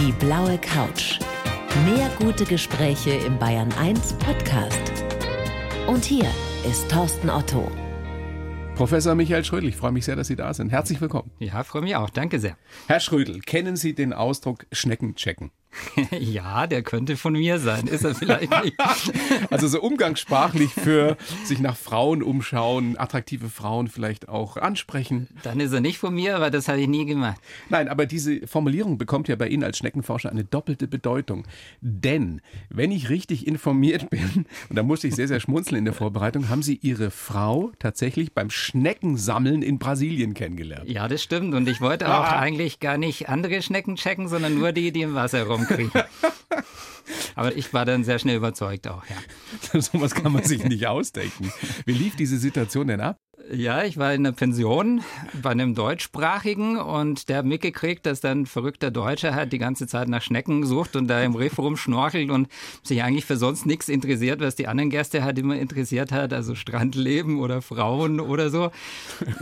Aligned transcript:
Die 0.00 0.12
blaue 0.12 0.56
Couch. 0.56 1.18
Mehr 1.84 2.10
gute 2.18 2.46
Gespräche 2.46 3.10
im 3.10 3.38
Bayern 3.38 3.70
1 3.78 4.14
Podcast. 4.14 4.80
Und 5.86 6.06
hier 6.06 6.24
ist 6.66 6.90
Thorsten 6.90 7.28
Otto. 7.28 7.70
Professor 8.76 9.14
Michael 9.14 9.44
Schrödel, 9.44 9.68
ich 9.68 9.76
freue 9.76 9.92
mich 9.92 10.06
sehr, 10.06 10.16
dass 10.16 10.28
Sie 10.28 10.36
da 10.36 10.54
sind. 10.54 10.70
Herzlich 10.70 11.02
willkommen. 11.02 11.30
Ja, 11.38 11.62
freue 11.64 11.82
mich 11.82 11.96
auch. 11.96 12.08
Danke 12.08 12.38
sehr. 12.38 12.56
Herr 12.86 13.00
Schrödel, 13.00 13.40
kennen 13.40 13.76
Sie 13.76 13.94
den 13.94 14.14
Ausdruck 14.14 14.64
Schnecken 14.72 15.16
checken? 15.16 15.50
ja, 16.18 16.66
der 16.66 16.82
könnte 16.82 17.16
von 17.16 17.32
mir 17.34 17.58
sein. 17.58 17.86
Ist 17.86 18.04
er 18.04 18.14
vielleicht 18.14 18.50
nicht. 18.64 18.76
also 19.50 19.68
so 19.68 19.80
umgangssprachlich 19.80 20.70
für 20.70 21.16
sich 21.44 21.60
nach 21.60 21.76
Frauen 21.76 22.22
umschauen, 22.22 22.98
attraktive 22.98 23.48
Frauen 23.48 23.88
vielleicht 23.88 24.28
auch 24.28 24.56
ansprechen. 24.56 25.28
Dann 25.42 25.60
ist 25.60 25.72
er 25.72 25.80
nicht 25.80 25.98
von 25.98 26.14
mir, 26.14 26.36
aber 26.36 26.50
das 26.50 26.68
habe 26.68 26.80
ich 26.80 26.88
nie 26.88 27.06
gemacht. 27.06 27.40
Nein, 27.68 27.88
aber 27.88 28.06
diese 28.06 28.46
Formulierung 28.46 28.98
bekommt 28.98 29.28
ja 29.28 29.36
bei 29.36 29.48
Ihnen 29.48 29.64
als 29.64 29.78
Schneckenforscher 29.78 30.30
eine 30.30 30.44
doppelte 30.44 30.88
Bedeutung. 30.88 31.46
Denn, 31.80 32.40
wenn 32.68 32.90
ich 32.90 33.08
richtig 33.08 33.46
informiert 33.46 34.10
bin, 34.10 34.46
und 34.68 34.76
da 34.76 34.82
musste 34.82 35.08
ich 35.08 35.14
sehr, 35.14 35.28
sehr 35.28 35.40
schmunzeln 35.40 35.78
in 35.78 35.84
der 35.84 35.94
Vorbereitung, 35.94 36.48
haben 36.48 36.62
Sie 36.62 36.78
Ihre 36.82 37.10
Frau 37.10 37.72
tatsächlich 37.78 38.32
beim 38.32 38.50
Schneckensammeln 38.50 39.62
in 39.62 39.78
Brasilien 39.78 40.34
kennengelernt. 40.34 40.88
Ja, 40.90 41.08
das 41.08 41.22
stimmt. 41.22 41.54
Und 41.54 41.68
ich 41.68 41.80
wollte 41.80 42.08
auch 42.08 42.24
ah. 42.24 42.38
eigentlich 42.38 42.80
gar 42.80 42.98
nicht 42.98 43.28
andere 43.28 43.62
Schnecken 43.62 43.96
checken, 43.96 44.28
sondern 44.28 44.58
nur 44.58 44.72
die, 44.72 44.92
die 44.92 45.02
im 45.02 45.14
Wasser 45.14 45.44
rum 45.44 45.59
rumkriegen. 45.60 46.02
Aber 47.34 47.56
ich 47.56 47.72
war 47.72 47.84
dann 47.84 48.04
sehr 48.04 48.18
schnell 48.18 48.36
überzeugt 48.36 48.88
auch, 48.88 49.02
ja. 49.06 49.80
so 49.80 50.00
was 50.00 50.14
kann 50.14 50.32
man 50.32 50.44
sich 50.44 50.64
nicht 50.64 50.86
ausdenken. 50.86 51.52
Wie 51.84 51.92
lief 51.92 52.16
diese 52.16 52.38
Situation 52.38 52.86
denn 52.86 53.00
ab? 53.00 53.18
Ja, 53.52 53.84
ich 53.84 53.96
war 53.96 54.12
in 54.12 54.26
einer 54.26 54.34
Pension 54.34 55.02
bei 55.42 55.50
einem 55.50 55.74
deutschsprachigen 55.74 56.76
und 56.76 57.28
der 57.28 57.38
hat 57.38 57.46
mitgekriegt, 57.46 58.04
dass 58.06 58.20
dann 58.20 58.42
ein 58.42 58.46
verrückter 58.46 58.90
Deutscher 58.90 59.34
halt 59.34 59.52
die 59.52 59.58
ganze 59.58 59.86
Zeit 59.86 60.08
nach 60.08 60.22
Schnecken 60.22 60.66
sucht 60.66 60.94
und 60.94 61.08
da 61.08 61.22
im 61.22 61.34
Riff 61.34 61.58
rumschnorchelt 61.58 62.30
und 62.30 62.48
sich 62.82 63.02
eigentlich 63.02 63.24
für 63.24 63.36
sonst 63.36 63.66
nichts 63.66 63.88
interessiert, 63.88 64.40
was 64.40 64.56
die 64.56 64.68
anderen 64.68 64.90
Gäste 64.90 65.24
halt 65.24 65.38
immer 65.38 65.56
interessiert 65.56 66.12
hat, 66.12 66.32
also 66.32 66.54
Strandleben 66.54 67.40
oder 67.40 67.62
Frauen 67.62 68.20
oder 68.20 68.50
so. 68.50 68.70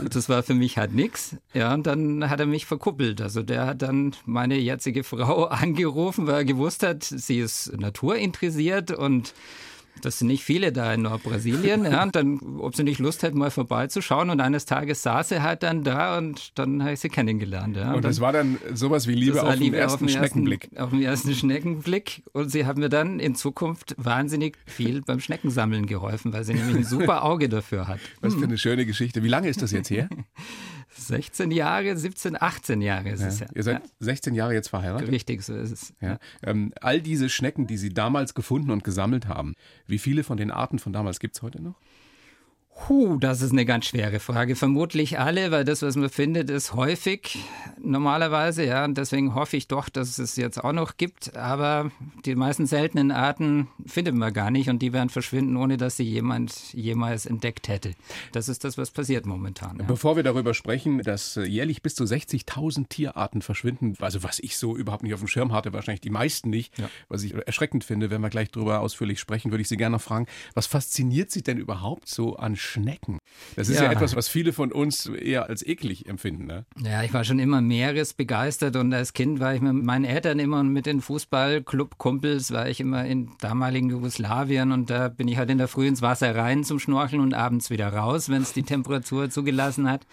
Das 0.09 0.29
war 0.29 0.43
für 0.43 0.55
mich 0.55 0.77
halt 0.77 0.93
nichts. 0.93 1.35
Ja, 1.53 1.73
und 1.73 1.85
dann 1.85 2.29
hat 2.29 2.39
er 2.39 2.45
mich 2.45 2.65
verkuppelt. 2.65 3.21
Also 3.21 3.43
der 3.43 3.65
hat 3.65 3.81
dann 3.81 4.15
meine 4.25 4.57
jetzige 4.57 5.03
Frau 5.03 5.45
angerufen, 5.45 6.25
weil 6.25 6.35
er 6.35 6.45
gewusst 6.45 6.83
hat, 6.83 7.03
sie 7.03 7.39
ist 7.39 7.77
naturinteressiert 7.77 8.91
und 8.91 9.33
das 10.05 10.19
sind 10.19 10.27
nicht 10.27 10.43
viele 10.43 10.71
da 10.71 10.93
in 10.93 11.03
Nordbrasilien. 11.03 11.85
Ja, 11.85 12.03
und 12.03 12.15
dann, 12.15 12.39
ob 12.59 12.75
sie 12.75 12.83
nicht 12.83 12.99
Lust 12.99 13.23
hätten, 13.23 13.37
mal 13.37 13.51
vorbeizuschauen. 13.51 14.29
Und 14.29 14.41
eines 14.41 14.65
Tages 14.65 15.03
saß 15.03 15.29
sie 15.29 15.41
halt 15.41 15.63
dann 15.63 15.83
da 15.83 16.17
und 16.17 16.57
dann 16.57 16.81
habe 16.81 16.93
ich 16.93 16.99
sie 16.99 17.09
kennengelernt. 17.09 17.77
Ja. 17.77 17.89
Und, 17.89 17.97
und 17.97 18.05
das 18.05 18.19
war 18.19 18.31
dann 18.31 18.57
sowas 18.73 19.07
wie 19.07 19.13
Liebe, 19.13 19.43
auf, 19.43 19.55
Liebe 19.55 19.77
den 19.77 19.81
ersten 19.81 20.05
auf 20.05 20.11
Schneckenblick. 20.11 20.63
Ersten, 20.65 20.77
auf 20.77 20.89
den 20.91 21.01
ersten 21.01 21.33
Schneckenblick. 21.33 22.23
Und 22.33 22.51
sie 22.51 22.65
haben 22.65 22.79
mir 22.81 22.89
dann 22.89 23.19
in 23.19 23.35
Zukunft 23.35 23.95
wahnsinnig 23.97 24.57
viel 24.65 25.01
beim 25.01 25.19
Schneckensammeln 25.19 25.85
geholfen, 25.85 26.33
weil 26.33 26.43
sie 26.43 26.53
nämlich 26.53 26.77
ein 26.77 26.83
super 26.83 27.23
Auge 27.23 27.49
dafür 27.49 27.87
hat. 27.87 27.99
Was 28.21 28.33
für 28.33 28.41
hm. 28.41 28.49
eine 28.49 28.57
schöne 28.57 28.85
Geschichte. 28.85 29.23
Wie 29.23 29.29
lange 29.29 29.49
ist 29.49 29.61
das 29.61 29.71
jetzt 29.71 29.89
her? 29.89 30.09
16 31.07 31.51
Jahre, 31.51 31.95
17, 31.97 32.41
18 32.41 32.81
Jahre 32.81 33.09
ist 33.09 33.21
ja. 33.21 33.27
es 33.27 33.39
ja. 33.39 33.47
Ihr 33.53 33.63
seid 33.63 33.83
ja. 33.83 33.89
16 33.99 34.35
Jahre 34.35 34.53
jetzt 34.53 34.69
verheiratet? 34.69 35.09
Richtig, 35.09 35.43
so 35.43 35.55
ist 35.55 35.71
es. 35.71 35.93
Ja. 36.01 36.19
Ähm, 36.43 36.73
all 36.81 37.01
diese 37.01 37.29
Schnecken, 37.29 37.67
die 37.67 37.77
Sie 37.77 37.93
damals 37.93 38.33
gefunden 38.33 38.71
und 38.71 38.83
gesammelt 38.83 39.27
haben, 39.27 39.55
wie 39.87 39.99
viele 39.99 40.23
von 40.23 40.37
den 40.37 40.51
Arten 40.51 40.79
von 40.79 40.93
damals 40.93 41.19
gibt 41.19 41.35
es 41.35 41.41
heute 41.41 41.61
noch? 41.61 41.75
Puh, 42.87 43.17
das 43.19 43.41
ist 43.41 43.51
eine 43.51 43.65
ganz 43.65 43.85
schwere 43.85 44.19
Frage. 44.19 44.55
Vermutlich 44.55 45.19
alle, 45.19 45.51
weil 45.51 45.63
das, 45.63 45.81
was 45.81 45.95
man 45.95 46.09
findet, 46.09 46.49
ist 46.49 46.73
häufig 46.73 47.37
normalerweise, 47.81 48.65
ja. 48.65 48.85
Und 48.85 48.97
deswegen 48.97 49.35
hoffe 49.35 49.57
ich 49.57 49.67
doch, 49.67 49.89
dass 49.89 50.17
es 50.17 50.35
jetzt 50.37 50.63
auch 50.63 50.71
noch 50.71 50.97
gibt. 50.97 51.35
Aber 51.35 51.91
die 52.25 52.35
meisten 52.35 52.65
seltenen 52.65 53.11
Arten 53.11 53.67
findet 53.85 54.15
man 54.15 54.33
gar 54.33 54.49
nicht 54.49 54.69
und 54.69 54.79
die 54.79 54.93
werden 54.93 55.09
verschwinden, 55.09 55.57
ohne 55.57 55.77
dass 55.77 55.97
sie 55.97 56.03
jemand 56.03 56.73
jemals 56.73 57.25
entdeckt 57.25 57.67
hätte. 57.67 57.93
Das 58.31 58.49
ist 58.49 58.63
das, 58.63 58.77
was 58.77 58.91
passiert 58.91 59.25
momentan. 59.25 59.77
Ja. 59.79 59.85
Bevor 59.85 60.15
wir 60.15 60.23
darüber 60.23 60.53
sprechen, 60.53 61.03
dass 61.03 61.35
jährlich 61.35 61.81
bis 61.81 61.95
zu 61.95 62.05
60.000 62.05 62.89
Tierarten 62.89 63.41
verschwinden, 63.41 63.95
also 63.99 64.23
was 64.23 64.39
ich 64.39 64.57
so 64.57 64.75
überhaupt 64.75 65.03
nicht 65.03 65.13
auf 65.13 65.19
dem 65.19 65.27
Schirm 65.27 65.53
hatte, 65.53 65.73
wahrscheinlich 65.73 66.01
die 66.01 66.09
meisten 66.09 66.49
nicht, 66.49 66.77
ja. 66.79 66.89
was 67.07 67.23
ich 67.23 67.35
erschreckend 67.35 67.83
finde, 67.83 68.09
wenn 68.09 68.21
wir 68.21 68.29
gleich 68.29 68.51
darüber 68.51 68.79
ausführlich 68.79 69.19
sprechen, 69.19 69.51
würde 69.51 69.61
ich 69.61 69.67
Sie 69.67 69.77
gerne 69.77 69.97
noch 69.97 70.01
fragen, 70.01 70.25
was 70.53 70.65
fasziniert 70.65 71.29
Sie 71.29 71.43
denn 71.43 71.57
überhaupt 71.57 72.09
so 72.09 72.35
an 72.35 72.55
Schnecken. 72.69 73.19
Das 73.55 73.67
ist 73.69 73.77
ja. 73.77 73.85
ja. 73.85 73.91
etwas, 73.91 74.15
was 74.15 74.27
viele 74.27 74.53
von 74.53 74.71
uns 74.71 75.07
eher 75.07 75.49
als 75.49 75.65
eklig 75.65 76.07
empfinden. 76.07 76.45
Ne? 76.45 76.65
Ja, 76.83 77.03
ich 77.03 77.13
war 77.13 77.23
schon 77.23 77.39
immer 77.39 77.61
meeresbegeistert 77.61 78.75
und 78.75 78.93
als 78.93 79.13
Kind 79.13 79.39
war 79.39 79.53
ich 79.53 79.61
mit 79.61 79.73
meinen 79.73 80.05
Eltern 80.05 80.39
immer 80.39 80.63
mit 80.63 80.85
den 80.85 81.01
Fußballclub-Kumpels, 81.01 82.51
war 82.51 82.69
ich 82.69 82.79
immer 82.79 83.05
in 83.05 83.31
damaligen 83.39 83.89
Jugoslawien 83.89 84.71
und 84.71 84.89
da 84.89 85.09
bin 85.09 85.27
ich 85.27 85.37
halt 85.37 85.49
in 85.49 85.57
der 85.57 85.67
Früh 85.67 85.87
ins 85.87 86.01
Wasser 86.01 86.35
rein 86.35 86.63
zum 86.63 86.79
Schnorcheln 86.79 87.21
und 87.21 87.33
abends 87.33 87.69
wieder 87.69 87.91
raus, 87.91 88.29
wenn 88.29 88.41
es 88.41 88.53
die 88.53 88.63
Temperatur 88.63 89.29
zugelassen 89.29 89.89
hat. 89.89 90.05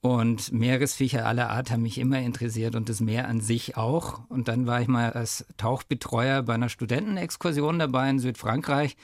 Und 0.00 0.52
Meeresviecher 0.52 1.26
aller 1.26 1.50
Art 1.50 1.70
haben 1.70 1.82
mich 1.82 1.98
immer 1.98 2.20
interessiert 2.20 2.76
und 2.76 2.88
das 2.88 3.00
Meer 3.00 3.26
an 3.26 3.40
sich 3.40 3.76
auch. 3.76 4.20
Und 4.28 4.46
dann 4.46 4.66
war 4.66 4.80
ich 4.80 4.86
mal 4.86 5.12
als 5.12 5.44
Tauchbetreuer 5.56 6.42
bei 6.42 6.54
einer 6.54 6.68
Studentenexkursion 6.68 7.80
dabei 7.80 8.08
in 8.10 8.20
Südfrankreich. 8.20 8.96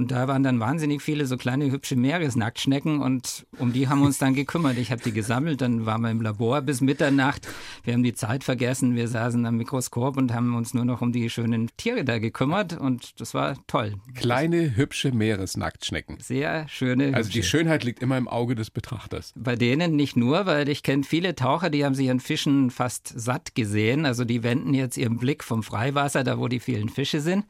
Und 0.00 0.12
da 0.12 0.28
waren 0.28 0.42
dann 0.42 0.60
wahnsinnig 0.60 1.02
viele 1.02 1.26
so 1.26 1.36
kleine 1.36 1.70
hübsche 1.70 1.94
Meeresnacktschnecken 1.94 3.02
und 3.02 3.44
um 3.58 3.74
die 3.74 3.86
haben 3.86 3.98
wir 3.98 4.06
uns 4.06 4.16
dann 4.16 4.32
gekümmert. 4.32 4.78
Ich 4.78 4.90
habe 4.90 5.02
die 5.02 5.12
gesammelt, 5.12 5.60
dann 5.60 5.84
waren 5.84 6.00
wir 6.00 6.10
im 6.10 6.22
Labor 6.22 6.62
bis 6.62 6.80
Mitternacht. 6.80 7.46
Wir 7.84 7.92
haben 7.92 8.02
die 8.02 8.14
Zeit 8.14 8.42
vergessen, 8.42 8.96
wir 8.96 9.08
saßen 9.08 9.44
am 9.44 9.58
Mikroskop 9.58 10.16
und 10.16 10.32
haben 10.32 10.56
uns 10.56 10.72
nur 10.72 10.86
noch 10.86 11.02
um 11.02 11.12
die 11.12 11.28
schönen 11.28 11.68
Tiere 11.76 12.02
da 12.02 12.18
gekümmert 12.18 12.80
und 12.80 13.20
das 13.20 13.34
war 13.34 13.58
toll. 13.66 13.96
Kleine 14.14 14.74
hübsche 14.74 15.12
Meeresnacktschnecken. 15.12 16.18
Sehr 16.18 16.66
schöne. 16.68 17.12
Also 17.12 17.30
die 17.30 17.42
Schönheit 17.42 17.84
liegt 17.84 18.00
immer 18.00 18.16
im 18.16 18.26
Auge 18.26 18.54
des 18.54 18.70
Betrachters. 18.70 19.34
Bei 19.36 19.54
denen 19.54 19.96
nicht 19.96 20.16
nur, 20.16 20.46
weil 20.46 20.70
ich 20.70 20.82
kenne 20.82 21.04
viele 21.04 21.34
Taucher, 21.34 21.68
die 21.68 21.84
haben 21.84 21.94
sich 21.94 22.10
an 22.10 22.20
Fischen 22.20 22.70
fast 22.70 23.12
satt 23.20 23.54
gesehen. 23.54 24.06
Also 24.06 24.24
die 24.24 24.42
wenden 24.44 24.72
jetzt 24.72 24.96
ihren 24.96 25.18
Blick 25.18 25.44
vom 25.44 25.62
Freiwasser, 25.62 26.24
da 26.24 26.38
wo 26.38 26.48
die 26.48 26.60
vielen 26.60 26.88
Fische 26.88 27.20
sind, 27.20 27.44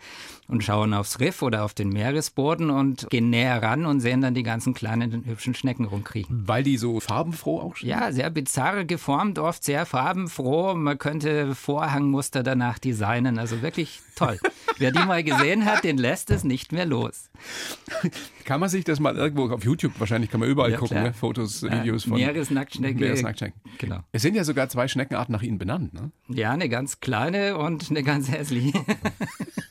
und 0.49 0.65
schauen 0.65 0.95
aufs 0.95 1.21
Riff 1.21 1.43
oder 1.43 1.63
auf 1.63 1.75
den 1.75 1.91
Meeresboden 1.91 2.40
Meeresboden 2.41 2.71
und 2.71 3.09
gehen 3.11 3.31
näher 3.31 3.63
ran 3.63 3.87
und 3.87 4.01
sehen 4.01 4.21
dann 4.21 4.35
die 4.35 4.43
ganzen 4.43 4.75
kleinen 4.75 5.25
hübschen 5.27 5.55
Schnecken 5.55 5.85
rumkriechen. 5.85 6.47
Weil 6.47 6.63
die 6.63 6.77
so 6.77 7.01
farbenfroh 7.01 7.61
auch 7.61 7.77
sind? 7.77 7.89
Ja, 7.89 8.13
sehr 8.13 8.31
bizarr 8.31 8.85
geformt, 8.85 9.39
oft 9.39 9.63
sehr 9.65 9.87
farbenfroh. 9.87 10.75
Man 10.75 10.99
könnte 10.99 11.55
Vorhangmuster 11.55 12.43
danach 12.43 12.79
designen. 12.79 13.39
Also 13.39 13.63
wirklich 13.63 14.01
toll. 14.17 14.39
Wer 14.79 14.93
die 14.93 15.05
mal 15.05 15.23
gesehen 15.23 15.67
hat, 15.67 15.85
den 15.85 15.99
lässt 15.99 16.31
es 16.31 16.45
nicht 16.45 16.73
mehr 16.73 16.87
los. 16.87 17.31
Kann 18.45 18.61
man 18.61 18.69
sich 18.69 18.85
das 18.85 18.99
mal 18.99 19.17
irgendwo 19.17 19.49
auf 19.51 19.65
YouTube, 19.65 19.93
wahrscheinlich 19.99 20.31
kann 20.31 20.41
man 20.41 20.49
überall 20.49 20.71
ja, 20.71 20.79
gucken, 20.79 21.03
ne? 21.03 21.13
Fotos, 21.13 21.63
Videos 21.63 22.05
von 22.05 22.15
Meeresnacktschnecke. 22.15 22.99
Meeresnacktschnecken. 22.99 23.61
Genau. 23.79 24.01
Es 24.13 24.23
sind 24.23 24.35
ja 24.35 24.45
sogar 24.45 24.69
zwei 24.69 24.89
Schneckenarten 24.89 25.33
nach 25.33 25.43
Ihnen 25.43 25.59
benannt, 25.59 25.93
ne? 25.93 26.11
Ja, 26.29 26.53
eine 26.53 26.69
ganz 26.69 27.01
kleine 27.01 27.59
und 27.59 27.91
eine 27.91 28.03
ganz 28.03 28.31
hässliche. 28.31 28.73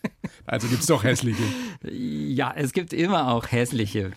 Also 0.50 0.68
gibt 0.68 0.82
es 0.82 0.88
doch 0.88 1.04
hässliche. 1.04 1.44
Ja, 1.84 2.52
es 2.56 2.74
gibt 2.74 2.92
immer 2.92 3.32
auch 3.32 3.52
hässliche. 3.52 4.14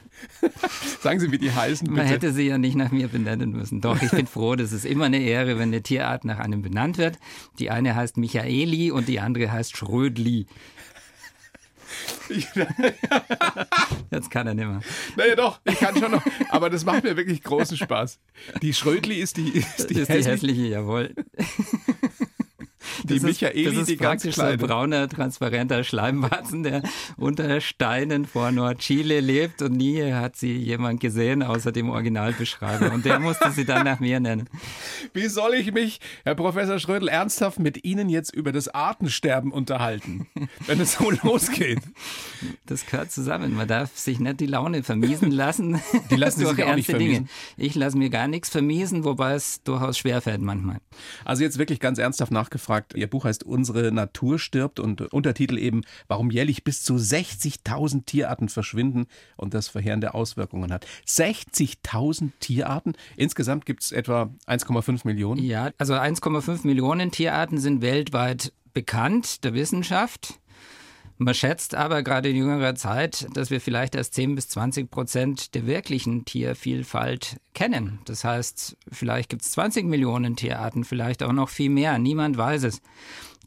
Sagen 1.03 1.21
Sie, 1.21 1.31
wie 1.31 1.37
die 1.37 1.53
heißen. 1.53 1.87
Bitte. 1.87 1.99
Man 1.99 2.07
hätte 2.07 2.33
sie 2.33 2.47
ja 2.47 2.57
nicht 2.57 2.75
nach 2.75 2.91
mir 2.91 3.09
benennen 3.09 3.51
müssen. 3.51 3.83
Doch, 3.83 4.01
ich 4.01 4.11
bin 4.11 4.27
froh, 4.27 4.57
das 4.57 4.73
ist 4.73 4.87
immer 4.87 5.05
eine 5.05 5.19
Ehre, 5.19 5.59
wenn 5.59 5.69
eine 5.69 5.83
Tierart 5.83 6.25
nach 6.25 6.39
einem 6.39 6.63
benannt 6.63 6.97
wird. 6.97 7.19
Die 7.59 7.69
eine 7.69 7.95
heißt 7.95 8.17
Michaeli 8.17 8.91
und 8.91 9.09
die 9.09 9.21
andere 9.21 9.53
heißt 9.53 9.77
Schrödli. 9.77 10.47
Jetzt 14.11 14.31
kann 14.31 14.47
er 14.47 14.55
nicht 14.55 14.67
mehr. 14.67 14.81
Naja, 15.17 15.37
doch, 15.37 15.61
ich 15.65 15.79
kann 15.79 15.95
schon 15.99 16.13
noch. 16.13 16.23
Aber 16.49 16.71
das 16.71 16.87
macht 16.87 17.05
mir 17.05 17.15
wirklich 17.15 17.43
großen 17.43 17.77
Spaß. 17.77 18.19
Die 18.63 18.73
Schrödli 18.73 19.17
ist 19.17 19.37
die, 19.37 19.51
ist 19.51 19.91
die, 19.91 19.99
ist 19.99 20.09
die 20.09 20.25
hässliche, 20.25 20.67
jawohl. 20.69 21.15
Die 23.09 23.15
das 23.15 23.23
Michaeli, 23.23 23.63
ist, 23.63 23.73
das 23.73 23.81
ist 23.83 23.91
die 23.91 23.97
ganz 23.97 24.23
kleine. 24.23 24.35
So 24.35 24.43
ein 24.43 24.59
brauner, 24.59 25.09
transparenter 25.09 25.83
Schleimwatzen, 25.85 26.63
der 26.63 26.83
unter 27.17 27.61
Steinen 27.61 28.27
vor 28.27 28.53
Nordchile 28.53 29.21
lebt 29.21 29.63
und 29.63 29.73
nie 29.73 30.13
hat 30.13 30.37
sie 30.37 30.57
jemand 30.57 31.01
gesehen, 31.01 31.43
außer 31.43 31.73
dem 31.73 31.91
Originalbeschreiber. 31.91 32.93
Und 32.93 33.05
der 33.05 33.19
musste 33.19 33.51
sie 33.51 33.65
dann 33.65 33.85
nach 33.85 34.01
mir 34.01 34.21
nennen. 34.21 34.49
Wie 35.13 35.27
soll 35.29 35.55
ich 35.55 35.73
mich, 35.73 36.01
Herr 36.25 36.35
Professor 36.35 36.79
Schrödel, 36.79 37.09
ernsthaft 37.09 37.59
mit 37.59 37.85
Ihnen 37.85 38.09
jetzt 38.09 38.33
über 38.35 38.53
das 38.53 38.69
Artensterben 38.69 39.53
unterhalten, 39.53 40.27
wenn 40.67 40.81
es 40.81 40.95
so 40.95 41.11
losgeht? 41.11 41.81
Das 42.67 42.87
gehört 42.87 43.11
zusammen. 43.11 43.55
Man 43.55 43.69
darf 43.69 43.97
sich 43.97 44.21
nicht 44.21 44.41
die 44.41 44.47
Laune 44.47 44.83
vermiesen 44.83 45.31
lassen. 45.31 45.81
Die 46.11 46.17
lassen 46.17 46.41
sich 46.47 46.65
auch 46.65 46.75
nicht 46.75 46.87
vermiesen. 46.87 47.25
Dinge. 47.25 47.29
Ich 47.57 47.75
lasse 47.75 47.99
mir 47.99 48.11
gar 48.11 48.29
nichts 48.29 48.49
vermiesen, 48.49 49.05
wobei 49.05 49.35
es 49.35 49.63
durchaus 49.63 49.99
schwerfällt 49.99 50.41
manchmal. 50.41 50.79
Also 51.25 51.43
jetzt 51.43 51.59
wirklich 51.59 51.81
ganz 51.81 51.99
ernsthaft 51.99 52.33
nachgefragt, 52.33 52.92
Ihr 52.95 53.09
Buch 53.09 53.25
heißt 53.25 53.45
Unsere 53.45 53.93
Natur 53.93 54.39
stirbt 54.39 54.81
und 54.81 55.01
Untertitel 55.13 55.59
eben, 55.59 55.83
warum 56.09 56.31
jährlich 56.31 56.65
bis 56.65 56.83
zu 56.83 56.95
60.000 56.95 58.05
Tierarten 58.05 58.49
verschwinden 58.49 59.07
und 59.37 59.55
das 59.55 59.69
verheerende 59.69 60.15
Auswirkungen 60.15 60.73
hat. 60.73 60.87
60.000 61.07 62.31
Tierarten? 62.41 62.95
Insgesamt 63.17 63.67
gibt 63.67 63.83
es 63.83 63.93
etwa 63.93 64.31
1,5 64.47 65.07
Millionen? 65.07 65.43
Ja, 65.43 65.71
also 65.79 65.95
1,5 65.95 66.67
Millionen 66.67 67.11
Tierarten 67.11 67.59
sind 67.59 67.83
weltweit 67.83 68.53
bekannt 68.75 69.45
der 69.45 69.55
Wissenschaft. 69.55 70.41
Man 71.25 71.35
schätzt 71.35 71.77
aber 71.77 72.03
gerade 72.03 72.31
in 72.31 72.37
jüngerer 72.37 72.75
Zeit, 72.75 73.29
dass 73.35 73.51
wir 73.51 73.61
vielleicht 73.61 73.95
erst 73.95 74.15
10 74.15 74.35
bis 74.35 74.49
20 74.49 74.91
Prozent 74.91 75.55
der 75.55 75.69
wirklichen 75.69 76.25
Tiervielfalt 76.25 77.37
kennen. 77.55 78.01
Das 78.07 78.25
heißt, 78.25 78.77
vielleicht 78.91 79.29
gibt 79.29 79.43
es 79.43 79.53
20 79.53 79.87
Millionen 79.87 80.35
Tierarten, 80.35 80.83
vielleicht 80.83 81.23
auch 81.23 81.33
noch 81.33 81.49
viel 81.49 81.71
mehr. 81.71 81.97
Niemand 81.99 82.37
weiß 82.37 82.65
es. 82.65 82.83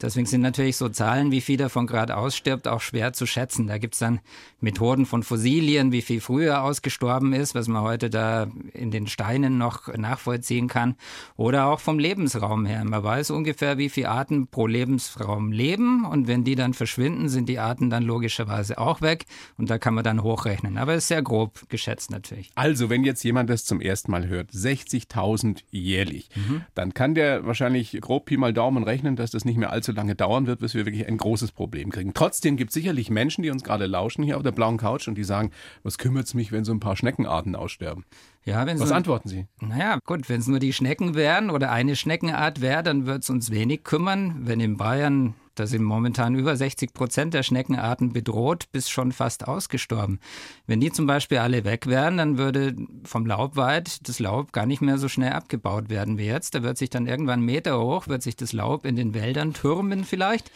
Deswegen 0.02 0.26
sind 0.26 0.42
natürlich 0.42 0.76
so 0.76 0.88
Zahlen, 0.88 1.30
wie 1.30 1.40
viel 1.40 1.56
davon 1.56 1.86
gerade 1.86 2.16
ausstirbt, 2.16 2.68
auch 2.68 2.80
schwer 2.80 3.12
zu 3.12 3.26
schätzen. 3.26 3.66
Da 3.66 3.78
gibt 3.78 3.94
es 3.94 4.00
dann 4.00 4.20
Methoden 4.60 5.06
von 5.06 5.22
Fossilien, 5.22 5.92
wie 5.92 6.02
viel 6.02 6.20
früher 6.20 6.62
ausgestorben 6.62 7.32
ist, 7.32 7.54
was 7.54 7.68
man 7.68 7.82
heute 7.82 8.10
da 8.10 8.48
in 8.72 8.90
den 8.90 9.06
Steinen 9.06 9.58
noch 9.58 9.94
nachvollziehen 9.94 10.68
kann. 10.68 10.96
Oder 11.36 11.66
auch 11.66 11.80
vom 11.80 11.98
Lebensraum 11.98 12.66
her. 12.66 12.84
Man 12.84 13.02
weiß 13.02 13.30
ungefähr, 13.30 13.78
wie 13.78 13.88
viele 13.88 14.10
Arten 14.10 14.48
pro 14.48 14.66
Lebensraum 14.66 15.52
leben. 15.52 16.04
Und 16.04 16.28
wenn 16.28 16.44
die 16.44 16.54
dann 16.54 16.74
verschwinden, 16.74 17.28
sind 17.28 17.48
die 17.48 17.58
Arten 17.58 17.90
dann 17.90 18.02
logischerweise 18.02 18.78
auch 18.78 19.00
weg. 19.00 19.26
Und 19.56 19.70
da 19.70 19.78
kann 19.78 19.94
man 19.94 20.04
dann 20.04 20.22
hochrechnen. 20.22 20.78
Aber 20.78 20.92
es 20.92 21.04
ist 21.04 21.08
sehr 21.08 21.22
grob 21.22 21.68
geschätzt 21.68 22.10
natürlich. 22.10 22.50
Also, 22.54 22.90
wenn 22.90 23.04
jetzt 23.04 23.22
jemand 23.22 23.50
das 23.50 23.64
zum 23.64 23.80
ersten 23.80 24.10
Mal 24.10 24.28
hört, 24.28 24.50
60.000 24.50 25.62
jährlich, 25.70 26.28
mhm. 26.34 26.62
dann 26.74 26.94
kann 26.94 27.14
der 27.14 27.46
wahrscheinlich 27.46 27.98
grob 28.00 28.26
Pi 28.26 28.36
mal 28.36 28.52
Daumen 28.52 28.84
rechnen, 28.84 29.16
dass 29.16 29.30
das 29.30 29.44
nicht 29.44 29.56
mehr 29.56 29.70
allzu 29.70 29.85
allzu 29.86 29.92
lange 29.92 30.14
dauern 30.14 30.46
wird, 30.46 30.60
bis 30.60 30.74
wir 30.74 30.84
wirklich 30.84 31.06
ein 31.06 31.16
großes 31.16 31.52
Problem 31.52 31.90
kriegen. 31.90 32.12
Trotzdem 32.14 32.56
gibt 32.56 32.70
es 32.70 32.74
sicherlich 32.74 33.10
Menschen, 33.10 33.42
die 33.42 33.50
uns 33.50 33.62
gerade 33.62 33.86
lauschen 33.86 34.22
hier 34.24 34.36
auf 34.36 34.42
der 34.42 34.52
blauen 34.52 34.78
Couch 34.78 35.08
und 35.08 35.16
die 35.16 35.24
sagen, 35.24 35.50
was 35.82 35.98
kümmert 35.98 36.26
es 36.26 36.34
mich, 36.34 36.52
wenn 36.52 36.64
so 36.64 36.72
ein 36.72 36.80
paar 36.80 36.96
Schneckenarten 36.96 37.54
aussterben? 37.54 38.04
Ja, 38.44 38.66
was 38.66 38.88
so, 38.88 38.94
antworten 38.94 39.28
Sie? 39.28 39.46
Naja, 39.60 39.98
gut, 40.04 40.28
wenn 40.28 40.40
es 40.40 40.46
nur 40.46 40.58
die 40.58 40.72
Schnecken 40.72 41.14
wären 41.14 41.50
oder 41.50 41.70
eine 41.70 41.96
Schneckenart 41.96 42.60
wäre, 42.60 42.82
dann 42.82 43.06
würde 43.06 43.20
es 43.20 43.30
uns 43.30 43.50
wenig 43.50 43.84
kümmern. 43.84 44.46
Wenn 44.46 44.60
in 44.60 44.76
Bayern 44.76 45.34
da 45.56 45.66
sind 45.66 45.82
momentan 45.82 46.34
über 46.34 46.56
60 46.56 46.92
Prozent 46.92 47.34
der 47.34 47.42
Schneckenarten 47.42 48.12
bedroht, 48.12 48.66
bis 48.72 48.88
schon 48.88 49.12
fast 49.12 49.48
ausgestorben. 49.48 50.20
Wenn 50.66 50.80
die 50.80 50.92
zum 50.92 51.06
Beispiel 51.06 51.38
alle 51.38 51.64
weg 51.64 51.86
wären, 51.86 52.16
dann 52.18 52.38
würde 52.38 52.76
vom 53.04 53.26
Laubwald 53.26 54.08
das 54.08 54.18
Laub 54.18 54.52
gar 54.52 54.66
nicht 54.66 54.82
mehr 54.82 54.98
so 54.98 55.08
schnell 55.08 55.32
abgebaut 55.32 55.88
werden 55.88 56.18
wie 56.18 56.26
jetzt. 56.26 56.54
Da 56.54 56.62
wird 56.62 56.78
sich 56.78 56.90
dann 56.90 57.06
irgendwann 57.06 57.40
Meter 57.40 57.80
hoch, 57.80 58.06
wird 58.08 58.22
sich 58.22 58.36
das 58.36 58.52
Laub 58.52 58.84
in 58.84 58.96
den 58.96 59.14
Wäldern 59.14 59.52
türmen 59.52 60.04
vielleicht. 60.04 60.50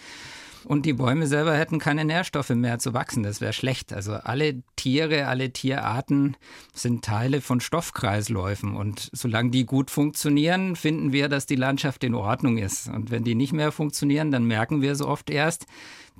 Und 0.64 0.86
die 0.86 0.92
Bäume 0.92 1.26
selber 1.26 1.56
hätten 1.56 1.78
keine 1.78 2.04
Nährstoffe 2.04 2.50
mehr 2.50 2.78
zu 2.78 2.92
wachsen. 2.94 3.22
Das 3.22 3.40
wäre 3.40 3.52
schlecht. 3.52 3.92
Also 3.92 4.14
alle 4.14 4.62
Tiere, 4.76 5.26
alle 5.26 5.52
Tierarten 5.52 6.36
sind 6.74 7.04
Teile 7.04 7.40
von 7.40 7.60
Stoffkreisläufen. 7.60 8.76
Und 8.76 9.10
solange 9.12 9.50
die 9.50 9.64
gut 9.64 9.90
funktionieren, 9.90 10.76
finden 10.76 11.12
wir, 11.12 11.28
dass 11.28 11.46
die 11.46 11.56
Landschaft 11.56 12.04
in 12.04 12.14
Ordnung 12.14 12.58
ist. 12.58 12.88
Und 12.88 13.10
wenn 13.10 13.24
die 13.24 13.34
nicht 13.34 13.52
mehr 13.52 13.72
funktionieren, 13.72 14.30
dann 14.30 14.44
merken 14.44 14.82
wir 14.82 14.96
so 14.96 15.08
oft 15.08 15.30
erst 15.30 15.66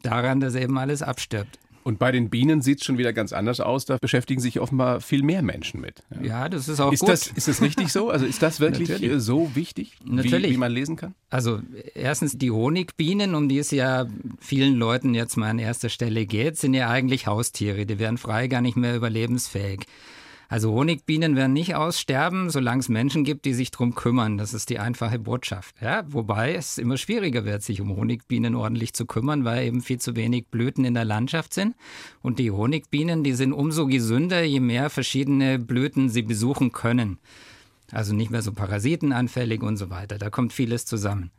daran, 0.03 0.41
dass 0.41 0.55
eben 0.55 0.79
alles 0.79 1.03
abstirbt. 1.03 1.59
Und 1.83 1.99
bei 1.99 2.13
den 2.13 2.29
Bienen 2.29 2.61
sieht 2.61 2.81
es 2.81 2.85
schon 2.85 2.99
wieder 2.99 3.13
ganz 3.13 3.33
anders 3.33 3.61
aus. 3.61 3.87
Da 3.87 3.97
beschäftigen 4.01 4.41
sich 4.41 4.61
offenbar 4.61 5.01
viel 5.01 5.23
mehr 5.23 5.43
Menschen 5.43 5.81
mit. 5.81 6.03
Ja, 6.15 6.23
ja 6.23 6.49
das 6.49 6.69
ist 6.69 6.81
auch 6.81 6.93
ist 6.93 7.01
gut. 7.01 7.09
Das, 7.09 7.27
ist 7.29 7.49
das 7.49 7.63
richtig 7.63 7.91
so? 7.91 8.11
Also 8.11 8.27
ist 8.27 8.43
das 8.43 8.61
wirklich 8.61 8.89
Natürlich. 8.89 9.23
so 9.23 9.55
wichtig, 9.55 9.97
Natürlich. 10.05 10.51
Wie, 10.51 10.55
wie 10.55 10.59
man 10.59 10.73
lesen 10.73 10.97
kann? 10.97 11.15
Also 11.31 11.61
erstens 11.95 12.37
die 12.37 12.51
Honigbienen, 12.51 13.35
um 13.35 13.49
die 13.49 13.59
es 13.59 13.71
ja 13.71 14.07
vielen 14.41 14.75
Leuten 14.75 15.15
jetzt 15.15 15.37
mal 15.37 15.51
an 15.51 15.59
erster 15.59 15.89
Stelle 15.89 16.27
geht, 16.27 16.59
sind 16.59 16.75
ja 16.75 16.91
eigentlich 16.91 17.27
Haustiere. 17.27 17.87
Die 17.87 17.99
werden 17.99 18.19
frei 18.19 18.47
gar 18.49 18.61
nicht 18.61 18.77
mehr 18.77 18.95
überlebensfähig. 18.95 19.87
Also 20.51 20.73
Honigbienen 20.73 21.37
werden 21.37 21.53
nicht 21.53 21.77
aussterben, 21.77 22.51
solange 22.51 22.81
es 22.81 22.89
Menschen 22.89 23.23
gibt, 23.23 23.45
die 23.45 23.55
sich 23.55 23.71
darum 23.71 23.95
kümmern. 23.95 24.37
Das 24.37 24.53
ist 24.53 24.69
die 24.69 24.81
einfache 24.81 25.21
Botschaft. 25.21 25.77
Ja, 25.81 26.03
wobei 26.09 26.57
es 26.57 26.77
immer 26.77 26.97
schwieriger 26.97 27.45
wird, 27.45 27.63
sich 27.63 27.81
um 27.81 27.95
Honigbienen 27.95 28.57
ordentlich 28.57 28.93
zu 28.93 29.07
kümmern, 29.07 29.45
weil 29.45 29.65
eben 29.65 29.81
viel 29.81 30.01
zu 30.01 30.17
wenig 30.17 30.49
Blüten 30.49 30.85
in 30.85 30.95
der 30.95 31.05
Landschaft 31.05 31.55
sind. 31.55 31.77
Und 32.21 32.41
die 32.41 32.51
Honigbienen, 32.51 33.23
die 33.23 33.35
sind 33.35 33.53
umso 33.53 33.87
gesünder, 33.87 34.43
je 34.43 34.59
mehr 34.59 34.91
verschiedene 34.91 35.61
Blüten 35.61 36.09
sie 36.09 36.23
besuchen 36.23 36.73
können. 36.73 37.21
Also 37.93 38.13
nicht 38.13 38.33
mehr 38.33 38.43
so 38.43 38.51
parasitenanfällig 38.51 39.63
und 39.63 39.77
so 39.77 39.89
weiter. 39.89 40.19
Da 40.19 40.31
kommt 40.31 40.53
vieles 40.53 40.85
zusammen. 40.85 41.31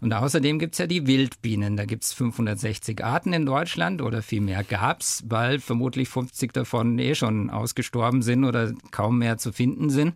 Und 0.00 0.12
außerdem 0.12 0.58
gibt 0.58 0.74
es 0.74 0.78
ja 0.78 0.86
die 0.86 1.06
Wildbienen. 1.06 1.76
Da 1.76 1.84
gibt 1.84 2.04
es 2.04 2.12
560 2.12 3.04
Arten 3.04 3.32
in 3.32 3.46
Deutschland 3.46 4.02
oder 4.02 4.22
viel 4.22 4.40
mehr 4.40 4.64
gab 4.64 5.00
es, 5.00 5.24
weil 5.26 5.60
vermutlich 5.60 6.08
50 6.08 6.52
davon 6.52 6.98
eh 6.98 7.14
schon 7.14 7.50
ausgestorben 7.50 8.22
sind 8.22 8.44
oder 8.44 8.72
kaum 8.90 9.18
mehr 9.18 9.38
zu 9.38 9.52
finden 9.52 9.90
sind. 9.90 10.14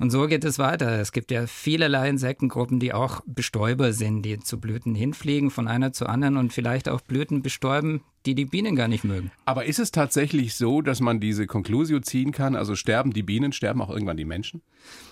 Und 0.00 0.08
so 0.08 0.26
geht 0.26 0.46
es 0.46 0.58
weiter. 0.58 0.98
Es 0.98 1.12
gibt 1.12 1.30
ja 1.30 1.46
vielerlei 1.46 2.08
Insektengruppen, 2.08 2.80
die 2.80 2.94
auch 2.94 3.20
Bestäuber 3.26 3.92
sind, 3.92 4.22
die 4.22 4.40
zu 4.40 4.58
Blüten 4.58 4.94
hinfliegen, 4.94 5.50
von 5.50 5.68
einer 5.68 5.92
zu 5.92 6.06
anderen 6.06 6.38
und 6.38 6.54
vielleicht 6.54 6.88
auch 6.88 7.02
Blüten 7.02 7.42
bestäuben, 7.42 8.00
die 8.24 8.34
die 8.34 8.46
Bienen 8.46 8.76
gar 8.76 8.88
nicht 8.88 9.04
mögen. 9.04 9.30
Aber 9.44 9.66
ist 9.66 9.78
es 9.78 9.92
tatsächlich 9.92 10.54
so, 10.54 10.80
dass 10.80 11.00
man 11.00 11.20
diese 11.20 11.46
Konklusio 11.46 12.00
ziehen 12.00 12.32
kann? 12.32 12.56
Also 12.56 12.76
sterben 12.76 13.12
die 13.12 13.22
Bienen, 13.22 13.52
sterben 13.52 13.82
auch 13.82 13.90
irgendwann 13.90 14.16
die 14.16 14.24
Menschen? 14.24 14.62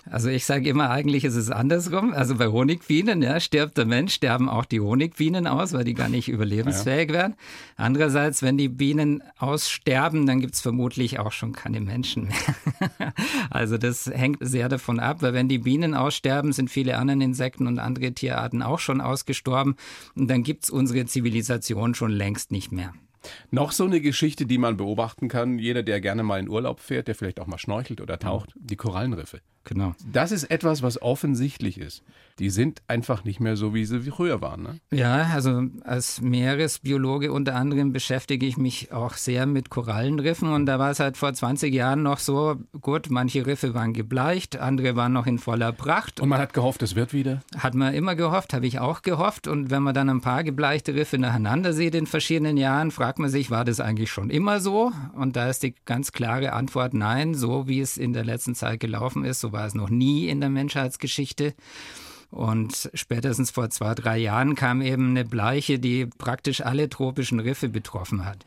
Also 0.09 0.29
ich 0.29 0.45
sage 0.45 0.67
immer, 0.67 0.89
eigentlich 0.89 1.23
ist 1.23 1.35
es 1.35 1.51
andersrum. 1.51 2.13
Also 2.13 2.35
bei 2.35 2.47
Honigbienen 2.47 3.21
ja, 3.21 3.39
stirbt 3.39 3.77
der 3.77 3.85
Mensch, 3.85 3.98
sterben 4.07 4.47
auch 4.47 4.65
die 4.65 4.79
Honigbienen 4.79 5.47
aus, 5.47 5.73
weil 5.73 5.83
die 5.83 5.93
gar 5.93 6.09
nicht 6.09 6.29
überlebensfähig 6.29 7.09
ja. 7.09 7.15
werden. 7.15 7.35
Andererseits, 7.75 8.41
wenn 8.41 8.57
die 8.57 8.69
Bienen 8.69 9.21
aussterben, 9.37 10.25
dann 10.25 10.39
gibt 10.39 10.55
es 10.55 10.61
vermutlich 10.61 11.19
auch 11.19 11.31
schon 11.31 11.51
keine 11.51 11.81
Menschen 11.81 12.27
mehr. 12.27 13.13
also 13.49 13.77
das 13.77 14.05
hängt 14.07 14.37
sehr 14.41 14.69
davon 14.69 14.99
ab, 14.99 15.21
weil 15.21 15.33
wenn 15.33 15.49
die 15.49 15.59
Bienen 15.59 15.93
aussterben, 15.93 16.53
sind 16.53 16.69
viele 16.69 16.97
andere 16.97 17.23
Insekten 17.23 17.67
und 17.67 17.79
andere 17.79 18.13
Tierarten 18.13 18.61
auch 18.61 18.79
schon 18.79 19.01
ausgestorben. 19.01 19.75
Und 20.15 20.29
dann 20.29 20.43
gibt 20.43 20.63
es 20.63 20.69
unsere 20.69 21.05
Zivilisation 21.05 21.95
schon 21.95 22.11
längst 22.11 22.51
nicht 22.51 22.71
mehr. 22.71 22.93
Noch 23.51 23.71
so 23.71 23.85
eine 23.85 24.01
Geschichte, 24.01 24.45
die 24.45 24.57
man 24.57 24.77
beobachten 24.77 25.27
kann, 25.27 25.59
jeder, 25.59 25.83
der 25.83 26.01
gerne 26.01 26.23
mal 26.23 26.39
in 26.39 26.49
Urlaub 26.49 26.79
fährt, 26.79 27.07
der 27.07 27.15
vielleicht 27.15 27.39
auch 27.39 27.47
mal 27.47 27.57
schnorchelt 27.57 28.01
oder 28.01 28.19
taucht, 28.19 28.53
die 28.55 28.75
Korallenriffe. 28.75 29.41
Genau. 29.65 29.93
Das 30.11 30.31
ist 30.31 30.45
etwas, 30.45 30.81
was 30.81 31.01
offensichtlich 31.01 31.77
ist. 31.77 32.01
Die 32.39 32.49
sind 32.49 32.81
einfach 32.87 33.25
nicht 33.25 33.39
mehr 33.39 33.57
so, 33.57 33.73
wie 33.73 33.85
sie 33.85 33.99
früher 33.99 34.41
waren. 34.41 34.63
Ne? 34.63 34.79
Ja, 34.91 35.29
also 35.33 35.63
als 35.83 36.21
Meeresbiologe 36.21 37.31
unter 37.33 37.55
anderem 37.55 37.91
beschäftige 37.91 38.45
ich 38.45 38.57
mich 38.57 38.93
auch 38.93 39.13
sehr 39.13 39.45
mit 39.45 39.69
Korallenriffen 39.69 40.51
und 40.51 40.65
da 40.65 40.79
war 40.79 40.89
es 40.89 40.99
halt 40.99 41.17
vor 41.17 41.33
20 41.33 41.73
Jahren 41.73 42.01
noch 42.01 42.19
so, 42.19 42.55
gut, 42.79 43.09
manche 43.09 43.45
Riffe 43.45 43.73
waren 43.73 43.93
gebleicht, 43.93 44.57
andere 44.57 44.95
waren 44.95 45.11
noch 45.11 45.27
in 45.27 45.37
voller 45.37 45.73
Pracht. 45.73 46.21
Und 46.21 46.29
man 46.29 46.39
hat 46.39 46.53
gehofft, 46.53 46.81
es 46.81 46.95
wird 46.95 47.13
wieder? 47.13 47.41
Hat 47.57 47.75
man 47.75 47.93
immer 47.93 48.15
gehofft, 48.15 48.53
habe 48.53 48.65
ich 48.65 48.79
auch 48.79 49.01
gehofft 49.01 49.47
und 49.47 49.69
wenn 49.69 49.83
man 49.83 49.93
dann 49.93 50.09
ein 50.09 50.21
paar 50.21 50.45
gebleichte 50.45 50.95
Riffe 50.95 51.17
nacheinander 51.17 51.73
sieht 51.73 51.93
in 51.93 52.07
verschiedenen 52.07 52.55
Jahren, 52.55 52.91
fragt 52.91 53.08
man 53.17 53.29
sich, 53.29 53.49
war 53.49 53.65
das 53.65 53.79
eigentlich 53.79 54.11
schon 54.11 54.29
immer 54.29 54.59
so? 54.59 54.91
Und 55.15 55.35
da 55.35 55.49
ist 55.49 55.63
die 55.63 55.73
ganz 55.85 56.11
klare 56.11 56.53
Antwort 56.53 56.93
nein, 56.93 57.33
so 57.33 57.67
wie 57.67 57.79
es 57.79 57.97
in 57.97 58.13
der 58.13 58.25
letzten 58.25 58.53
Zeit 58.53 58.79
gelaufen 58.79 59.25
ist, 59.25 59.39
so 59.39 59.51
war 59.51 59.65
es 59.65 59.73
noch 59.73 59.89
nie 59.89 60.27
in 60.27 60.41
der 60.41 60.49
Menschheitsgeschichte. 60.49 61.55
Und 62.29 62.91
spätestens 62.93 63.49
vor 63.49 63.69
zwei, 63.69 63.95
drei 63.95 64.17
Jahren 64.17 64.53
kam 64.55 64.81
eben 64.81 65.09
eine 65.09 65.25
Bleiche, 65.25 65.79
die 65.79 66.05
praktisch 66.05 66.61
alle 66.61 66.89
tropischen 66.89 67.39
Riffe 67.39 67.69
betroffen 67.69 68.25
hat. 68.25 68.45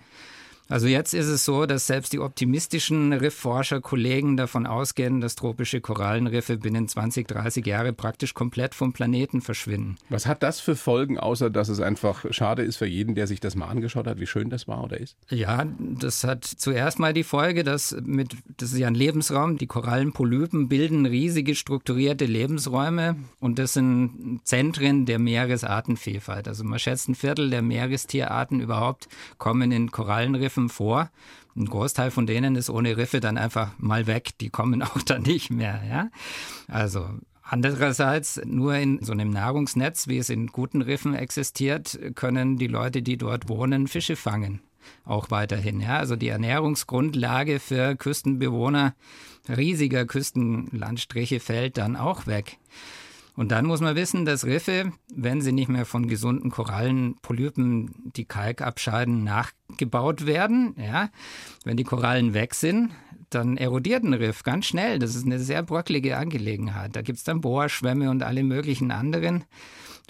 Also 0.72 0.86
jetzt 0.86 1.12
ist 1.12 1.26
es 1.26 1.44
so, 1.44 1.66
dass 1.66 1.86
selbst 1.86 2.14
die 2.14 2.18
optimistischen 2.18 3.12
Riffforscher-Kollegen 3.12 4.38
davon 4.38 4.66
ausgehen, 4.66 5.20
dass 5.20 5.34
tropische 5.34 5.82
Korallenriffe 5.82 6.56
binnen 6.56 6.88
20, 6.88 7.28
30 7.28 7.66
Jahre 7.66 7.92
praktisch 7.92 8.32
komplett 8.32 8.74
vom 8.74 8.94
Planeten 8.94 9.42
verschwinden. 9.42 9.96
Was 10.08 10.24
hat 10.24 10.42
das 10.42 10.60
für 10.60 10.74
Folgen, 10.74 11.18
außer 11.18 11.50
dass 11.50 11.68
es 11.68 11.80
einfach 11.80 12.24
schade 12.30 12.62
ist 12.62 12.78
für 12.78 12.86
jeden, 12.86 13.14
der 13.14 13.26
sich 13.26 13.38
das 13.38 13.54
mal 13.54 13.66
angeschaut 13.66 14.06
hat, 14.06 14.18
wie 14.18 14.26
schön 14.26 14.48
das 14.48 14.66
war 14.66 14.82
oder 14.82 14.98
ist? 14.98 15.14
Ja, 15.28 15.66
das 15.78 16.24
hat 16.24 16.46
zuerst 16.46 16.98
mal 16.98 17.12
die 17.12 17.22
Folge, 17.22 17.64
dass 17.64 17.94
mit, 18.02 18.34
das 18.56 18.72
ist 18.72 18.78
ja 18.78 18.86
ein 18.86 18.94
Lebensraum, 18.94 19.58
die 19.58 19.66
Korallenpolypen 19.66 20.70
bilden 20.70 21.04
riesige 21.04 21.54
strukturierte 21.54 22.24
Lebensräume 22.24 23.16
und 23.40 23.58
das 23.58 23.74
sind 23.74 24.40
Zentren 24.44 25.04
der 25.04 25.18
Meeresartenvielfalt. 25.18 26.48
Also 26.48 26.64
man 26.64 26.78
schätzt 26.78 27.10
ein 27.10 27.14
Viertel 27.14 27.50
der 27.50 27.60
Meerestierarten 27.60 28.60
überhaupt 28.60 29.08
kommen 29.36 29.70
in 29.70 29.90
Korallenriffen 29.90 30.61
Riffen 30.62 30.68
vor. 30.68 31.10
Ein 31.56 31.66
Großteil 31.66 32.10
von 32.10 32.26
denen 32.26 32.56
ist 32.56 32.70
ohne 32.70 32.96
Riffe 32.96 33.20
dann 33.20 33.36
einfach 33.36 33.72
mal 33.78 34.06
weg. 34.06 34.30
Die 34.40 34.50
kommen 34.50 34.82
auch 34.82 35.02
dann 35.02 35.22
nicht 35.22 35.50
mehr. 35.50 35.82
Ja? 35.88 36.10
Also 36.68 37.08
Andererseits, 37.44 38.40
nur 38.46 38.76
in 38.76 39.04
so 39.04 39.12
einem 39.12 39.28
Nahrungsnetz, 39.28 40.08
wie 40.08 40.16
es 40.16 40.30
in 40.30 40.46
guten 40.46 40.80
Riffen 40.80 41.14
existiert, 41.14 41.98
können 42.14 42.56
die 42.56 42.68
Leute, 42.68 43.02
die 43.02 43.18
dort 43.18 43.48
wohnen, 43.50 43.88
Fische 43.88 44.16
fangen. 44.16 44.62
Auch 45.04 45.30
weiterhin. 45.30 45.80
Ja? 45.80 45.98
Also 45.98 46.16
die 46.16 46.28
Ernährungsgrundlage 46.28 47.60
für 47.60 47.94
Küstenbewohner 47.96 48.94
riesiger 49.48 50.06
Küstenlandstriche 50.06 51.40
fällt 51.40 51.76
dann 51.76 51.96
auch 51.96 52.26
weg. 52.26 52.56
Und 53.34 53.50
dann 53.50 53.64
muss 53.64 53.80
man 53.80 53.96
wissen, 53.96 54.24
dass 54.24 54.44
Riffe, 54.44 54.92
wenn 55.14 55.40
sie 55.40 55.52
nicht 55.52 55.68
mehr 55.68 55.86
von 55.86 56.06
gesunden 56.06 56.50
Korallenpolypen, 56.50 58.12
die 58.14 58.26
Kalk 58.26 58.60
abscheiden, 58.60 59.24
nachgebaut 59.24 60.26
werden, 60.26 60.74
ja, 60.76 61.08
wenn 61.64 61.78
die 61.78 61.84
Korallen 61.84 62.34
weg 62.34 62.54
sind, 62.54 62.90
dann 63.30 63.56
erodiert 63.56 64.04
ein 64.04 64.12
Riff 64.12 64.42
ganz 64.42 64.66
schnell. 64.66 64.98
Das 64.98 65.14
ist 65.14 65.24
eine 65.24 65.38
sehr 65.38 65.62
bröcklige 65.62 66.18
Angelegenheit. 66.18 66.94
Da 66.94 67.00
gibt 67.00 67.18
es 67.18 67.24
dann 67.24 67.40
Bohrschwämme 67.40 68.10
und 68.10 68.22
alle 68.22 68.42
möglichen 68.42 68.90
anderen 68.90 69.44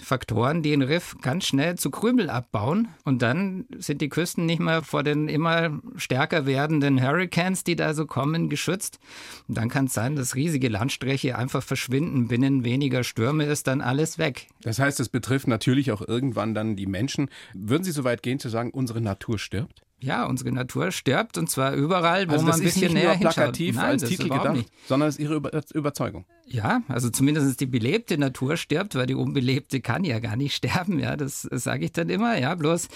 Faktoren, 0.03 0.61
die 0.61 0.73
ein 0.73 0.81
Riff 0.81 1.15
ganz 1.21 1.45
schnell 1.45 1.75
zu 1.77 1.89
Krümel 1.89 2.29
abbauen. 2.29 2.89
Und 3.03 3.21
dann 3.21 3.65
sind 3.77 4.01
die 4.01 4.09
Küsten 4.09 4.45
nicht 4.45 4.59
mehr 4.59 4.83
vor 4.83 5.03
den 5.03 5.27
immer 5.27 5.79
stärker 5.95 6.45
werdenden 6.45 7.01
Hurricanes, 7.01 7.63
die 7.63 7.75
da 7.75 7.93
so 7.93 8.05
kommen, 8.05 8.49
geschützt. 8.49 8.99
Und 9.47 9.57
dann 9.57 9.69
kann 9.69 9.85
es 9.85 9.93
sein, 9.93 10.15
dass 10.15 10.35
riesige 10.35 10.69
Landstriche 10.69 11.37
einfach 11.37 11.63
verschwinden. 11.63 12.27
Binnen 12.27 12.63
weniger 12.63 13.03
Stürme 13.03 13.45
ist 13.45 13.67
dann 13.67 13.81
alles 13.81 14.17
weg. 14.17 14.47
Das 14.61 14.79
heißt, 14.79 14.99
es 14.99 15.09
betrifft 15.09 15.47
natürlich 15.47 15.91
auch 15.91 16.01
irgendwann 16.01 16.53
dann 16.53 16.75
die 16.75 16.87
Menschen. 16.87 17.29
Würden 17.53 17.83
Sie 17.83 17.91
so 17.91 18.03
weit 18.03 18.23
gehen 18.23 18.39
zu 18.39 18.49
sagen, 18.49 18.71
unsere 18.71 19.01
Natur 19.01 19.39
stirbt? 19.39 19.81
Ja, 20.03 20.25
unsere 20.25 20.51
Natur 20.51 20.91
stirbt 20.91 21.37
und 21.37 21.49
zwar 21.49 21.73
überall, 21.73 22.27
wo 22.27 22.33
also 22.33 22.45
man 22.45 22.55
ein 22.55 22.61
bisschen 22.61 22.93
nicht 22.93 23.03
näher 23.03 23.17
nur 23.17 23.31
plakativ 23.31 23.75
Nein, 23.77 23.85
als 23.85 24.03
Titel 24.03 24.23
gedacht, 24.23 24.53
nicht. 24.55 24.69
sondern 24.85 25.07
es 25.07 25.15
ist 25.15 25.21
Ihre 25.21 25.35
Über 25.35 25.61
Überzeugung. 25.73 26.25
Ja, 26.45 26.81
also 26.89 27.09
zumindest 27.09 27.61
die 27.61 27.65
belebte 27.65 28.17
Natur 28.17 28.57
stirbt, 28.57 28.95
weil 28.95 29.05
die 29.05 29.15
unbelebte 29.15 29.79
kann 29.79 30.03
ja 30.03 30.19
gar 30.19 30.35
nicht 30.35 30.55
sterben. 30.57 30.99
Ja, 30.99 31.15
das, 31.15 31.47
das 31.49 31.63
sage 31.63 31.85
ich 31.85 31.93
dann 31.93 32.09
immer. 32.09 32.37
Ja, 32.37 32.53
bloß 32.55 32.89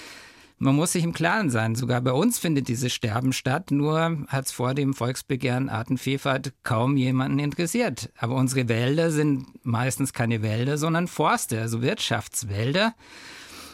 man 0.59 0.75
muss 0.75 0.91
sich 0.93 1.03
im 1.03 1.13
Klaren 1.13 1.49
sein. 1.49 1.75
Sogar 1.75 2.01
bei 2.01 2.11
uns 2.11 2.39
findet 2.39 2.67
dieses 2.67 2.91
Sterben 2.91 3.31
statt. 3.31 3.69
Nur 3.69 4.25
hat 4.27 4.45
es 4.45 4.51
vor 4.51 4.73
dem 4.73 4.93
Volksbegehren 4.95 5.69
Artenvielfalt 5.69 6.53
kaum 6.63 6.97
jemanden 6.97 7.39
interessiert. 7.39 8.09
Aber 8.17 8.35
unsere 8.35 8.67
Wälder 8.67 9.11
sind 9.11 9.45
meistens 9.63 10.13
keine 10.13 10.41
Wälder, 10.41 10.77
sondern 10.77 11.07
Forste, 11.07 11.61
also 11.61 11.81
Wirtschaftswälder 11.83 12.95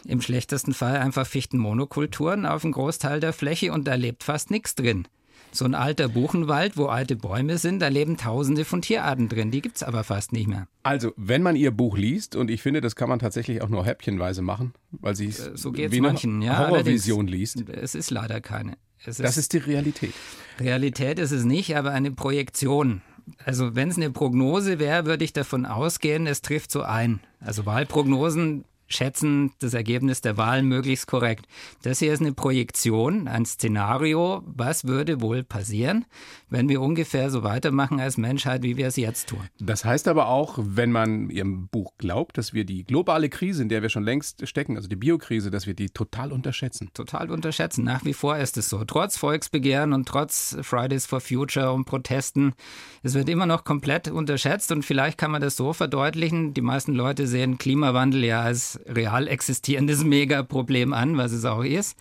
im 0.06 0.22
schlechtesten 0.22 0.74
Fall 0.74 0.98
einfach 0.98 1.26
Fichtenmonokulturen 1.26 2.46
auf 2.46 2.64
einem 2.64 2.74
Großteil 2.74 3.20
der 3.20 3.34
Fläche 3.34 3.72
und 3.72 3.88
da 3.88 3.96
lebt 3.96 4.24
fast 4.24 4.52
nichts 4.52 4.76
drin. 4.76 5.08
So 5.52 5.66
ein 5.66 5.76
alter 5.76 6.10
Buchenwald, 6.10 6.78
wo 6.78 6.88
alte 6.88 7.16
Bäume 7.16 7.60
sind, 7.60 7.80
da 7.80 7.88
leben 7.88 8.18
tausende 8.18 8.66
von 8.66 8.82
Tierarten 8.82 9.30
drin. 9.30 9.52
Die 9.52 9.62
gibt 9.62 9.76
es 9.76 9.84
aber 9.84 10.04
fast 10.04 10.34
nicht 10.34 10.48
mehr. 10.48 10.68
Also, 10.82 11.14
wenn 11.16 11.44
man 11.44 11.56
Ihr 11.56 11.70
Buch 11.70 11.96
liest, 11.96 12.36
und 12.36 12.50
ich 12.50 12.64
finde, 12.64 12.82
das 12.82 12.96
kann 12.96 13.08
man 13.08 13.20
tatsächlich 13.20 13.62
auch 13.62 13.70
nur 13.70 13.86
häppchenweise 13.86 14.42
machen, 14.42 14.74
weil 14.92 15.16
sie 15.16 15.28
es 15.28 15.48
äh, 15.48 15.52
so 15.54 15.76
wie 15.76 16.02
manchen, 16.02 16.38
eine 16.38 16.46
ja, 16.46 16.58
Horrorvision 16.58 17.28
liest. 17.28 17.70
Es 17.70 17.94
ist 17.94 18.10
leider 18.10 18.42
keine. 18.42 18.78
Ist, 19.06 19.20
das 19.20 19.38
ist 19.38 19.54
die 19.54 19.60
Realität. 19.60 20.14
Realität 20.60 21.20
ist 21.20 21.32
es 21.32 21.44
nicht, 21.44 21.76
aber 21.78 21.92
eine 21.92 22.10
Projektion. 22.10 23.04
Also 23.46 23.76
wenn 23.76 23.90
es 23.90 23.98
eine 23.98 24.10
Prognose 24.10 24.80
wäre, 24.80 25.06
würde 25.06 25.24
ich 25.24 25.34
davon 25.34 25.68
ausgehen, 25.68 26.26
es 26.26 26.42
trifft 26.42 26.72
so 26.72 26.82
ein. 26.82 27.20
Also 27.40 27.66
Wahlprognosen 27.66 28.66
schätzen 28.88 29.52
das 29.60 29.74
Ergebnis 29.74 30.22
der 30.22 30.38
Wahlen 30.38 30.68
möglichst 30.68 31.08
korrekt. 31.08 31.48
Das 31.82 32.00
hier 32.00 32.14
ist 32.14 32.22
eine 32.22 32.34
Projektion, 32.34 33.28
ein 33.28 33.46
Szenario. 33.46 34.44
Was 34.46 34.86
würde 34.86 35.22
wohl 35.22 35.44
passieren, 35.44 36.06
wenn 36.50 36.70
wir 36.70 36.82
ungefähr 36.82 37.30
so 37.30 37.44
weitermachen 37.44 38.00
als 38.00 38.18
Menschheit, 38.18 38.64
wie 38.64 38.78
wir 38.78 38.88
es 38.88 38.96
jetzt 38.96 39.30
tun? 39.30 39.48
Das 39.60 39.86
heißt 39.86 40.08
aber 40.08 40.28
auch, 40.28 40.58
wenn 40.60 40.92
man 40.92 41.30
Ihrem 41.30 41.68
Buch 41.68 41.94
glaubt, 41.98 42.38
dass 42.38 42.54
wir 42.54 42.66
die 42.66 42.84
globale 42.84 43.30
Krise, 43.30 43.64
in 43.64 43.70
der 43.70 43.82
wir 43.82 43.90
schon 43.90 44.04
längst 44.04 44.48
stecken, 44.48 44.76
also 44.76 44.88
die 44.88 44.96
Biokrise, 44.96 45.52
dass 45.52 45.68
wir 45.68 45.74
die 45.74 45.90
total 45.90 46.32
unterschätzen. 46.32 46.90
Total 46.94 47.32
unterschätzen. 47.32 47.84
Nach 47.84 48.06
wie 48.06 48.14
vor 48.14 48.38
ist 48.38 48.58
es 48.58 48.70
so. 48.70 48.84
Trotz 48.86 49.18
Volksbegehren 49.18 49.94
und 49.94 50.08
trotz 50.08 50.58
Fridays 50.62 51.06
for 51.06 51.22
Future 51.22 51.72
und 51.72 51.86
Protesten, 51.86 52.54
es 53.02 53.14
wird 53.14 53.30
immer 53.30 53.46
noch 53.46 53.64
komplett 53.64 54.08
unterschätzt 54.10 54.72
und 54.72 54.84
vielleicht 54.84 55.18
kann 55.18 55.32
man 55.32 55.42
das 55.42 55.56
so 55.56 55.74
verdeutlichen. 55.74 56.54
Die 56.54 56.62
meisten 56.62 56.94
Leute 56.94 57.28
sehen 57.28 57.58
Klimawandel 57.58 58.24
ja 58.24 58.42
als 58.42 58.73
real 58.88 59.28
existierendes 59.28 60.04
Megaproblem 60.04 60.94
an, 60.94 61.18
was 61.18 61.32
es 61.32 61.46
auch 61.46 61.64
ist. 61.64 61.98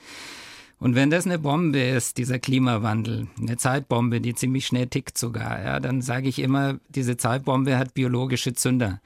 Und 0.78 0.96
wenn 0.96 1.10
das 1.10 1.26
eine 1.26 1.38
Bombe 1.38 1.80
ist, 1.80 2.18
dieser 2.18 2.40
Klimawandel, 2.40 3.28
eine 3.40 3.56
Zeitbombe, 3.56 4.20
die 4.20 4.34
ziemlich 4.34 4.66
schnell 4.66 4.88
tickt 4.88 5.16
sogar, 5.16 5.62
ja, 5.62 5.78
dann 5.78 6.02
sage 6.02 6.28
ich 6.28 6.40
immer, 6.40 6.80
diese 6.88 7.16
Zeitbombe 7.16 7.78
hat 7.78 7.94
biologische 7.94 8.52
Zünder. 8.52 9.00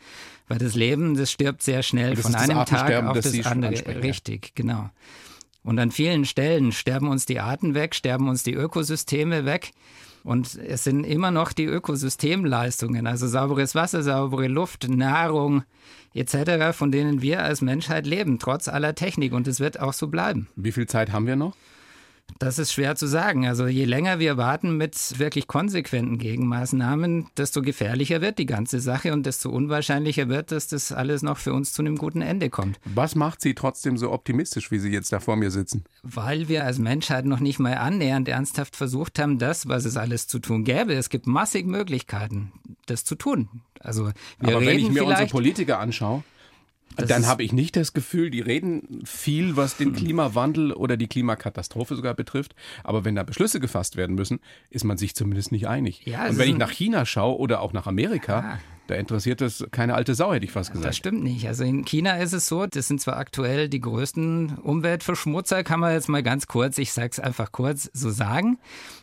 Weil 0.48 0.56
das 0.56 0.74
Leben, 0.74 1.16
das 1.16 1.30
stirbt 1.30 1.62
sehr 1.62 1.82
schnell 1.82 2.16
von 2.16 2.34
einem 2.34 2.64
Tag 2.64 3.04
auf 3.04 3.18
das, 3.18 3.30
das 3.30 3.46
andere. 3.46 4.02
Richtig, 4.02 4.52
genau. 4.54 4.88
Und 5.64 5.78
an 5.78 5.90
vielen 5.90 6.24
Stellen 6.24 6.72
sterben 6.72 7.08
uns 7.08 7.26
die 7.26 7.40
Arten 7.40 7.74
weg, 7.74 7.94
sterben 7.94 8.28
uns 8.28 8.42
die 8.42 8.54
Ökosysteme 8.54 9.44
weg. 9.44 9.72
Und 10.26 10.56
es 10.56 10.82
sind 10.82 11.04
immer 11.04 11.30
noch 11.30 11.52
die 11.52 11.66
Ökosystemleistungen, 11.66 13.06
also 13.06 13.28
sauberes 13.28 13.76
Wasser, 13.76 14.02
saubere 14.02 14.48
Luft, 14.48 14.88
Nahrung 14.88 15.62
etc., 16.14 16.76
von 16.76 16.90
denen 16.90 17.22
wir 17.22 17.44
als 17.44 17.60
Menschheit 17.60 18.08
leben, 18.08 18.40
trotz 18.40 18.66
aller 18.66 18.96
Technik. 18.96 19.32
Und 19.32 19.46
es 19.46 19.60
wird 19.60 19.78
auch 19.78 19.92
so 19.92 20.08
bleiben. 20.08 20.48
Wie 20.56 20.72
viel 20.72 20.88
Zeit 20.88 21.12
haben 21.12 21.28
wir 21.28 21.36
noch? 21.36 21.54
Das 22.38 22.58
ist 22.58 22.72
schwer 22.72 22.96
zu 22.96 23.06
sagen. 23.06 23.46
Also 23.46 23.66
je 23.66 23.84
länger 23.84 24.18
wir 24.18 24.36
warten 24.36 24.76
mit 24.76 25.18
wirklich 25.18 25.46
konsequenten 25.46 26.18
Gegenmaßnahmen, 26.18 27.28
desto 27.36 27.62
gefährlicher 27.62 28.20
wird 28.20 28.38
die 28.38 28.46
ganze 28.46 28.80
Sache 28.80 29.12
und 29.12 29.24
desto 29.24 29.50
unwahrscheinlicher 29.50 30.28
wird, 30.28 30.52
dass 30.52 30.68
das 30.68 30.92
alles 30.92 31.22
noch 31.22 31.38
für 31.38 31.54
uns 31.54 31.72
zu 31.72 31.82
einem 31.82 31.96
guten 31.96 32.20
Ende 32.20 32.50
kommt. 32.50 32.78
Was 32.84 33.14
macht 33.14 33.40
Sie 33.40 33.54
trotzdem 33.54 33.96
so 33.96 34.12
optimistisch, 34.12 34.70
wie 34.70 34.78
Sie 34.78 34.90
jetzt 34.90 35.12
da 35.12 35.20
vor 35.20 35.36
mir 35.36 35.50
sitzen? 35.50 35.84
Weil 36.02 36.48
wir 36.48 36.64
als 36.64 36.78
Menschheit 36.78 37.24
noch 37.24 37.40
nicht 37.40 37.58
mal 37.58 37.74
annähernd 37.74 38.28
ernsthaft 38.28 38.76
versucht 38.76 39.18
haben, 39.18 39.38
das, 39.38 39.68
was 39.68 39.84
es 39.84 39.96
alles 39.96 40.26
zu 40.26 40.38
tun 40.38 40.64
gäbe. 40.64 40.92
Es 40.92 41.08
gibt 41.08 41.26
massig 41.26 41.66
Möglichkeiten, 41.66 42.52
das 42.86 43.04
zu 43.04 43.14
tun. 43.14 43.48
Also 43.80 44.10
wir 44.40 44.56
Aber 44.56 44.66
wenn 44.66 44.78
ich 44.78 44.90
mir 44.90 45.04
unsere 45.04 45.26
Politiker 45.26 45.78
anschaue, 45.78 46.22
das 46.96 47.08
dann 47.08 47.26
habe 47.26 47.42
ich 47.42 47.52
nicht 47.52 47.76
das 47.76 47.92
Gefühl, 47.92 48.30
die 48.30 48.40
reden 48.40 49.02
viel, 49.04 49.56
was 49.56 49.76
den 49.76 49.92
Klimawandel 49.94 50.72
oder 50.72 50.96
die 50.96 51.08
Klimakatastrophe 51.08 51.94
sogar 51.94 52.14
betrifft. 52.14 52.54
Aber 52.84 53.04
wenn 53.04 53.14
da 53.14 53.22
Beschlüsse 53.22 53.60
gefasst 53.60 53.96
werden 53.96 54.14
müssen, 54.16 54.40
ist 54.70 54.84
man 54.84 54.96
sich 54.96 55.14
zumindest 55.14 55.52
nicht 55.52 55.68
einig. 55.68 56.06
Ja, 56.06 56.26
Und 56.28 56.38
wenn 56.38 56.48
ich 56.48 56.56
nach 56.56 56.70
China 56.70 57.04
schaue 57.04 57.38
oder 57.38 57.60
auch 57.60 57.72
nach 57.72 57.86
Amerika, 57.86 58.38
ah. 58.38 58.58
Da 58.86 58.94
interessiert 58.94 59.40
es 59.40 59.66
keine 59.72 59.94
alte 59.94 60.14
Sau, 60.14 60.32
hätte 60.32 60.44
ich 60.44 60.52
fast 60.52 60.70
gesagt. 60.70 60.88
Das 60.88 60.96
stimmt 60.96 61.24
nicht. 61.24 61.46
Also 61.48 61.64
in 61.64 61.84
China 61.84 62.18
ist 62.18 62.32
es 62.32 62.46
so, 62.46 62.66
das 62.66 62.86
sind 62.86 63.00
zwar 63.00 63.16
aktuell 63.16 63.68
die 63.68 63.80
größten 63.80 64.58
Umweltverschmutzer, 64.58 65.64
kann 65.64 65.80
man 65.80 65.92
jetzt 65.92 66.08
mal 66.08 66.22
ganz 66.22 66.46
kurz, 66.46 66.78
ich 66.78 66.92
sage 66.92 67.10
es 67.10 67.20
einfach 67.20 67.50
kurz, 67.50 67.90
so 67.92 68.10
sagen. 68.10 68.58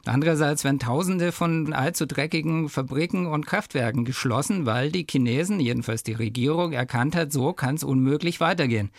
Andererseits 0.06 0.64
werden 0.64 0.80
Tausende 0.80 1.32
von 1.32 1.74
allzu 1.74 2.06
dreckigen 2.06 2.70
Fabriken 2.70 3.26
und 3.26 3.46
Kraftwerken 3.46 4.06
geschlossen, 4.06 4.66
weil 4.66 4.92
die 4.92 5.06
Chinesen, 5.10 5.60
jedenfalls 5.60 6.04
die 6.04 6.14
Regierung, 6.14 6.72
erkannt 6.72 7.16
hat, 7.16 7.34
so 7.34 7.54
kann 7.54 7.76
es 7.76 7.84
unmöglich 7.84 8.40
weitergehen. 8.40 8.90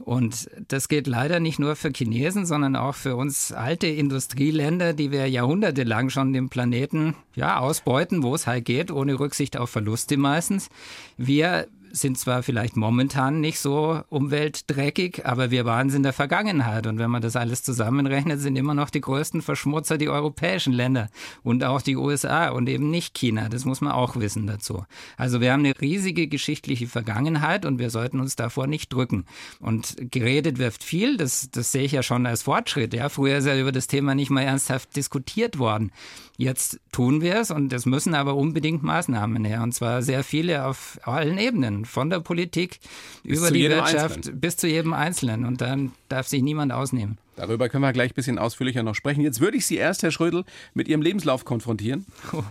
Und 0.00 0.50
das 0.68 0.88
geht 0.88 1.06
leider 1.06 1.40
nicht 1.40 1.58
nur 1.58 1.76
für 1.76 1.90
Chinesen, 1.94 2.46
sondern 2.46 2.76
auch 2.76 2.94
für 2.94 3.16
uns 3.16 3.52
alte 3.52 3.86
Industrieländer, 3.86 4.92
die 4.92 5.10
wir 5.10 5.28
jahrhundertelang 5.28 6.10
schon 6.10 6.32
den 6.32 6.48
Planeten 6.48 7.14
ja, 7.34 7.58
ausbeuten, 7.58 8.22
wo 8.22 8.34
es 8.34 8.46
halt 8.46 8.64
geht, 8.64 8.90
ohne 8.90 9.18
Rücksicht 9.18 9.56
auf 9.56 9.70
Verluste 9.70 10.16
meistens. 10.16 10.68
Wir 11.16 11.66
sind 11.92 12.18
zwar 12.18 12.42
vielleicht 12.42 12.76
momentan 12.76 13.40
nicht 13.40 13.58
so 13.58 14.02
umweltdreckig, 14.08 15.26
aber 15.26 15.50
wir 15.50 15.64
waren 15.64 15.88
es 15.88 15.94
in 15.94 16.02
der 16.02 16.12
Vergangenheit. 16.12 16.86
Und 16.86 16.98
wenn 16.98 17.10
man 17.10 17.22
das 17.22 17.36
alles 17.36 17.62
zusammenrechnet, 17.62 18.40
sind 18.40 18.56
immer 18.56 18.74
noch 18.74 18.90
die 18.90 19.00
größten 19.00 19.42
Verschmutzer 19.42 19.98
die 19.98 20.08
europäischen 20.08 20.72
Länder 20.72 21.08
und 21.42 21.64
auch 21.64 21.82
die 21.82 21.96
USA 21.96 22.50
und 22.50 22.68
eben 22.68 22.90
nicht 22.90 23.14
China. 23.14 23.48
Das 23.48 23.64
muss 23.64 23.80
man 23.80 23.92
auch 23.92 24.16
wissen 24.16 24.46
dazu. 24.46 24.84
Also 25.16 25.40
wir 25.40 25.52
haben 25.52 25.64
eine 25.64 25.78
riesige 25.80 26.28
geschichtliche 26.28 26.86
Vergangenheit 26.86 27.64
und 27.64 27.78
wir 27.78 27.90
sollten 27.90 28.20
uns 28.20 28.36
davor 28.36 28.66
nicht 28.66 28.92
drücken. 28.92 29.24
Und 29.60 29.96
geredet 29.98 30.58
wirft 30.58 30.84
viel, 30.84 31.16
das, 31.16 31.50
das 31.50 31.72
sehe 31.72 31.84
ich 31.84 31.92
ja 31.92 32.02
schon 32.02 32.26
als 32.26 32.44
Fortschritt. 32.44 32.94
Ja, 32.94 33.08
früher 33.08 33.38
ist 33.38 33.46
ja 33.46 33.58
über 33.58 33.72
das 33.72 33.86
Thema 33.86 34.14
nicht 34.14 34.30
mal 34.30 34.42
ernsthaft 34.42 34.96
diskutiert 34.96 35.58
worden. 35.58 35.92
Jetzt 36.40 36.80
tun 36.90 37.20
wir 37.20 37.36
es 37.36 37.50
und 37.50 37.70
es 37.70 37.84
müssen 37.84 38.14
aber 38.14 38.34
unbedingt 38.34 38.82
Maßnahmen 38.82 39.44
her 39.44 39.62
und 39.62 39.74
zwar 39.74 40.00
sehr 40.00 40.24
viele 40.24 40.64
auf 40.64 40.98
allen 41.02 41.36
Ebenen, 41.36 41.84
von 41.84 42.08
der 42.08 42.20
Politik 42.20 42.80
bis 43.22 43.40
über 43.40 43.50
die 43.50 43.68
Wirtschaft 43.68 44.16
Einzelnen. 44.16 44.40
bis 44.40 44.56
zu 44.56 44.66
jedem 44.66 44.94
Einzelnen 44.94 45.44
und 45.44 45.60
dann 45.60 45.92
darf 46.08 46.28
sich 46.28 46.40
niemand 46.40 46.72
ausnehmen. 46.72 47.18
Darüber 47.36 47.68
können 47.68 47.82
wir 47.82 47.92
gleich 47.92 48.12
ein 48.12 48.14
bisschen 48.14 48.38
ausführlicher 48.38 48.82
noch 48.82 48.94
sprechen. 48.94 49.20
Jetzt 49.20 49.42
würde 49.42 49.58
ich 49.58 49.66
Sie 49.66 49.76
erst, 49.76 50.02
Herr 50.02 50.12
Schrödel, 50.12 50.44
mit 50.72 50.88
Ihrem 50.88 51.02
Lebenslauf 51.02 51.44
konfrontieren, 51.44 52.06
oh. 52.32 52.42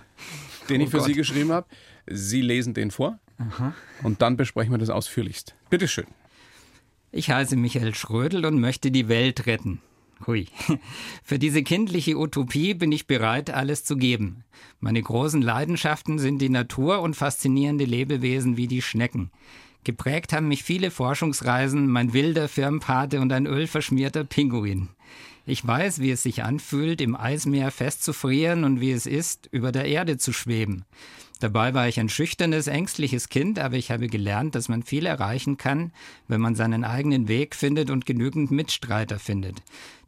den 0.69 0.81
ich 0.81 0.91
für 0.91 1.00
oh 1.00 1.03
Sie 1.03 1.13
geschrieben 1.13 1.51
habe. 1.51 1.65
Sie 2.05 2.41
lesen 2.41 2.75
den 2.75 2.91
vor 2.91 3.17
Aha. 3.39 3.74
und 4.03 4.22
dann 4.22 4.38
besprechen 4.38 4.72
wir 4.72 4.77
das 4.77 4.91
ausführlichst. 4.91 5.55
Bitte 5.72 5.88
schön. 5.88 6.05
Ich 7.12 7.31
heiße 7.31 7.55
Michael 7.55 7.96
Schrödel 7.96 8.46
und 8.46 8.60
möchte 8.60 8.91
die 8.91 9.08
Welt 9.08 9.48
retten. 9.48 9.81
Hui. 10.27 10.47
Für 11.23 11.39
diese 11.39 11.63
kindliche 11.63 12.17
Utopie 12.17 12.73
bin 12.73 12.91
ich 12.91 13.07
bereit, 13.07 13.49
alles 13.49 13.83
zu 13.83 13.97
geben. 13.97 14.43
Meine 14.79 15.01
großen 15.01 15.41
Leidenschaften 15.41 16.19
sind 16.19 16.39
die 16.39 16.49
Natur 16.49 17.01
und 17.01 17.15
faszinierende 17.15 17.85
Lebewesen 17.85 18.57
wie 18.57 18.67
die 18.67 18.81
Schnecken. 18.81 19.31
Geprägt 19.83 20.33
haben 20.33 20.47
mich 20.47 20.63
viele 20.63 20.91
Forschungsreisen, 20.91 21.88
mein 21.88 22.13
wilder 22.13 22.49
Firmpate 22.49 23.21
und 23.21 23.31
ein 23.31 23.47
ölverschmierter 23.47 24.25
Pinguin. 24.25 24.89
Ich 25.45 25.65
weiß, 25.65 25.99
wie 25.99 26.11
es 26.11 26.21
sich 26.21 26.43
anfühlt, 26.43 27.01
im 27.01 27.15
Eismeer 27.15 27.71
festzufrieren 27.71 28.65
und 28.65 28.81
wie 28.81 28.91
es 28.91 29.05
ist, 29.05 29.47
über 29.51 29.71
der 29.71 29.85
Erde 29.85 30.17
zu 30.17 30.31
schweben. 30.31 30.85
Dabei 31.39 31.74
war 31.74 31.88
ich 31.88 32.00
ein 32.00 32.10
schüchternes, 32.10 32.67
ängstliches 32.67 33.29
Kind, 33.29 33.60
aber 33.60 33.75
ich 33.75 33.91
habe 33.91 34.08
gelernt, 34.08 34.55
dass 34.55 34.67
man 34.67 34.84
viel 34.84 35.05
erreichen 35.05 35.58
kann, 35.58 35.93
wenn 36.27 36.41
man 36.41 36.55
seinen 36.55 36.84
eigenen 36.84 37.29
Weg 37.29 37.55
findet 37.55 37.89
und 37.89 38.05
genügend 38.05 38.51
Mitstreiter 38.51 39.19
findet. 39.19 39.62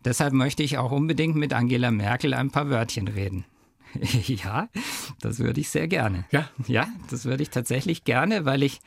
Deshalb 0.04 0.34
möchte 0.34 0.62
ich 0.62 0.78
auch 0.78 0.92
unbedingt 0.92 1.38
mit 1.38 1.54
Angela 1.54 1.90
Merkel 1.90 2.34
ein 2.34 2.52
paar 2.52 2.70
Wörtchen 2.70 3.08
reden. 3.08 3.46
ja, 4.26 4.68
das 5.22 5.40
würde 5.40 5.62
ich 5.62 5.70
sehr 5.70 5.88
gerne. 5.88 6.26
Ja? 6.32 6.50
Ja, 6.68 6.88
das 7.10 7.26
würde 7.26 7.44
ich 7.44 7.50
tatsächlich 7.50 8.04
gerne, 8.04 8.46
weil 8.46 8.64
ich 8.64 8.82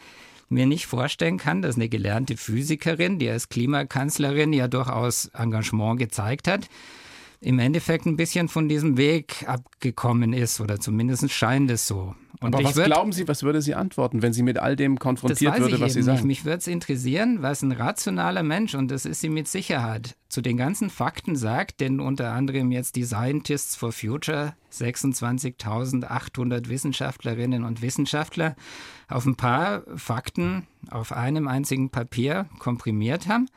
mir 0.49 0.67
nicht 0.67 0.87
vorstellen 0.87 1.39
kann, 1.39 1.63
dass 1.63 1.77
eine 1.77 1.89
gelernte 1.89 2.37
Physikerin, 2.37 3.19
die 3.19 3.29
als 3.31 3.49
Klimakanzlerin 3.49 4.53
ja 4.53 4.69
durchaus 4.69 5.27
Engagement 5.29 5.99
gezeigt 5.99 6.47
hat, 6.49 6.69
im 7.45 7.59
Endeffekt 7.59 8.07
ein 8.07 8.17
bisschen 8.17 8.49
von 8.49 8.69
diesem 8.69 8.97
Weg 8.97 9.45
abgekommen 9.47 10.33
ist 10.33 10.61
oder 10.61 10.81
zumindest 10.81 11.31
scheint 11.31 11.71
es 11.71 11.87
so. 11.87 12.15
Und 12.41 12.55
Aber 12.55 12.65
was 12.65 12.77
würd, 12.77 12.87
glauben 12.87 13.13
Sie, 13.13 13.27
was 13.29 13.43
würde 13.43 13.63
sie 13.63 13.75
antworten, 13.75 14.21
wenn 14.21 14.33
sie 14.33 14.43
mit 14.43 14.59
all 14.59 14.77
dem 14.77 14.99
konfrontiert 14.99 15.59
würde, 15.59 15.81
was 15.81 15.95
Sie 15.95 16.03
sagen? 16.03 16.19
Nicht. 16.19 16.27
Mich 16.27 16.45
würde 16.45 16.59
es 16.59 16.67
interessieren, 16.67 17.39
was 17.41 17.63
ein 17.63 17.73
rationaler 17.73 18.43
Mensch, 18.43 18.75
und 18.75 18.91
das 18.91 19.07
ist 19.07 19.21
sie 19.21 19.31
mit 19.31 19.49
Sicherheit, 19.49 20.17
zu 20.29 20.43
den 20.43 20.57
ganzen 20.57 20.91
Fakten 20.91 21.37
sagt, 21.37 21.81
denn 21.81 22.01
unter 22.01 22.33
anderem 22.33 22.73
jetzt 22.73 22.97
die 22.97 23.05
Scientists 23.05 23.77
for 23.77 23.93
Future, 23.93 24.55
26.800 24.73 26.69
Wissenschaftlerinnen 26.69 27.65
und 27.65 27.81
Wissenschaftler, 27.81 28.57
auf 29.09 29.25
ein 29.25 29.37
paar 29.37 29.85
Fakten 29.97 30.67
auf 30.91 31.13
einem 31.13 31.49
einzigen 31.49 31.91
Papier 31.91 32.47
komprimiert 32.59 33.29
haben. 33.29 33.49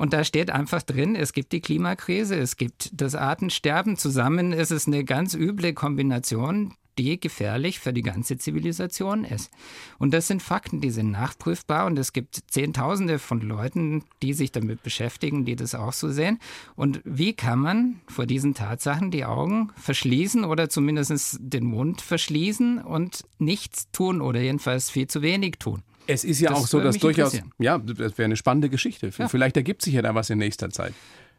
Und 0.00 0.14
da 0.14 0.24
steht 0.24 0.48
einfach 0.48 0.80
drin, 0.80 1.14
es 1.14 1.34
gibt 1.34 1.52
die 1.52 1.60
Klimakrise, 1.60 2.34
es 2.34 2.56
gibt 2.56 2.88
das 2.94 3.14
Artensterben. 3.14 3.98
Zusammen 3.98 4.54
ist 4.54 4.70
es 4.70 4.86
eine 4.86 5.04
ganz 5.04 5.34
üble 5.34 5.74
Kombination, 5.74 6.72
die 6.96 7.20
gefährlich 7.20 7.80
für 7.80 7.92
die 7.92 8.00
ganze 8.00 8.38
Zivilisation 8.38 9.26
ist. 9.26 9.50
Und 9.98 10.14
das 10.14 10.26
sind 10.26 10.42
Fakten, 10.42 10.80
die 10.80 10.88
sind 10.88 11.10
nachprüfbar 11.10 11.84
und 11.84 11.98
es 11.98 12.14
gibt 12.14 12.40
Zehntausende 12.50 13.18
von 13.18 13.42
Leuten, 13.42 14.02
die 14.22 14.32
sich 14.32 14.52
damit 14.52 14.82
beschäftigen, 14.82 15.44
die 15.44 15.54
das 15.54 15.74
auch 15.74 15.92
so 15.92 16.08
sehen. 16.10 16.38
Und 16.76 17.02
wie 17.04 17.34
kann 17.34 17.58
man 17.58 18.00
vor 18.08 18.24
diesen 18.24 18.54
Tatsachen 18.54 19.10
die 19.10 19.26
Augen 19.26 19.70
verschließen 19.76 20.44
oder 20.44 20.70
zumindest 20.70 21.36
den 21.40 21.64
Mund 21.64 22.00
verschließen 22.00 22.78
und 22.78 23.26
nichts 23.38 23.90
tun 23.90 24.22
oder 24.22 24.40
jedenfalls 24.40 24.88
viel 24.88 25.08
zu 25.08 25.20
wenig 25.20 25.58
tun? 25.58 25.82
Es 26.10 26.24
ist 26.24 26.40
ja 26.40 26.50
das 26.50 26.58
auch 26.58 26.66
so, 26.66 26.80
dass 26.80 26.98
durchaus, 26.98 27.38
ja, 27.58 27.78
das 27.78 28.18
wäre 28.18 28.24
eine 28.24 28.36
spannende 28.36 28.68
Geschichte. 28.68 29.10
Ja. 29.16 29.28
Vielleicht 29.28 29.56
ergibt 29.56 29.82
sich 29.82 29.94
ja 29.94 30.02
da 30.02 30.14
was 30.14 30.30
in 30.30 30.38
nächster 30.38 30.70
Zeit. 30.70 30.92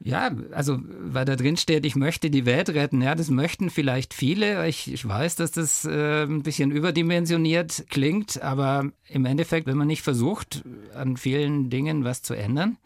Ja, 0.04 0.32
also 0.52 0.80
weil 0.84 1.26
da 1.26 1.36
drin 1.36 1.58
steht, 1.58 1.86
ich 1.86 1.96
möchte 1.96 2.32
die 2.32 2.46
Welt 2.46 2.70
retten. 2.70 3.02
Ja, 3.02 3.14
das 3.14 3.30
möchten 3.30 3.70
vielleicht 3.70 4.16
viele. 4.16 4.68
Ich, 4.68 4.92
ich 4.92 5.08
weiß, 5.08 5.36
dass 5.36 5.52
das 5.52 5.86
äh, 5.86 6.24
ein 6.24 6.42
bisschen 6.42 6.72
überdimensioniert 6.72 7.86
klingt, 7.90 8.42
aber 8.42 8.90
im 9.08 9.26
Endeffekt, 9.26 9.68
wenn 9.68 9.78
man 9.78 9.88
nicht 9.88 10.02
versucht, 10.02 10.64
an 10.96 11.18
vielen 11.18 11.70
Dingen 11.70 12.04
was 12.04 12.24
zu 12.24 12.34
ändern, 12.34 12.78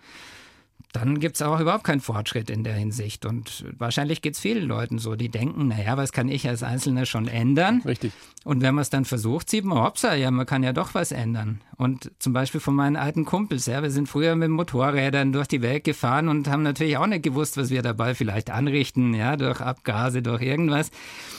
dann 0.96 1.20
gibt 1.20 1.36
es 1.36 1.42
auch 1.42 1.60
überhaupt 1.60 1.84
keinen 1.84 2.00
Fortschritt 2.00 2.50
in 2.50 2.64
der 2.64 2.74
Hinsicht. 2.74 3.26
Und 3.26 3.66
wahrscheinlich 3.78 4.22
geht 4.22 4.36
es 4.36 4.40
vielen 4.40 4.68
Leuten 4.68 4.98
so, 4.98 5.16
die 5.16 5.30
denken, 5.30 5.68
naja, 5.68 5.98
was 5.98 6.12
kann 6.12 6.30
ich 6.30 6.48
als 6.48 6.64
Einzelner 6.64 7.06
schon 7.06 7.28
ändern? 7.28 7.82
Richtig. 7.86 8.14
Und 8.46 8.62
wenn 8.62 8.76
man 8.76 8.84
es 8.84 8.90
dann 8.92 9.06
versucht, 9.06 9.50
sieht 9.50 9.66
man, 9.66 9.80
hoppsa, 9.80 10.14
ja, 10.14 10.32
man 10.32 10.46
kann 10.46 10.64
ja 10.64 10.72
doch 10.72 10.94
was 10.94 11.12
ändern. 11.12 11.62
Und 11.78 12.12
zum 12.20 12.32
Beispiel 12.32 12.62
von 12.62 12.76
meinen 12.76 12.96
alten 12.96 13.26
Kumpels, 13.26 13.66
ja, 13.66 13.82
wir 13.82 13.92
sind 13.92 14.08
früher 14.08 14.36
mit 14.36 14.50
Motorrädern 14.50 15.34
durch 15.34 15.48
die 15.48 15.62
Welt 15.62 15.84
gefahren 15.84 16.30
und 16.30 16.48
haben 16.48 16.64
natürlich 16.64 16.98
auch 16.98 17.08
nicht 17.08 17.24
gewusst, 17.24 17.58
was 17.58 17.72
wir 17.72 17.82
dabei 17.82 18.16
vielleicht 18.16 18.52
anrichten, 18.52 19.14
ja, 19.14 19.36
durch 19.36 19.62
Abgase, 19.62 20.22
durch 20.22 20.42
irgendwas. 20.42 20.92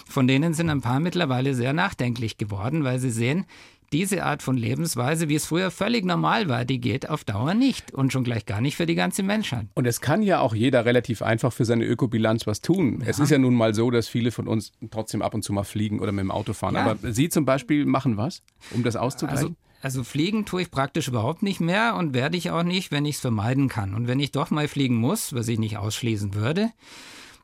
Von 0.08 0.26
denen 0.26 0.52
sind 0.52 0.68
ein 0.68 0.82
paar 0.82 1.00
mittlerweile 1.00 1.54
sehr 1.54 1.72
nachdenklich 1.72 2.38
geworden, 2.38 2.84
weil 2.84 2.98
sie 2.98 3.10
sehen, 3.10 3.46
diese 3.93 4.25
Art 4.25 4.43
von 4.43 4.57
Lebensweise, 4.57 5.28
wie 5.28 5.35
es 5.35 5.47
früher 5.47 5.71
völlig 5.71 6.05
normal 6.05 6.49
war, 6.49 6.64
die 6.64 6.81
geht 6.81 7.09
auf 7.09 7.25
Dauer 7.25 7.55
nicht 7.55 7.93
und 7.93 8.12
schon 8.12 8.25
gleich 8.25 8.47
gar 8.47 8.61
nicht 8.61 8.76
für 8.76 8.87
die 8.87 8.95
ganze 8.95 9.23
Menschheit. 9.23 9.66
Und 9.75 9.87
es 9.87 10.00
kann 10.00 10.23
ja 10.23 10.40
auch 10.40 10.55
jeder 10.55 10.85
relativ 10.85 11.23
einfach 11.23 11.52
für 11.52 11.64
seine 11.64 11.85
Ökobilanz 11.85 12.47
was 12.47 12.61
tun. 12.61 13.00
Ja. 13.00 13.09
Es 13.09 13.19
ist 13.19 13.31
ja 13.31 13.38
nun 13.38 13.55
mal 13.55 13.75
so, 13.75 13.90
dass 13.90 14.09
viele 14.09 14.31
von 14.31 14.49
uns 14.49 14.73
trotzdem 14.90 15.23
ab 15.23 15.35
und 15.35 15.43
zu 15.43 15.52
mal 15.52 15.64
fliegen 15.64 16.00
oder 16.00 16.12
mit 16.12 16.23
dem 16.23 16.31
Auto 16.31 16.52
fahren. 16.52 16.75
Ja. 16.75 16.85
Aber 16.85 17.12
Sie 17.12 17.28
zum 17.28 17.45
Beispiel 17.45 17.87
machen 17.87 18.16
was, 18.16 18.43
um 18.73 18.83
das 18.83 18.97
auszugleichen? 18.97 19.45
Also 19.47 19.57
also 19.83 20.02
fliegen 20.02 20.47
tue 20.47 20.62
ich 20.62 20.71
praktisch 20.71 21.07
überhaupt 21.07 21.43
nicht 21.43 21.61
mehr 21.61 21.95
und 21.97 22.14
werde 22.14 22.37
ich 22.37 22.50
auch 22.50 22.62
nicht, 22.62 22.90
wenn 22.90 23.05
ich 23.05 23.16
es 23.16 23.21
vermeiden 23.21 23.69
kann. 23.69 23.95
Und 23.95 24.09
wenn 24.09 24.19
ich 24.19 24.33
doch 24.33 24.50
mal 24.50 24.69
fliegen 24.69 24.97
muss, 24.97 25.32
was 25.32 25.47
ich 25.47 25.60
nicht 25.60 25.76
ausschließen 25.76 26.34
würde, 26.34 26.71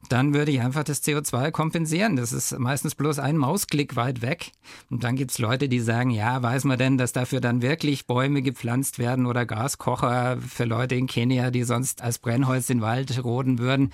dann 0.09 0.35
würde 0.35 0.51
ich 0.51 0.61
einfach 0.61 0.85
das 0.85 1.03
CO2 1.03 1.51
kompensieren. 1.53 2.17
Das 2.17 2.33
ist 2.33 2.59
meistens 2.59 2.95
bloß 2.95 3.19
ein 3.19 3.37
Mausklick 3.37 3.97
weit 3.97 4.21
weg. 4.21 4.53
Und 4.91 5.05
dann 5.05 5.17
gibt 5.17 5.31
es 5.31 5.39
Leute, 5.39 5.69
die 5.69 5.81
sagen, 5.81 6.11
ja, 6.11 6.43
weiß 6.43 6.65
man 6.65 6.79
denn, 6.79 6.99
dass 6.99 7.13
dafür 7.13 7.41
dann 7.41 7.63
wirklich 7.63 8.07
Bäume 8.07 8.43
gepflanzt 8.43 8.99
werden 8.99 9.27
oder 9.27 9.47
Gaskocher 9.47 10.39
für 10.39 10.65
Leute 10.65 10.97
in 10.97 11.07
Kenia, 11.07 11.51
die 11.51 11.63
sonst 11.63 12.03
als 12.03 12.19
Brennholz 12.19 12.67
den 12.67 12.83
Wald 12.83 13.23
roden 13.25 13.59
würden. 13.59 13.93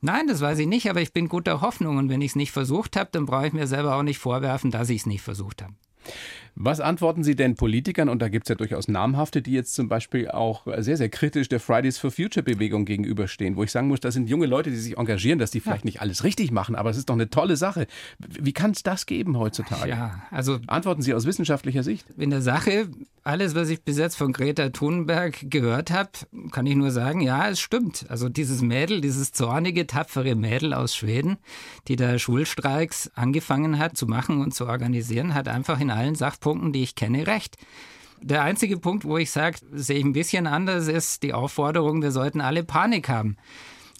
Nein, 0.00 0.26
das 0.28 0.40
weiß 0.40 0.58
ich 0.58 0.66
nicht, 0.66 0.88
aber 0.88 1.02
ich 1.02 1.12
bin 1.12 1.28
guter 1.28 1.60
Hoffnung. 1.60 1.98
Und 1.98 2.08
wenn 2.08 2.22
ich 2.22 2.32
es 2.32 2.36
nicht 2.36 2.52
versucht 2.52 2.96
habe, 2.96 3.10
dann 3.12 3.26
brauche 3.26 3.46
ich 3.46 3.52
mir 3.52 3.66
selber 3.66 3.96
auch 3.96 4.02
nicht 4.02 4.18
vorwerfen, 4.18 4.70
dass 4.70 4.90
ich 4.90 5.02
es 5.02 5.06
nicht 5.06 5.22
versucht 5.22 5.62
habe. 5.62 5.74
Was 6.54 6.80
antworten 6.80 7.22
Sie 7.24 7.36
denn 7.36 7.54
Politikern, 7.54 8.08
und 8.08 8.20
da 8.20 8.28
gibt 8.28 8.46
es 8.46 8.48
ja 8.48 8.54
durchaus 8.54 8.88
namhafte, 8.88 9.42
die 9.42 9.52
jetzt 9.52 9.74
zum 9.74 9.88
Beispiel 9.88 10.28
auch 10.28 10.66
sehr, 10.78 10.96
sehr 10.96 11.08
kritisch 11.08 11.48
der 11.48 11.60
Fridays 11.60 11.98
for 11.98 12.10
Future 12.10 12.42
Bewegung 12.42 12.84
gegenüberstehen, 12.84 13.56
wo 13.56 13.62
ich 13.62 13.70
sagen 13.70 13.88
muss, 13.88 14.00
das 14.00 14.14
sind 14.14 14.28
junge 14.28 14.46
Leute, 14.46 14.70
die 14.70 14.76
sich 14.76 14.98
engagieren, 14.98 15.38
dass 15.38 15.50
die 15.50 15.60
vielleicht 15.60 15.84
ja. 15.84 15.88
nicht 15.88 16.00
alles 16.00 16.24
richtig 16.24 16.50
machen, 16.50 16.74
aber 16.74 16.90
es 16.90 16.96
ist 16.96 17.08
doch 17.08 17.14
eine 17.14 17.30
tolle 17.30 17.56
Sache. 17.56 17.86
Wie 18.18 18.52
kann 18.52 18.72
es 18.72 18.82
das 18.82 19.06
geben 19.06 19.38
heutzutage? 19.38 19.88
Ja, 19.88 20.22
also. 20.30 20.58
Antworten 20.66 21.02
Sie 21.02 21.14
aus 21.14 21.26
wissenschaftlicher 21.26 21.82
Sicht? 21.82 22.06
In 22.16 22.30
der 22.30 22.42
Sache, 22.42 22.88
alles, 23.22 23.54
was 23.54 23.68
ich 23.68 23.82
bis 23.82 23.98
jetzt 23.98 24.16
von 24.16 24.32
Greta 24.32 24.70
Thunberg 24.70 25.50
gehört 25.50 25.90
habe, 25.90 26.10
kann 26.50 26.66
ich 26.66 26.74
nur 26.74 26.90
sagen, 26.90 27.20
ja, 27.20 27.48
es 27.48 27.60
stimmt. 27.60 28.06
Also 28.08 28.28
dieses 28.28 28.62
Mädel, 28.62 29.00
dieses 29.00 29.32
zornige, 29.32 29.86
tapfere 29.86 30.34
Mädel 30.34 30.72
aus 30.72 30.94
Schweden, 30.94 31.38
die 31.88 31.96
da 31.96 32.18
Schulstreiks 32.18 33.10
angefangen 33.14 33.78
hat 33.78 33.96
zu 33.96 34.06
machen 34.06 34.40
und 34.40 34.54
zu 34.54 34.66
organisieren, 34.66 35.34
hat 35.34 35.48
einfach 35.48 35.80
in 35.80 35.90
allen 35.90 36.14
Sach 36.14 36.40
Punkten, 36.40 36.72
die 36.72 36.82
ich 36.82 36.94
kenne, 36.94 37.26
recht. 37.26 37.56
Der 38.22 38.42
einzige 38.42 38.78
Punkt, 38.78 39.04
wo 39.04 39.16
ich 39.16 39.30
sage, 39.30 39.58
sehe 39.72 39.98
ich 39.98 40.04
ein 40.04 40.12
bisschen 40.12 40.46
anders, 40.46 40.88
ist 40.88 41.22
die 41.22 41.32
Aufforderung, 41.32 42.02
wir 42.02 42.12
sollten 42.12 42.40
alle 42.40 42.64
Panik 42.64 43.08
haben. 43.08 43.36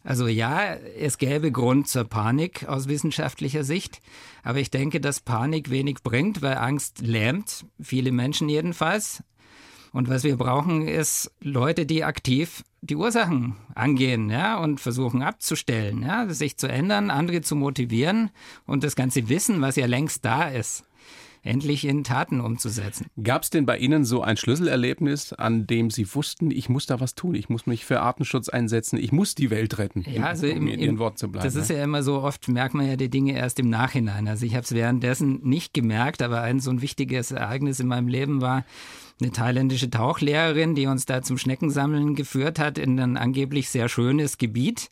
Also 0.02 0.28
ja, 0.28 0.74
es 0.74 1.18
gäbe 1.18 1.52
Grund 1.52 1.86
zur 1.88 2.04
Panik 2.04 2.66
aus 2.66 2.88
wissenschaftlicher 2.88 3.64
Sicht, 3.64 4.00
aber 4.42 4.58
ich 4.58 4.70
denke, 4.70 5.00
dass 5.00 5.20
Panik 5.20 5.70
wenig 5.70 6.02
bringt, 6.02 6.40
weil 6.40 6.56
Angst 6.56 7.00
lähmt, 7.00 7.66
viele 7.80 8.10
Menschen 8.10 8.48
jedenfalls. 8.48 9.22
Und 9.92 10.08
was 10.08 10.24
wir 10.24 10.36
brauchen, 10.36 10.86
ist 10.86 11.32
Leute, 11.40 11.84
die 11.84 12.04
aktiv 12.04 12.64
die 12.80 12.96
Ursachen 12.96 13.56
angehen, 13.74 14.30
ja, 14.30 14.56
und 14.58 14.80
versuchen 14.80 15.22
abzustellen, 15.22 16.02
ja, 16.02 16.28
sich 16.28 16.56
zu 16.56 16.66
ändern, 16.66 17.10
andere 17.10 17.42
zu 17.42 17.56
motivieren 17.56 18.30
und 18.66 18.84
das 18.84 18.96
ganze 18.96 19.28
Wissen, 19.28 19.60
was 19.60 19.76
ja 19.76 19.86
längst 19.86 20.24
da 20.24 20.48
ist, 20.48 20.84
endlich 21.42 21.86
in 21.86 22.04
Taten 22.04 22.40
umzusetzen. 22.40 23.06
Gab 23.22 23.42
es 23.42 23.50
denn 23.50 23.66
bei 23.66 23.78
Ihnen 23.78 24.04
so 24.04 24.22
ein 24.22 24.36
Schlüsselerlebnis, 24.36 25.32
an 25.32 25.66
dem 25.66 25.90
Sie 25.90 26.14
wussten, 26.14 26.50
ich 26.50 26.68
muss 26.68 26.86
da 26.86 27.00
was 27.00 27.14
tun, 27.14 27.34
ich 27.34 27.48
muss 27.48 27.66
mich 27.66 27.84
für 27.84 28.00
Artenschutz 28.00 28.48
einsetzen, 28.48 28.98
ich 28.98 29.12
muss 29.12 29.34
die 29.34 29.50
Welt 29.50 29.78
retten, 29.78 30.04
ja, 30.06 30.24
also 30.24 30.46
um 30.46 30.52
im, 30.52 30.68
in 30.68 30.80
Ihren 30.80 30.98
Worten 30.98 31.16
zu 31.16 31.30
bleiben? 31.30 31.44
Das 31.44 31.54
ist 31.54 31.70
ne? 31.70 31.76
ja 31.76 31.84
immer 31.84 32.02
so, 32.02 32.22
oft 32.22 32.48
merkt 32.48 32.74
man 32.74 32.86
ja 32.86 32.96
die 32.96 33.08
Dinge 33.08 33.36
erst 33.36 33.58
im 33.58 33.70
Nachhinein. 33.70 34.28
Also 34.28 34.44
ich 34.46 34.54
habe 34.54 34.64
es 34.64 34.72
währenddessen 34.72 35.40
nicht 35.42 35.74
gemerkt, 35.74 36.22
aber 36.22 36.42
ein 36.42 36.60
so 36.60 36.70
ein 36.70 36.82
wichtiges 36.82 37.30
Ereignis 37.30 37.80
in 37.80 37.86
meinem 37.86 38.08
Leben 38.08 38.40
war, 38.40 38.64
eine 39.20 39.32
thailändische 39.32 39.90
Tauchlehrerin, 39.90 40.74
die 40.74 40.86
uns 40.86 41.04
da 41.04 41.22
zum 41.22 41.38
Schneckensammeln 41.38 42.14
geführt 42.14 42.58
hat 42.58 42.78
in 42.78 42.98
ein 42.98 43.16
angeblich 43.16 43.68
sehr 43.68 43.88
schönes 43.88 44.38
Gebiet. 44.38 44.90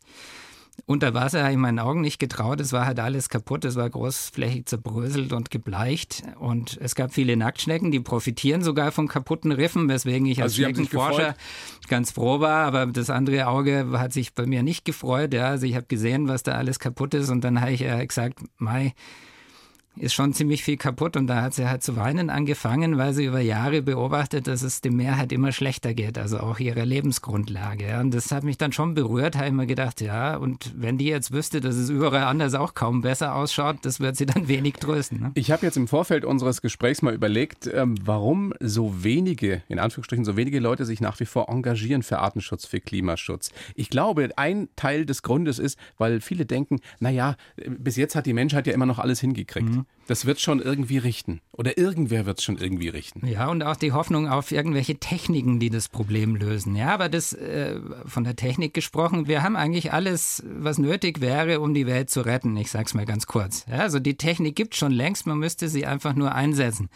Unter 0.85 1.13
Wasser 1.13 1.43
habe 1.43 1.51
ich 1.51 1.57
meinen 1.57 1.79
Augen 1.79 2.01
nicht 2.01 2.19
getraut. 2.19 2.59
Es 2.61 2.73
war 2.73 2.85
halt 2.85 2.99
alles 2.99 3.29
kaputt. 3.29 3.65
Es 3.65 3.75
war 3.75 3.89
großflächig 3.89 4.65
zerbröselt 4.65 5.33
und 5.33 5.51
gebleicht. 5.51 6.23
Und 6.39 6.77
es 6.81 6.95
gab 6.95 7.13
viele 7.13 7.37
Nacktschnecken, 7.37 7.91
die 7.91 7.99
profitieren 7.99 8.61
sogar 8.61 8.91
von 8.91 9.07
kaputten 9.07 9.51
Riffen, 9.51 9.89
weswegen 9.89 10.27
ich 10.27 10.41
als 10.41 10.53
also 10.53 10.63
Schneckenforscher 10.63 11.35
ganz 11.87 12.11
froh 12.11 12.39
war. 12.39 12.65
Aber 12.65 12.85
das 12.85 13.09
andere 13.09 13.47
Auge 13.47 13.87
hat 13.93 14.13
sich 14.13 14.33
bei 14.33 14.45
mir 14.45 14.63
nicht 14.63 14.85
gefreut. 14.85 15.33
Ja, 15.33 15.49
also 15.49 15.65
ich 15.65 15.75
habe 15.75 15.85
gesehen, 15.87 16.27
was 16.27 16.43
da 16.43 16.53
alles 16.53 16.79
kaputt 16.79 17.13
ist. 17.13 17.29
Und 17.29 17.43
dann 17.43 17.61
habe 17.61 17.71
ich 17.71 17.81
äh, 17.81 18.05
gesagt, 18.05 18.39
Mai, 18.57 18.93
ist 19.95 20.13
schon 20.13 20.33
ziemlich 20.33 20.63
viel 20.63 20.77
kaputt 20.77 21.17
und 21.17 21.27
da 21.27 21.41
hat 21.41 21.53
sie 21.53 21.67
halt 21.67 21.83
zu 21.83 21.95
weinen 21.95 22.29
angefangen, 22.29 22.97
weil 22.97 23.13
sie 23.13 23.25
über 23.25 23.41
Jahre 23.41 23.81
beobachtet, 23.81 24.47
dass 24.47 24.61
es 24.61 24.81
dem 24.81 24.95
Meer 24.95 25.17
halt 25.17 25.31
immer 25.31 25.51
schlechter 25.51 25.93
geht, 25.93 26.17
also 26.17 26.39
auch 26.39 26.59
ihre 26.59 26.85
Lebensgrundlage. 26.85 27.99
Und 27.99 28.13
das 28.13 28.31
hat 28.31 28.43
mich 28.43 28.57
dann 28.57 28.71
schon 28.71 28.93
berührt, 28.93 29.35
habe 29.35 29.47
ich 29.47 29.53
mir 29.53 29.67
gedacht, 29.67 29.99
ja, 30.01 30.37
und 30.37 30.73
wenn 30.77 30.97
die 30.97 31.07
jetzt 31.07 31.31
wüsste, 31.31 31.59
dass 31.59 31.75
es 31.75 31.89
überall 31.89 32.23
anders 32.23 32.53
auch 32.53 32.73
kaum 32.73 33.01
besser 33.01 33.35
ausschaut, 33.35 33.77
das 33.83 33.99
wird 33.99 34.15
sie 34.15 34.25
dann 34.25 34.47
wenig 34.47 34.75
trösten. 34.75 35.19
Ne? 35.19 35.31
Ich 35.33 35.51
habe 35.51 35.65
jetzt 35.65 35.75
im 35.75 35.87
Vorfeld 35.87 36.23
unseres 36.23 36.61
Gesprächs 36.61 37.01
mal 37.01 37.13
überlegt, 37.13 37.69
ähm, 37.71 37.95
warum 38.03 38.53
so 38.59 39.03
wenige, 39.03 39.63
in 39.67 39.79
Anführungsstrichen 39.79 40.23
so 40.23 40.37
wenige 40.37 40.59
Leute 40.59 40.85
sich 40.85 41.01
nach 41.01 41.19
wie 41.19 41.25
vor 41.25 41.49
engagieren 41.49 42.03
für 42.03 42.19
Artenschutz, 42.19 42.65
für 42.65 42.79
Klimaschutz. 42.79 43.51
Ich 43.75 43.89
glaube, 43.89 44.29
ein 44.37 44.69
Teil 44.75 45.05
des 45.05 45.23
Grundes 45.23 45.59
ist, 45.59 45.77
weil 45.97 46.21
viele 46.21 46.45
denken, 46.45 46.79
naja, 46.99 47.35
bis 47.67 47.97
jetzt 47.97 48.15
hat 48.15 48.25
die 48.25 48.33
Menschheit 48.33 48.67
ja 48.67 48.73
immer 48.73 48.85
noch 48.85 48.99
alles 48.99 49.19
hingekriegt. 49.19 49.69
Mhm. 49.69 49.78
Mhm. 49.79 49.85
das 50.07 50.25
wird 50.25 50.39
schon 50.39 50.61
irgendwie 50.61 50.97
richten. 50.97 51.41
Oder 51.51 51.77
irgendwer 51.77 52.25
wird 52.25 52.39
es 52.39 52.43
schon 52.43 52.57
irgendwie 52.57 52.89
richten. 52.89 53.25
Ja, 53.27 53.47
und 53.49 53.63
auch 53.63 53.75
die 53.75 53.91
Hoffnung 53.91 54.27
auf 54.27 54.51
irgendwelche 54.51 54.95
Techniken, 54.95 55.59
die 55.59 55.69
das 55.69 55.89
Problem 55.89 56.35
lösen. 56.35 56.75
Ja, 56.75 56.93
aber 56.93 57.09
das 57.09 57.33
äh, 57.33 57.79
von 58.05 58.23
der 58.23 58.35
Technik 58.35 58.73
gesprochen, 58.73 59.27
wir 59.27 59.43
haben 59.43 59.55
eigentlich 59.55 59.91
alles, 59.93 60.43
was 60.45 60.77
nötig 60.77 61.21
wäre, 61.21 61.59
um 61.59 61.73
die 61.73 61.87
Welt 61.87 62.09
zu 62.09 62.21
retten. 62.21 62.55
Ich 62.57 62.71
sage 62.71 62.85
es 62.85 62.93
mal 62.93 63.05
ganz 63.05 63.27
kurz. 63.27 63.65
Ja, 63.69 63.79
also 63.79 63.99
die 63.99 64.15
Technik 64.15 64.55
gibt 64.55 64.75
schon 64.75 64.91
längst, 64.91 65.27
man 65.27 65.37
müsste 65.37 65.69
sie 65.69 65.85
einfach 65.85 66.13
nur 66.13 66.33
einsetzen. 66.33 66.89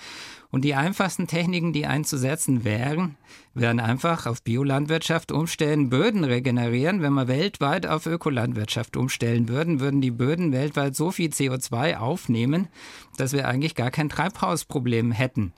Und 0.53 0.61
die 0.61 0.75
einfachsten 0.75 1.25
Techniken, 1.25 1.73
die 1.73 1.87
einzusetzen 1.87 2.63
wären, 2.63 3.15
wären 3.55 3.79
einfach 3.79 4.27
auf 4.27 4.43
Biolandwirtschaft 4.43 5.31
umstellen, 5.31 5.89
Böden 5.89 6.23
regenerieren. 6.23 7.01
Wenn 7.01 7.13
wir 7.13 7.27
weltweit 7.27 7.87
auf 7.87 8.05
Ökolandwirtschaft 8.05 8.95
umstellen 8.95 9.49
würden, 9.49 9.79
würden 9.79 9.99
die 9.99 10.11
Böden 10.11 10.51
weltweit 10.51 10.95
so 10.95 11.09
viel 11.09 11.31
CO2 11.31 11.97
aufnehmen, 11.97 12.67
dass 13.17 13.33
wir 13.33 13.47
eigentlich 13.47 13.73
gar 13.73 13.89
kein 13.89 14.09
Treibhausproblem 14.09 15.11
hätten. 15.11 15.53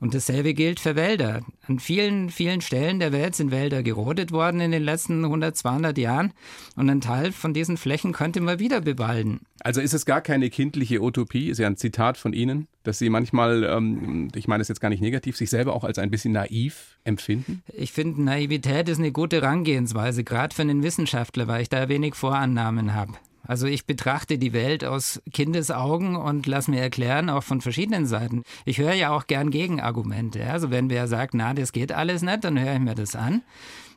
Und 0.00 0.14
dasselbe 0.14 0.54
gilt 0.54 0.80
für 0.80 0.96
Wälder. 0.96 1.40
An 1.66 1.78
vielen, 1.78 2.30
vielen 2.30 2.60
Stellen 2.60 2.98
der 2.98 3.12
Welt 3.12 3.34
sind 3.34 3.50
Wälder 3.50 3.82
gerodet 3.82 4.32
worden 4.32 4.60
in 4.60 4.70
den 4.70 4.82
letzten 4.82 5.24
100, 5.24 5.56
200 5.56 5.98
Jahren. 5.98 6.32
Und 6.76 6.90
ein 6.90 7.00
Teil 7.00 7.32
von 7.32 7.54
diesen 7.54 7.76
Flächen 7.76 8.12
könnte 8.12 8.40
man 8.40 8.58
wieder 8.58 8.80
bewalden. 8.80 9.40
Also 9.60 9.80
ist 9.80 9.94
es 9.94 10.06
gar 10.06 10.20
keine 10.20 10.50
kindliche 10.50 11.00
Utopie, 11.00 11.48
ist 11.48 11.58
ja 11.58 11.66
ein 11.66 11.76
Zitat 11.76 12.18
von 12.18 12.32
Ihnen, 12.32 12.68
dass 12.82 12.98
Sie 12.98 13.08
manchmal, 13.08 13.64
ähm, 13.64 14.28
ich 14.34 14.48
meine 14.48 14.62
es 14.62 14.68
jetzt 14.68 14.80
gar 14.80 14.90
nicht 14.90 15.00
negativ, 15.00 15.36
sich 15.36 15.50
selber 15.50 15.74
auch 15.74 15.84
als 15.84 15.98
ein 15.98 16.10
bisschen 16.10 16.32
naiv 16.32 16.98
empfinden? 17.04 17.62
Ich 17.72 17.92
finde, 17.92 18.22
Naivität 18.22 18.88
ist 18.88 18.98
eine 18.98 19.12
gute 19.12 19.36
Herangehensweise, 19.40 20.24
gerade 20.24 20.54
für 20.54 20.62
einen 20.62 20.82
Wissenschaftler, 20.82 21.46
weil 21.48 21.62
ich 21.62 21.68
da 21.68 21.88
wenig 21.88 22.14
Vorannahmen 22.14 22.94
habe. 22.94 23.14
Also 23.46 23.66
ich 23.66 23.86
betrachte 23.86 24.38
die 24.38 24.52
Welt 24.52 24.84
aus 24.84 25.22
Kindesaugen 25.32 26.16
und 26.16 26.46
lass 26.46 26.68
mir 26.68 26.80
erklären, 26.80 27.30
auch 27.30 27.42
von 27.42 27.60
verschiedenen 27.60 28.06
Seiten. 28.06 28.42
Ich 28.64 28.78
höre 28.78 28.94
ja 28.94 29.10
auch 29.10 29.26
gern 29.26 29.50
Gegenargumente. 29.50 30.48
Also 30.50 30.70
wenn 30.70 30.90
wer 30.90 31.08
sagt, 31.08 31.34
na, 31.34 31.54
das 31.54 31.72
geht 31.72 31.92
alles 31.92 32.22
nicht, 32.22 32.44
dann 32.44 32.58
höre 32.58 32.74
ich 32.74 32.80
mir 32.80 32.94
das 32.94 33.14
an. 33.14 33.42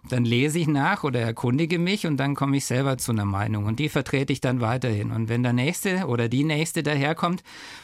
Dann 0.07 0.23
lese 0.23 0.59
ich 0.59 0.67
nach 0.67 1.03
oder 1.03 1.19
erkundige 1.19 1.77
mich 1.77 2.07
und 2.07 2.17
dann 2.17 2.33
komme 2.33 2.57
ich 2.57 2.65
selber 2.65 2.97
zu 2.97 3.11
einer 3.11 3.25
Meinung 3.25 3.65
und 3.65 3.79
die 3.79 3.89
vertrete 3.89 4.31
ich 4.31 4.39
dann 4.39 4.61
weiterhin. 4.61 5.11
Und 5.11 5.27
wenn 5.27 5.43
der 5.43 5.51
Nächste 5.51 6.07
oder 6.07 6.29
die 6.29 6.45
Nächste 6.45 6.83
daherkommt 6.83 7.43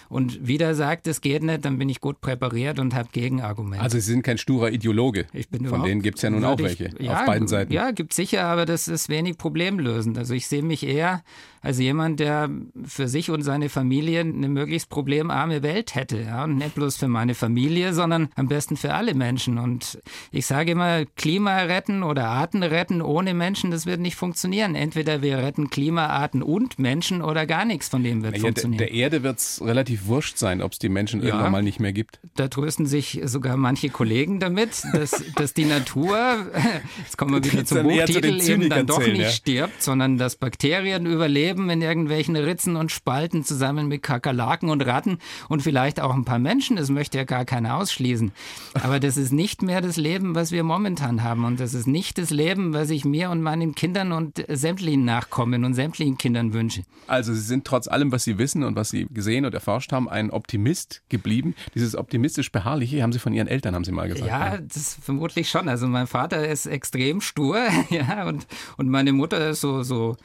und 0.09 0.47
wieder 0.47 0.75
sagt, 0.75 1.07
es 1.07 1.21
geht 1.21 1.43
nicht, 1.43 1.65
dann 1.65 1.77
bin 1.77 1.89
ich 1.89 2.01
gut 2.01 2.21
präpariert 2.21 2.79
und 2.79 2.93
habe 2.93 3.09
Gegenargumente. 3.11 3.83
Also 3.83 3.97
Sie 3.97 4.11
sind 4.11 4.23
kein 4.23 4.37
sturer 4.37 4.71
Ideologe. 4.71 5.25
Ich 5.33 5.49
bin 5.49 5.65
Von 5.65 5.83
denen 5.83 6.01
gibt 6.01 6.17
es 6.17 6.21
ja 6.23 6.29
nun 6.29 6.43
auch 6.43 6.59
welche 6.59 6.91
ich, 6.97 7.05
ja, 7.05 7.19
auf 7.19 7.25
beiden 7.25 7.47
Seiten. 7.47 7.71
Ja, 7.73 7.91
gibt 7.91 8.13
sicher, 8.13 8.45
aber 8.45 8.65
das 8.65 8.87
ist 8.87 9.09
wenig 9.09 9.37
problemlösend. 9.37 10.17
Also 10.17 10.33
ich 10.33 10.47
sehe 10.47 10.63
mich 10.63 10.85
eher 10.85 11.23
als 11.65 11.79
jemand, 11.79 12.19
der 12.19 12.49
für 12.83 13.07
sich 13.07 13.31
und 13.31 13.41
seine 13.41 13.69
Familie 13.69 14.19
eine 14.19 14.49
möglichst 14.49 14.87
problemarme 14.89 15.63
Welt 15.63 15.95
hätte. 15.95 16.21
Ja? 16.21 16.43
Und 16.43 16.57
nicht 16.57 16.75
bloß 16.75 16.97
für 16.97 17.07
meine 17.07 17.33
Familie, 17.33 17.93
sondern 17.93 18.29
am 18.35 18.47
besten 18.47 18.77
für 18.77 18.93
alle 18.93 19.15
Menschen. 19.15 19.57
Und 19.57 19.99
ich 20.31 20.45
sage 20.45 20.73
immer, 20.73 21.05
Klima 21.15 21.57
retten 21.57 22.03
oder 22.03 22.27
Arten 22.27 22.61
retten 22.61 23.01
ohne 23.01 23.33
Menschen, 23.33 23.71
das 23.71 23.87
wird 23.87 23.99
nicht 23.99 24.15
funktionieren. 24.15 24.75
Entweder 24.75 25.23
wir 25.23 25.39
retten 25.39 25.71
Klima, 25.71 26.05
Arten 26.05 26.43
und 26.43 26.77
Menschen 26.77 27.23
oder 27.23 27.47
gar 27.47 27.65
nichts 27.65 27.89
von 27.89 28.03
dem 28.03 28.21
wird 28.21 28.37
ja, 28.37 28.41
funktionieren. 28.41 28.77
Der, 28.77 28.87
der 28.87 28.95
Erde 28.95 29.23
wird 29.23 29.39
es 29.39 29.59
relativ 29.65 29.94
relativ 29.95 30.07
wurscht 30.07 30.37
sein, 30.37 30.61
ob 30.61 30.73
es 30.73 30.79
die 30.79 30.89
Menschen 30.89 31.21
ja, 31.21 31.27
irgendwann 31.27 31.51
mal 31.51 31.63
nicht 31.63 31.79
mehr 31.79 31.93
gibt. 31.93 32.19
Da 32.35 32.47
trösten 32.47 32.85
sich 32.85 33.21
sogar 33.25 33.57
manche 33.57 33.89
Kollegen 33.89 34.39
damit, 34.39 34.83
dass, 34.93 35.23
dass 35.35 35.53
die 35.53 35.65
Natur, 35.65 36.17
jetzt 37.03 37.17
kommen 37.17 37.33
wir 37.33 37.51
wieder 37.51 37.65
zum 37.65 37.83
Buchtitel, 37.83 38.39
zu 38.39 38.51
eben 38.53 38.69
dann 38.69 38.85
doch 38.85 38.99
nicht 38.99 39.17
ja. 39.17 39.29
stirbt, 39.29 39.81
sondern 39.81 40.17
dass 40.17 40.35
Bakterien 40.35 41.05
überleben 41.05 41.69
in 41.69 41.81
irgendwelchen 41.81 42.35
Ritzen 42.35 42.75
und 42.75 42.91
Spalten 42.91 43.43
zusammen 43.43 43.87
mit 43.87 44.03
Kakerlaken 44.03 44.69
und 44.69 44.85
Ratten 44.85 45.19
und 45.49 45.61
vielleicht 45.61 45.99
auch 45.99 46.13
ein 46.13 46.25
paar 46.25 46.39
Menschen. 46.39 46.77
Das 46.77 46.89
möchte 46.89 47.17
ja 47.17 47.23
gar 47.23 47.45
keiner 47.45 47.77
ausschließen. 47.77 48.31
Aber 48.73 48.99
das 48.99 49.17
ist 49.17 49.31
nicht 49.31 49.61
mehr 49.61 49.81
das 49.81 49.97
Leben, 49.97 50.35
was 50.35 50.51
wir 50.51 50.63
momentan 50.63 51.23
haben. 51.23 51.45
Und 51.45 51.59
das 51.59 51.73
ist 51.73 51.87
nicht 51.87 52.17
das 52.17 52.29
Leben, 52.29 52.73
was 52.73 52.89
ich 52.89 53.05
mir 53.05 53.29
und 53.29 53.41
meinen 53.41 53.75
Kindern 53.75 54.11
und 54.11 54.43
sämtlichen 54.47 55.05
Nachkommen 55.05 55.63
und 55.63 55.73
sämtlichen 55.73 56.17
Kindern 56.17 56.53
wünsche. 56.53 56.83
Also 57.07 57.33
Sie 57.33 57.41
sind 57.41 57.65
trotz 57.65 57.87
allem, 57.87 58.11
was 58.11 58.23
Sie 58.23 58.37
wissen 58.37 58.63
und 58.63 58.75
was 58.75 58.89
Sie 58.89 59.07
gesehen 59.13 59.45
und 59.45 59.53
erfahren, 59.53 59.81
geforscht 59.85 59.91
haben, 59.91 60.09
ein 60.09 60.31
Optimist 60.31 61.01
geblieben. 61.09 61.55
Dieses 61.73 61.95
optimistisch 61.95 62.51
Beharrliche 62.51 63.01
haben 63.01 63.13
Sie 63.13 63.19
von 63.19 63.33
Ihren 63.33 63.47
Eltern, 63.47 63.75
haben 63.75 63.83
Sie 63.83 63.91
mal 63.91 64.07
gesagt. 64.07 64.27
Ja, 64.27 64.57
das 64.57 64.97
vermutlich 65.01 65.49
schon. 65.49 65.69
Also 65.69 65.87
mein 65.87 66.07
Vater 66.07 66.47
ist 66.47 66.65
extrem 66.65 67.21
stur, 67.21 67.59
ja, 67.89 68.27
und, 68.27 68.47
und 68.77 68.89
meine 68.89 69.13
Mutter 69.13 69.49
ist 69.49 69.61
so, 69.61 69.83
so 69.83 70.17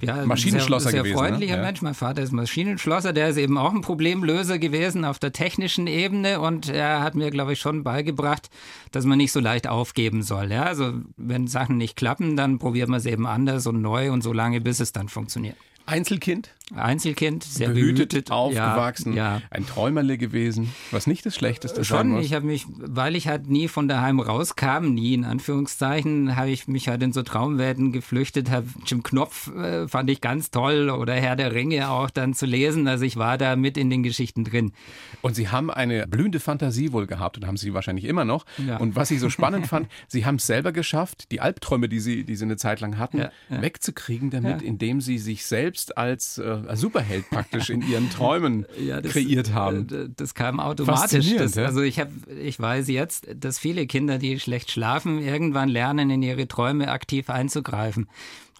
ja, 0.00 0.26
Maschinenschlosser 0.26 0.90
sehr, 0.90 0.90
sehr 0.90 1.02
gewesen, 1.02 1.18
freundlicher 1.18 1.56
ne? 1.56 1.62
Mensch. 1.62 1.80
Mein 1.80 1.94
Vater 1.94 2.22
ist 2.22 2.32
Maschinenschlosser, 2.32 3.12
der 3.12 3.28
ist 3.28 3.36
eben 3.36 3.56
auch 3.56 3.72
ein 3.72 3.80
Problemlöser 3.80 4.58
gewesen 4.58 5.04
auf 5.04 5.18
der 5.18 5.32
technischen 5.32 5.86
Ebene 5.86 6.40
und 6.40 6.68
er 6.68 7.00
hat 7.00 7.14
mir, 7.14 7.30
glaube 7.30 7.52
ich, 7.52 7.60
schon 7.60 7.84
beigebracht, 7.84 8.50
dass 8.90 9.04
man 9.04 9.18
nicht 9.18 9.32
so 9.32 9.40
leicht 9.40 9.66
aufgeben 9.68 10.22
soll. 10.22 10.50
Ja? 10.50 10.64
Also 10.64 10.92
wenn 11.16 11.46
Sachen 11.46 11.76
nicht 11.76 11.96
klappen, 11.96 12.36
dann 12.36 12.58
probiert 12.58 12.88
man 12.88 12.98
es 12.98 13.06
eben 13.06 13.26
anders 13.26 13.66
und 13.66 13.80
neu 13.80 14.10
und 14.12 14.22
so 14.22 14.32
lange, 14.32 14.60
bis 14.60 14.80
es 14.80 14.92
dann 14.92 15.08
funktioniert. 15.08 15.56
Einzelkind? 15.86 16.54
Einzelkind, 16.74 17.44
sehr 17.44 17.68
behütet, 17.68 18.10
behütet 18.10 18.30
aufgewachsen, 18.30 19.12
ja, 19.12 19.36
ja. 19.36 19.42
ein 19.50 19.66
Träumerle 19.66 20.16
gewesen, 20.16 20.72
was 20.92 21.06
nicht 21.06 21.26
das 21.26 21.34
Schlechteste 21.34 21.84
Schon, 21.84 22.12
sein 22.12 22.22
ich 22.22 22.32
habe 22.32 22.46
mich, 22.46 22.64
weil 22.78 23.16
ich 23.16 23.28
halt 23.28 23.50
nie 23.50 23.68
von 23.68 23.86
daheim 23.86 24.18
rauskam, 24.18 24.94
nie 24.94 25.12
in 25.12 25.26
Anführungszeichen, 25.26 26.36
habe 26.36 26.48
ich 26.48 26.66
mich 26.66 26.88
halt 26.88 27.02
in 27.02 27.12
so 27.12 27.22
Traumwelten 27.22 27.92
geflüchtet, 27.92 28.50
habe 28.50 28.66
Jim 28.86 29.02
Knopf 29.02 29.54
äh, 29.54 29.86
fand 29.88 30.08
ich 30.08 30.22
ganz 30.22 30.50
toll 30.50 30.88
oder 30.88 31.12
Herr 31.12 31.36
der 31.36 31.52
Ringe 31.52 31.90
auch 31.90 32.08
dann 32.08 32.32
zu 32.32 32.46
lesen, 32.46 32.88
also 32.88 33.04
ich 33.04 33.18
war 33.18 33.36
da 33.36 33.56
mit 33.56 33.76
in 33.76 33.90
den 33.90 34.02
Geschichten 34.02 34.44
drin. 34.44 34.72
Und 35.20 35.36
Sie 35.36 35.50
haben 35.50 35.70
eine 35.70 36.06
blühende 36.06 36.40
Fantasie 36.40 36.92
wohl 36.92 37.06
gehabt 37.06 37.36
und 37.36 37.46
haben 37.46 37.58
Sie 37.58 37.74
wahrscheinlich 37.74 38.06
immer 38.06 38.24
noch. 38.24 38.46
Ja. 38.56 38.78
Und 38.78 38.96
was 38.96 39.10
ich 39.10 39.20
so 39.20 39.28
spannend 39.28 39.66
fand, 39.68 39.88
Sie 40.08 40.24
haben 40.24 40.36
es 40.36 40.46
selber 40.46 40.72
geschafft, 40.72 41.30
die 41.30 41.42
Albträume, 41.42 41.90
die 41.90 42.00
Sie, 42.00 42.24
die 42.24 42.36
Sie 42.36 42.44
eine 42.44 42.56
Zeit 42.56 42.80
lang 42.80 42.96
hatten, 42.96 43.26
wegzukriegen 43.50 44.30
damit, 44.30 44.62
indem 44.62 45.02
Sie 45.02 45.18
sich 45.18 45.44
selbst 45.44 45.73
als 45.96 46.38
äh, 46.38 46.58
Superheld 46.74 47.28
praktisch 47.30 47.70
in 47.70 47.82
ihren 47.82 48.10
Träumen 48.10 48.66
ja, 48.78 49.00
das, 49.00 49.12
kreiert 49.12 49.52
haben. 49.52 49.88
Äh, 49.90 50.08
das 50.16 50.34
kam 50.34 50.60
automatisch. 50.60 51.34
Das, 51.36 51.58
also 51.58 51.82
ich 51.82 52.00
habe, 52.00 52.10
ich 52.42 52.58
weiß 52.58 52.88
jetzt, 52.88 53.28
dass 53.34 53.58
viele 53.58 53.86
Kinder, 53.86 54.18
die 54.18 54.38
schlecht 54.40 54.70
schlafen, 54.70 55.18
irgendwann 55.18 55.68
lernen, 55.68 56.10
in 56.10 56.22
ihre 56.22 56.48
Träume 56.48 56.90
aktiv 56.90 57.30
einzugreifen. 57.30 58.08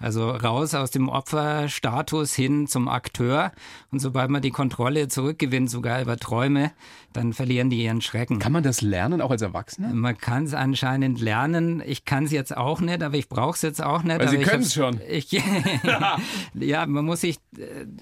Also 0.00 0.30
raus 0.30 0.74
aus 0.74 0.90
dem 0.90 1.09
Opferstatus 1.09 2.35
hin 2.35 2.66
zum 2.66 2.88
Akteur. 2.88 3.52
Und 3.92 4.00
sobald 4.00 4.28
man 4.28 4.42
die 4.42 4.50
Kontrolle 4.50 5.09
zurückgewinnt, 5.09 5.70
sogar 5.70 6.02
über 6.02 6.16
Träume, 6.16 6.72
dann 7.12 7.33
verlieren 7.33 7.70
die 7.70 7.83
ihren 7.85 8.00
Schrecken. 8.00 8.40
Kann 8.40 8.52
man 8.52 8.64
das 8.64 8.80
lernen, 8.80 9.20
auch 9.20 9.30
als 9.30 9.42
Erwachsener? 9.42 9.94
Man 9.94 10.18
kann 10.18 10.44
es 10.44 10.54
anscheinend 10.54 11.20
lernen. 11.20 11.80
Ich 11.87 12.04
kann 12.04 12.24
es 12.24 12.33
jetzt 12.33 12.57
auch 12.57 12.80
nicht, 12.80 13.02
aber 13.02 13.16
ich 13.16 13.28
brauche 13.28 13.54
es 13.54 13.62
jetzt 13.62 13.83
auch 13.83 14.02
nicht. 14.02 14.18
Weil 14.18 14.28
Sie 14.28 14.38
können 14.38 14.64
es 14.64 14.74
schon. 14.74 15.00
Ich, 15.09 15.30
ja, 16.54 16.87
man 16.87 17.04
muss 17.04 17.20
sich, 17.20 17.38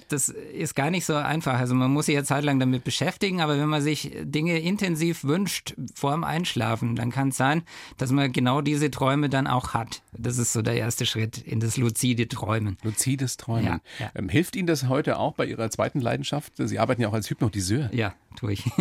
das 0.09 0.31
ist 0.31 0.75
gar 0.75 0.91
nicht 0.91 1.05
so 1.05 1.15
einfach. 1.15 1.59
Also 1.59 1.75
man 1.75 1.93
muss 1.93 2.07
sich 2.07 2.15
ja 2.15 2.25
zeitlang 2.25 2.59
damit 2.59 2.85
beschäftigen, 2.85 3.43
aber 3.43 3.59
wenn 3.59 3.69
man 3.69 3.83
sich 3.83 4.17
Dinge 4.23 4.59
intensiv 4.61 5.25
wünscht 5.25 5.75
vor 5.95 6.13
dem 6.13 6.25
Einschlafen, 6.25 6.97
dann 6.97 7.11
kann 7.11 7.29
es 7.29 7.37
sein, 7.37 7.65
dass 7.99 8.11
man 8.13 8.33
genau 8.33 8.63
diese 8.63 8.91
Träume 8.91 9.29
dann 9.29 9.47
auch 9.47 9.75
hat. 9.75 10.03
Das 10.17 10.39
ist 10.39 10.55
so 10.55 10.63
der 10.63 10.77
erste 10.77 11.05
Schritt 11.05 11.37
in 11.37 11.61
das 11.61 11.77
luzide 11.83 12.29
Träumen. 12.29 12.79
Luzides 12.83 13.37
Träumen. 13.37 13.65
Ja, 13.65 13.81
ja. 13.99 14.11
Ähm, 14.15 14.29
hilft 14.29 14.57
Ihnen 14.57 14.67
das 14.67 14.89
heute 14.89 15.19
auch 15.19 15.35
bei 15.35 15.47
Ihrer 15.47 15.71
zweiten 15.71 16.01
Leidenschaft? 16.01 16.55
Sie 16.57 16.79
arbeiten 16.79 17.03
ja 17.03 17.09
auch 17.09 17.13
als 17.13 17.29
Hypnotiseur. 17.29 17.91
Ja, 17.93 18.15
tue 18.37 18.55
ich. 18.55 18.65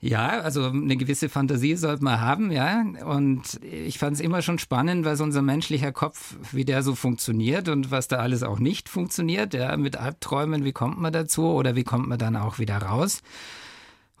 Ja, 0.00 0.40
also 0.40 0.66
eine 0.66 0.98
gewisse 0.98 1.30
Fantasie 1.30 1.76
sollte 1.76 2.04
man 2.04 2.20
haben, 2.20 2.52
ja. 2.52 2.84
Und 3.06 3.58
ich 3.62 3.98
fand 3.98 4.16
es 4.16 4.20
immer 4.20 4.42
schon 4.42 4.58
spannend, 4.58 5.06
was 5.06 5.22
unser 5.22 5.40
menschlicher 5.40 5.92
Kopf, 5.92 6.36
wie 6.52 6.66
der 6.66 6.82
so 6.82 6.94
funktioniert 6.94 7.70
und 7.70 7.90
was 7.90 8.06
da 8.06 8.18
alles 8.18 8.42
auch 8.42 8.58
nicht 8.58 8.90
funktioniert. 8.90 9.54
Ja, 9.54 9.74
mit 9.78 9.96
Albträumen, 9.96 10.62
wie 10.62 10.72
kommt 10.72 11.00
man 11.00 11.14
dazu 11.14 11.46
oder 11.46 11.74
wie 11.74 11.84
kommt 11.84 12.06
man 12.06 12.18
dann 12.18 12.36
auch 12.36 12.58
wieder 12.58 12.76
raus? 12.76 13.22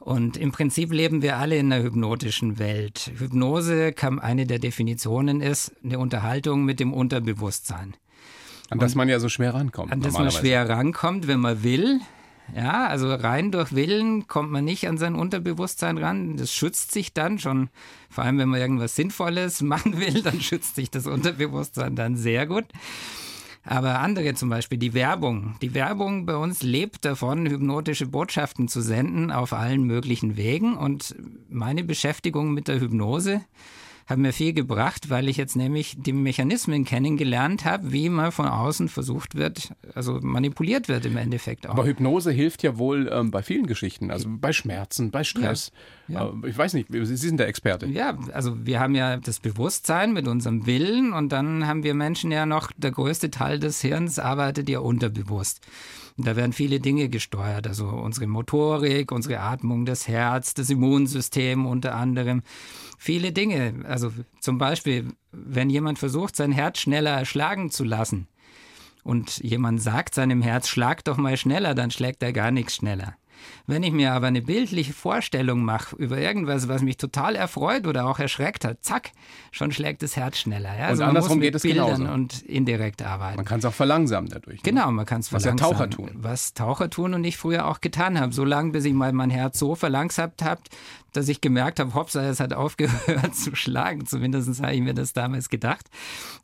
Und 0.00 0.36
im 0.36 0.52
Prinzip 0.52 0.92
leben 0.92 1.22
wir 1.22 1.38
alle 1.38 1.56
in 1.56 1.72
einer 1.72 1.82
hypnotischen 1.82 2.58
Welt. 2.58 3.10
Hypnose, 3.16 3.92
kann, 3.92 4.18
eine 4.18 4.46
der 4.46 4.58
Definitionen 4.58 5.40
ist 5.40 5.72
eine 5.82 5.98
Unterhaltung 5.98 6.64
mit 6.64 6.78
dem 6.78 6.92
Unterbewusstsein. 6.92 7.94
An 8.70 8.78
das 8.78 8.94
man 8.94 9.08
ja 9.08 9.18
so 9.18 9.28
schwer 9.28 9.54
rankommt. 9.54 9.92
An 9.92 10.00
das 10.00 10.14
man 10.14 10.30
schwer 10.30 10.68
rankommt, 10.68 11.26
wenn 11.26 11.40
man 11.40 11.62
will. 11.62 12.00
Ja, 12.54 12.86
also 12.86 13.12
rein 13.14 13.50
durch 13.50 13.74
Willen 13.74 14.28
kommt 14.28 14.50
man 14.50 14.64
nicht 14.64 14.86
an 14.86 14.98
sein 14.98 15.14
Unterbewusstsein 15.14 15.96
ran. 15.96 16.36
Das 16.36 16.52
schützt 16.52 16.92
sich 16.92 17.14
dann 17.14 17.38
schon, 17.38 17.70
vor 18.10 18.24
allem 18.24 18.38
wenn 18.38 18.50
man 18.50 18.60
irgendwas 18.60 18.94
Sinnvolles 18.96 19.62
machen 19.62 19.98
will, 19.98 20.22
dann 20.22 20.40
schützt 20.40 20.74
sich 20.76 20.90
das 20.90 21.06
Unterbewusstsein 21.06 21.96
dann 21.96 22.16
sehr 22.16 22.46
gut. 22.46 22.66
Aber 23.64 24.00
andere 24.00 24.34
zum 24.34 24.50
Beispiel, 24.50 24.76
die 24.76 24.92
Werbung. 24.92 25.56
Die 25.62 25.72
Werbung 25.72 26.26
bei 26.26 26.36
uns 26.36 26.62
lebt 26.62 27.04
davon, 27.04 27.46
hypnotische 27.46 28.06
Botschaften 28.06 28.68
zu 28.68 28.82
senden 28.82 29.30
auf 29.30 29.54
allen 29.54 29.84
möglichen 29.84 30.36
Wegen. 30.36 30.76
Und 30.76 31.14
meine 31.48 31.82
Beschäftigung 31.82 32.52
mit 32.52 32.68
der 32.68 32.80
Hypnose 32.80 33.40
Hat 34.06 34.18
mir 34.18 34.32
viel 34.32 34.52
gebracht, 34.52 35.08
weil 35.08 35.28
ich 35.30 35.38
jetzt 35.38 35.56
nämlich 35.56 35.96
die 35.98 36.12
Mechanismen 36.12 36.84
kennengelernt 36.84 37.64
habe, 37.64 37.92
wie 37.92 38.10
man 38.10 38.32
von 38.32 38.46
außen 38.46 38.90
versucht 38.90 39.34
wird, 39.34 39.72
also 39.94 40.20
manipuliert 40.20 40.88
wird 40.88 41.06
im 41.06 41.16
Endeffekt 41.16 41.66
auch. 41.66 41.72
Aber 41.72 41.86
Hypnose 41.86 42.30
hilft 42.30 42.62
ja 42.62 42.76
wohl 42.76 43.10
ähm, 43.10 43.30
bei 43.30 43.42
vielen 43.42 43.66
Geschichten, 43.66 44.10
also 44.10 44.28
bei 44.28 44.52
Schmerzen, 44.52 45.10
bei 45.10 45.24
Stress. 45.24 45.72
Ja, 46.06 46.26
ja. 46.26 46.34
Ich 46.46 46.58
weiß 46.58 46.74
nicht, 46.74 46.88
Sie 46.90 47.16
sind 47.16 47.38
der 47.40 47.48
Experte. 47.48 47.86
Ja, 47.86 48.18
also 48.32 48.66
wir 48.66 48.78
haben 48.78 48.94
ja 48.94 49.16
das 49.16 49.40
Bewusstsein 49.40 50.12
mit 50.12 50.28
unserem 50.28 50.66
Willen 50.66 51.14
und 51.14 51.30
dann 51.30 51.66
haben 51.66 51.82
wir 51.82 51.94
Menschen 51.94 52.30
ja 52.30 52.44
noch, 52.44 52.72
der 52.76 52.90
größte 52.90 53.30
Teil 53.30 53.58
des 53.58 53.80
Hirns 53.80 54.18
arbeitet 54.18 54.68
ja 54.68 54.80
unterbewusst. 54.80 55.62
Da 56.16 56.36
werden 56.36 56.52
viele 56.52 56.78
Dinge 56.78 57.08
gesteuert, 57.08 57.66
also 57.66 57.88
unsere 57.88 58.28
Motorik, 58.28 59.10
unsere 59.10 59.40
Atmung, 59.40 59.84
das 59.84 60.06
Herz, 60.06 60.54
das 60.54 60.70
Immunsystem 60.70 61.66
unter 61.66 61.96
anderem. 61.96 62.42
Viele 62.98 63.32
Dinge. 63.32 63.84
Also 63.84 64.12
zum 64.40 64.58
Beispiel, 64.58 65.08
wenn 65.32 65.70
jemand 65.70 65.98
versucht, 65.98 66.36
sein 66.36 66.52
Herz 66.52 66.78
schneller 66.78 67.24
schlagen 67.24 67.70
zu 67.70 67.82
lassen 67.82 68.28
und 69.02 69.38
jemand 69.38 69.82
sagt 69.82 70.14
seinem 70.14 70.40
Herz, 70.40 70.68
schlag 70.68 71.02
doch 71.02 71.16
mal 71.16 71.36
schneller, 71.36 71.74
dann 71.74 71.90
schlägt 71.90 72.22
er 72.22 72.32
gar 72.32 72.52
nichts 72.52 72.76
schneller. 72.76 73.16
Wenn 73.66 73.82
ich 73.82 73.92
mir 73.92 74.12
aber 74.12 74.26
eine 74.26 74.42
bildliche 74.42 74.92
Vorstellung 74.92 75.64
mache 75.64 75.96
über 75.96 76.18
irgendwas, 76.18 76.68
was 76.68 76.82
mich 76.82 76.98
total 76.98 77.34
erfreut 77.34 77.86
oder 77.86 78.06
auch 78.06 78.18
erschreckt 78.18 78.64
hat, 78.64 78.84
zack, 78.84 79.12
schon 79.52 79.72
schlägt 79.72 80.02
das 80.02 80.16
Herz 80.16 80.38
schneller. 80.38 80.76
Ja? 80.78 80.86
Also 80.88 81.02
und 81.02 81.08
andersrum 81.10 81.40
geht 81.40 81.54
es 81.54 81.62
Bildern 81.62 81.96
genauso. 81.96 82.12
und 82.12 82.42
indirekt 82.42 83.02
arbeiten. 83.02 83.36
Man 83.36 83.46
kann 83.46 83.60
es 83.60 83.64
auch 83.64 83.72
verlangsamen 83.72 84.28
dadurch. 84.28 84.56
Ne? 84.56 84.70
Genau, 84.70 84.90
man 84.90 85.06
kann 85.06 85.20
es 85.20 85.28
verlangsamen. 85.28 85.60
Was 85.60 85.68
ja 85.68 85.72
Taucher 85.72 85.90
tun. 85.90 86.10
Was 86.14 86.54
Taucher 86.54 86.90
tun 86.90 87.14
und 87.14 87.24
ich 87.24 87.36
früher 87.38 87.66
auch 87.66 87.80
getan 87.80 88.20
habe. 88.20 88.32
So 88.32 88.44
lange, 88.44 88.72
bis 88.72 88.84
ich 88.84 88.92
mal 88.92 89.12
mein 89.12 89.30
Herz 89.30 89.58
so 89.58 89.74
verlangsamt 89.74 90.42
habe, 90.42 90.60
dass 91.14 91.28
ich 91.28 91.40
gemerkt 91.40 91.80
habe, 91.80 91.94
hoppsa, 91.94 92.22
es 92.24 92.40
hat 92.40 92.52
aufgehört 92.54 93.34
zu 93.34 93.54
schlagen. 93.54 94.06
Zumindest 94.06 94.62
habe 94.62 94.74
ich 94.74 94.82
mir 94.82 94.94
das 94.94 95.12
damals 95.12 95.48
gedacht. 95.48 95.86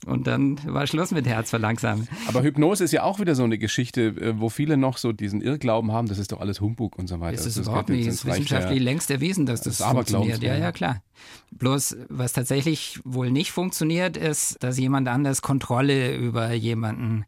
Und 0.07 0.27
dann 0.27 0.59
war 0.65 0.87
Schluss 0.87 1.11
mit 1.11 1.27
Herzverlangsamen. 1.27 2.09
Aber 2.29 2.43
Hypnose 2.43 2.85
ist 2.85 2.93
ja 2.93 3.03
auch 3.03 3.21
wieder 3.21 3.35
so 3.35 3.45
eine 3.45 3.59
Geschichte, 3.59 4.07
äh, 4.09 4.41
wo 4.41 4.49
viele 4.49 4.77
noch 4.77 4.97
so 4.97 5.13
diesen 5.13 5.43
Irrglauben 5.43 5.93
haben, 5.93 6.09
das 6.09 6.19
ist 6.19 6.33
doch 6.33 6.41
alles 6.41 6.61
Humbug 6.61 6.80
und 6.99 7.07
so 7.07 7.21
weiter. 7.21 7.35
Ist 7.35 7.47
es 7.47 7.55
das 7.55 7.67
überhaupt 7.67 7.89
nicht. 7.89 8.07
Es 8.07 8.17
ist 8.17 8.27
wissenschaftlich 8.27 8.81
längst 8.81 9.11
erwiesen, 9.11 9.47
dass 9.47 9.61
das, 9.61 9.79
das 9.79 9.91
funktioniert. 9.91 10.43
Ja, 10.43 10.57
ja, 10.57 10.73
klar. 10.73 11.03
Bloß, 11.51 11.97
was 12.09 12.33
tatsächlich 12.33 13.01
wohl 13.05 13.31
nicht 13.31 13.53
funktioniert, 13.53 14.17
ist, 14.17 14.63
dass 14.63 14.79
jemand 14.79 15.09
anders 15.09 15.43
Kontrolle 15.43 16.15
über 16.15 16.53
jemanden 16.53 17.25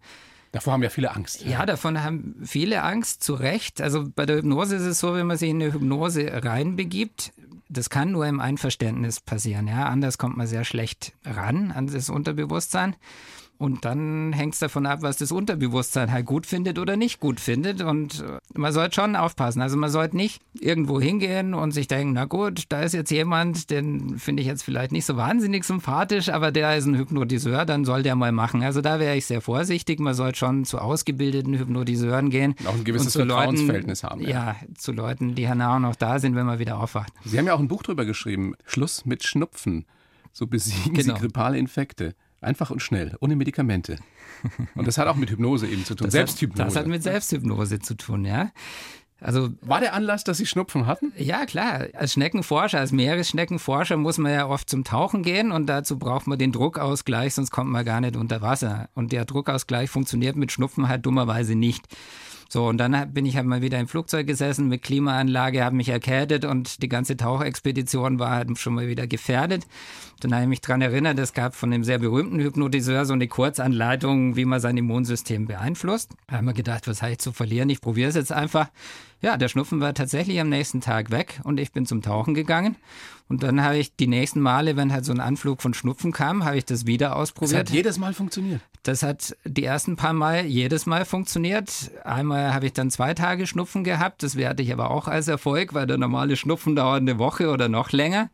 Davor 0.52 0.74
haben 0.74 0.82
ja 0.82 0.90
viele 0.90 1.16
Angst. 1.16 1.46
Ja, 1.46 1.64
davon 1.64 2.02
haben 2.02 2.34
viele 2.44 2.82
Angst, 2.82 3.24
zu 3.24 3.32
Recht. 3.32 3.80
Also 3.80 4.06
bei 4.14 4.26
der 4.26 4.36
Hypnose 4.36 4.76
ist 4.76 4.82
es 4.82 5.00
so, 5.00 5.14
wenn 5.14 5.26
man 5.26 5.38
sich 5.38 5.48
in 5.48 5.62
eine 5.62 5.72
Hypnose 5.72 6.44
reinbegibt, 6.44 7.32
das 7.70 7.88
kann 7.88 8.12
nur 8.12 8.26
im 8.26 8.38
Einverständnis 8.38 9.20
passieren. 9.20 9.66
Ja, 9.66 9.86
anders 9.88 10.18
kommt 10.18 10.36
man 10.36 10.46
sehr 10.46 10.64
schlecht 10.64 11.14
ran 11.24 11.72
an 11.72 11.86
das 11.86 12.10
Unterbewusstsein. 12.10 12.96
Und 13.62 13.84
dann 13.84 14.32
hängt 14.32 14.54
es 14.54 14.58
davon 14.58 14.86
ab, 14.86 15.02
was 15.02 15.18
das 15.18 15.30
Unterbewusstsein 15.30 16.10
halt 16.10 16.26
gut 16.26 16.46
findet 16.46 16.80
oder 16.80 16.96
nicht 16.96 17.20
gut 17.20 17.38
findet. 17.38 17.80
Und 17.80 18.20
äh, 18.20 18.38
man 18.58 18.72
sollte 18.72 18.96
schon 18.96 19.14
aufpassen. 19.14 19.62
Also 19.62 19.76
man 19.76 19.88
sollte 19.88 20.16
nicht 20.16 20.42
irgendwo 20.58 21.00
hingehen 21.00 21.54
und 21.54 21.70
sich 21.70 21.86
denken, 21.86 22.14
na 22.14 22.24
gut, 22.24 22.64
da 22.70 22.82
ist 22.82 22.92
jetzt 22.92 23.12
jemand, 23.12 23.70
den 23.70 24.18
finde 24.18 24.42
ich 24.42 24.48
jetzt 24.48 24.64
vielleicht 24.64 24.90
nicht 24.90 25.06
so 25.06 25.16
wahnsinnig 25.16 25.62
sympathisch, 25.62 26.28
aber 26.28 26.50
der 26.50 26.76
ist 26.76 26.86
ein 26.86 26.96
Hypnotiseur, 26.96 27.64
dann 27.64 27.84
soll 27.84 28.02
der 28.02 28.16
mal 28.16 28.32
machen. 28.32 28.64
Also 28.64 28.80
da 28.80 28.98
wäre 28.98 29.16
ich 29.16 29.26
sehr 29.26 29.40
vorsichtig. 29.40 30.00
Man 30.00 30.14
sollte 30.14 30.38
schon 30.38 30.64
zu 30.64 30.78
ausgebildeten 30.78 31.56
Hypnotiseuren 31.56 32.30
gehen. 32.30 32.56
Und 32.58 32.66
auch 32.66 32.74
ein 32.74 32.82
gewisses 32.82 33.12
Vertrauensverhältnis 33.12 34.02
haben. 34.02 34.22
Ja. 34.22 34.28
ja, 34.28 34.56
zu 34.76 34.90
Leuten, 34.90 35.36
die 35.36 35.46
auch 35.46 35.78
noch 35.78 35.94
da 35.94 36.18
sind, 36.18 36.34
wenn 36.34 36.46
man 36.46 36.58
wieder 36.58 36.80
aufwacht. 36.80 37.12
Sie 37.24 37.38
haben 37.38 37.46
ja 37.46 37.54
auch 37.54 37.60
ein 37.60 37.68
Buch 37.68 37.84
drüber 37.84 38.04
geschrieben, 38.04 38.54
Schluss 38.66 39.04
mit 39.04 39.22
Schnupfen. 39.22 39.86
So 40.32 40.48
besiegen 40.48 40.94
genau. 40.94 41.14
Sie 41.14 41.20
grippale 41.20 41.58
Infekte. 41.58 42.16
Einfach 42.42 42.70
und 42.70 42.82
schnell, 42.82 43.16
ohne 43.20 43.36
Medikamente. 43.36 43.96
Und 44.74 44.86
das 44.86 44.98
hat 44.98 45.06
auch 45.06 45.14
mit 45.14 45.30
Hypnose 45.30 45.68
eben 45.68 45.84
zu 45.84 45.94
tun. 45.94 46.06
Das 46.06 46.12
Selbsthypnose. 46.12 46.62
Hat, 46.62 46.68
das 46.68 46.76
hat 46.76 46.86
mit 46.88 47.02
Selbsthypnose 47.02 47.78
zu 47.78 47.96
tun, 47.96 48.24
ja. 48.24 48.50
Also, 49.20 49.50
War 49.60 49.78
der 49.78 49.94
Anlass, 49.94 50.24
dass 50.24 50.38
Sie 50.38 50.46
Schnupfen 50.46 50.86
hatten? 50.86 51.12
Ja, 51.16 51.46
klar. 51.46 51.86
Als 51.94 52.14
Schneckenforscher, 52.14 52.80
als 52.80 52.90
Meeresschneckenforscher 52.90 53.96
muss 53.96 54.18
man 54.18 54.32
ja 54.32 54.48
oft 54.48 54.68
zum 54.68 54.82
Tauchen 54.82 55.22
gehen 55.22 55.52
und 55.52 55.66
dazu 55.66 55.96
braucht 55.98 56.26
man 56.26 56.38
den 56.38 56.50
Druckausgleich, 56.50 57.34
sonst 57.34 57.52
kommt 57.52 57.70
man 57.70 57.84
gar 57.84 58.00
nicht 58.00 58.16
unter 58.16 58.42
Wasser. 58.42 58.88
Und 58.94 59.12
der 59.12 59.24
Druckausgleich 59.24 59.88
funktioniert 59.88 60.34
mit 60.34 60.50
Schnupfen 60.50 60.88
halt 60.88 61.06
dummerweise 61.06 61.54
nicht. 61.54 61.86
So, 62.52 62.66
und 62.66 62.76
dann 62.76 63.14
bin 63.14 63.24
ich 63.24 63.36
halt 63.36 63.46
mal 63.46 63.62
wieder 63.62 63.78
im 63.78 63.88
Flugzeug 63.88 64.26
gesessen 64.26 64.68
mit 64.68 64.82
Klimaanlage, 64.82 65.64
habe 65.64 65.74
mich 65.74 65.88
erkältet 65.88 66.44
und 66.44 66.82
die 66.82 66.88
ganze 66.88 67.16
Tauchexpedition 67.16 68.18
war 68.18 68.30
halt 68.30 68.58
schon 68.58 68.74
mal 68.74 68.88
wieder 68.88 69.06
gefährdet. 69.06 69.66
Dann 70.22 70.32
habe 70.32 70.44
ich 70.44 70.48
mich 70.48 70.60
daran 70.60 70.82
erinnert, 70.82 71.18
es 71.18 71.32
gab 71.32 71.56
von 71.56 71.72
einem 71.72 71.82
sehr 71.82 71.98
berühmten 71.98 72.38
Hypnotiseur 72.38 73.04
so 73.06 73.12
eine 73.12 73.26
Kurzanleitung, 73.26 74.36
wie 74.36 74.44
man 74.44 74.60
sein 74.60 74.76
Immunsystem 74.76 75.46
beeinflusst. 75.46 76.12
Da 76.28 76.36
haben 76.36 76.44
wir 76.44 76.52
gedacht, 76.52 76.86
was 76.86 77.02
habe 77.02 77.12
ich 77.12 77.18
zu 77.18 77.32
verlieren? 77.32 77.68
Ich 77.70 77.80
probiere 77.80 78.08
es 78.08 78.14
jetzt 78.14 78.30
einfach. 78.30 78.68
Ja, 79.20 79.36
der 79.36 79.48
Schnupfen 79.48 79.80
war 79.80 79.94
tatsächlich 79.94 80.40
am 80.40 80.48
nächsten 80.48 80.80
Tag 80.80 81.10
weg 81.10 81.40
und 81.42 81.58
ich 81.58 81.72
bin 81.72 81.86
zum 81.86 82.02
Tauchen 82.02 82.34
gegangen. 82.34 82.76
Und 83.28 83.42
dann 83.42 83.62
habe 83.62 83.78
ich 83.78 83.96
die 83.96 84.06
nächsten 84.06 84.40
Male, 84.40 84.76
wenn 84.76 84.92
halt 84.92 85.04
so 85.04 85.12
ein 85.12 85.20
Anflug 85.20 85.62
von 85.62 85.74
Schnupfen 85.74 86.12
kam, 86.12 86.44
habe 86.44 86.58
ich 86.58 86.64
das 86.64 86.86
wieder 86.86 87.16
ausprobiert. 87.16 87.52
Das 87.52 87.60
hat 87.60 87.70
jedes 87.70 87.98
Mal 87.98 88.14
funktioniert. 88.14 88.60
Das 88.82 89.02
hat 89.02 89.36
die 89.44 89.64
ersten 89.64 89.96
paar 89.96 90.12
Mal 90.12 90.44
jedes 90.44 90.86
Mal 90.86 91.04
funktioniert. 91.04 91.90
Einmal 92.04 92.52
habe 92.52 92.66
ich 92.66 92.72
dann 92.72 92.90
zwei 92.90 93.14
Tage 93.14 93.46
Schnupfen 93.46 93.84
gehabt. 93.84 94.22
Das 94.22 94.36
werte 94.36 94.62
ich 94.62 94.72
aber 94.72 94.90
auch 94.90 95.08
als 95.08 95.28
Erfolg, 95.28 95.72
weil 95.72 95.86
der 95.86 95.98
normale 95.98 96.36
Schnupfen 96.36 96.76
dauert 96.76 97.00
eine 97.00 97.18
Woche 97.18 97.50
oder 97.50 97.68
noch 97.68 97.90
länger. 97.90 98.28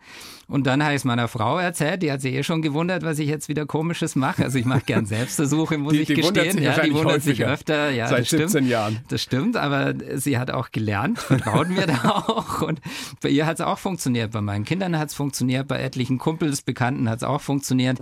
Und 0.48 0.66
dann 0.66 0.82
habe 0.82 0.92
ich 0.94 1.00
es 1.00 1.04
meiner 1.04 1.28
Frau 1.28 1.58
erzählt. 1.58 2.02
Die 2.02 2.10
hat 2.10 2.22
sich 2.22 2.32
eh 2.34 2.42
schon 2.42 2.62
gewundert, 2.62 3.02
was 3.02 3.18
ich 3.18 3.28
jetzt 3.28 3.50
wieder 3.50 3.66
Komisches 3.66 4.16
mache. 4.16 4.44
Also 4.44 4.58
ich 4.58 4.64
mache 4.64 4.80
gern 4.86 5.04
Selbstversuche, 5.06 5.76
muss 5.76 5.92
die, 5.92 6.00
ich 6.00 6.06
die 6.08 6.14
gestehen. 6.14 6.62
ja, 6.62 6.80
die 6.80 6.94
wundert 6.94 7.22
sich 7.22 7.44
öfter. 7.44 7.90
Ja, 7.90 8.08
Seit 8.08 8.26
17 8.26 8.48
stimmt. 8.48 8.68
Jahren. 8.68 8.98
Das 9.08 9.22
stimmt, 9.22 9.56
aber 9.58 9.94
sie 10.16 10.38
hat 10.38 10.50
auch 10.50 10.70
gelernt, 10.70 11.18
vertraut 11.18 11.68
mir 11.68 11.86
da 11.86 12.24
auch. 12.26 12.62
Und 12.62 12.80
bei 13.20 13.28
ihr 13.28 13.44
hat 13.44 13.56
es 13.56 13.60
auch 13.60 13.78
funktioniert. 13.78 14.32
Bei 14.32 14.40
meinen 14.40 14.64
Kindern 14.64 14.98
hat 14.98 15.08
es 15.08 15.14
funktioniert, 15.14 15.68
bei 15.68 15.80
etlichen 15.80 16.16
Kumpels, 16.18 16.62
Bekannten 16.62 17.10
hat 17.10 17.18
es 17.18 17.24
auch 17.24 17.42
funktioniert. 17.42 17.98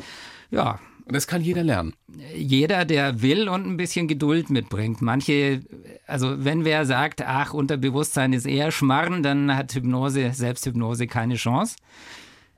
Ja, 0.53 0.79
und 1.07 1.15
das 1.15 1.29
kann 1.29 1.41
jeder 1.43 1.63
lernen. 1.63 1.95
Jeder, 2.35 2.85
der 2.85 3.23
will 3.23 3.49
und 3.49 3.65
ein 3.65 3.77
bisschen 3.77 4.09
Geduld 4.09 4.51
mitbringt. 4.51 5.03
Manche, 5.03 5.63
also 6.07 6.45
wenn 6.45 6.65
wer 6.65 6.85
sagt, 6.85 7.23
ach, 7.23 7.55
Unterbewusstsein 7.55 8.33
ist 8.33 8.45
eher 8.45 8.73
Schmarren, 8.73 9.23
dann 9.23 9.55
hat 9.57 9.73
Hypnose, 9.73 10.33
Selbsthypnose 10.33 11.07
keine 11.07 11.37
Chance. 11.37 11.77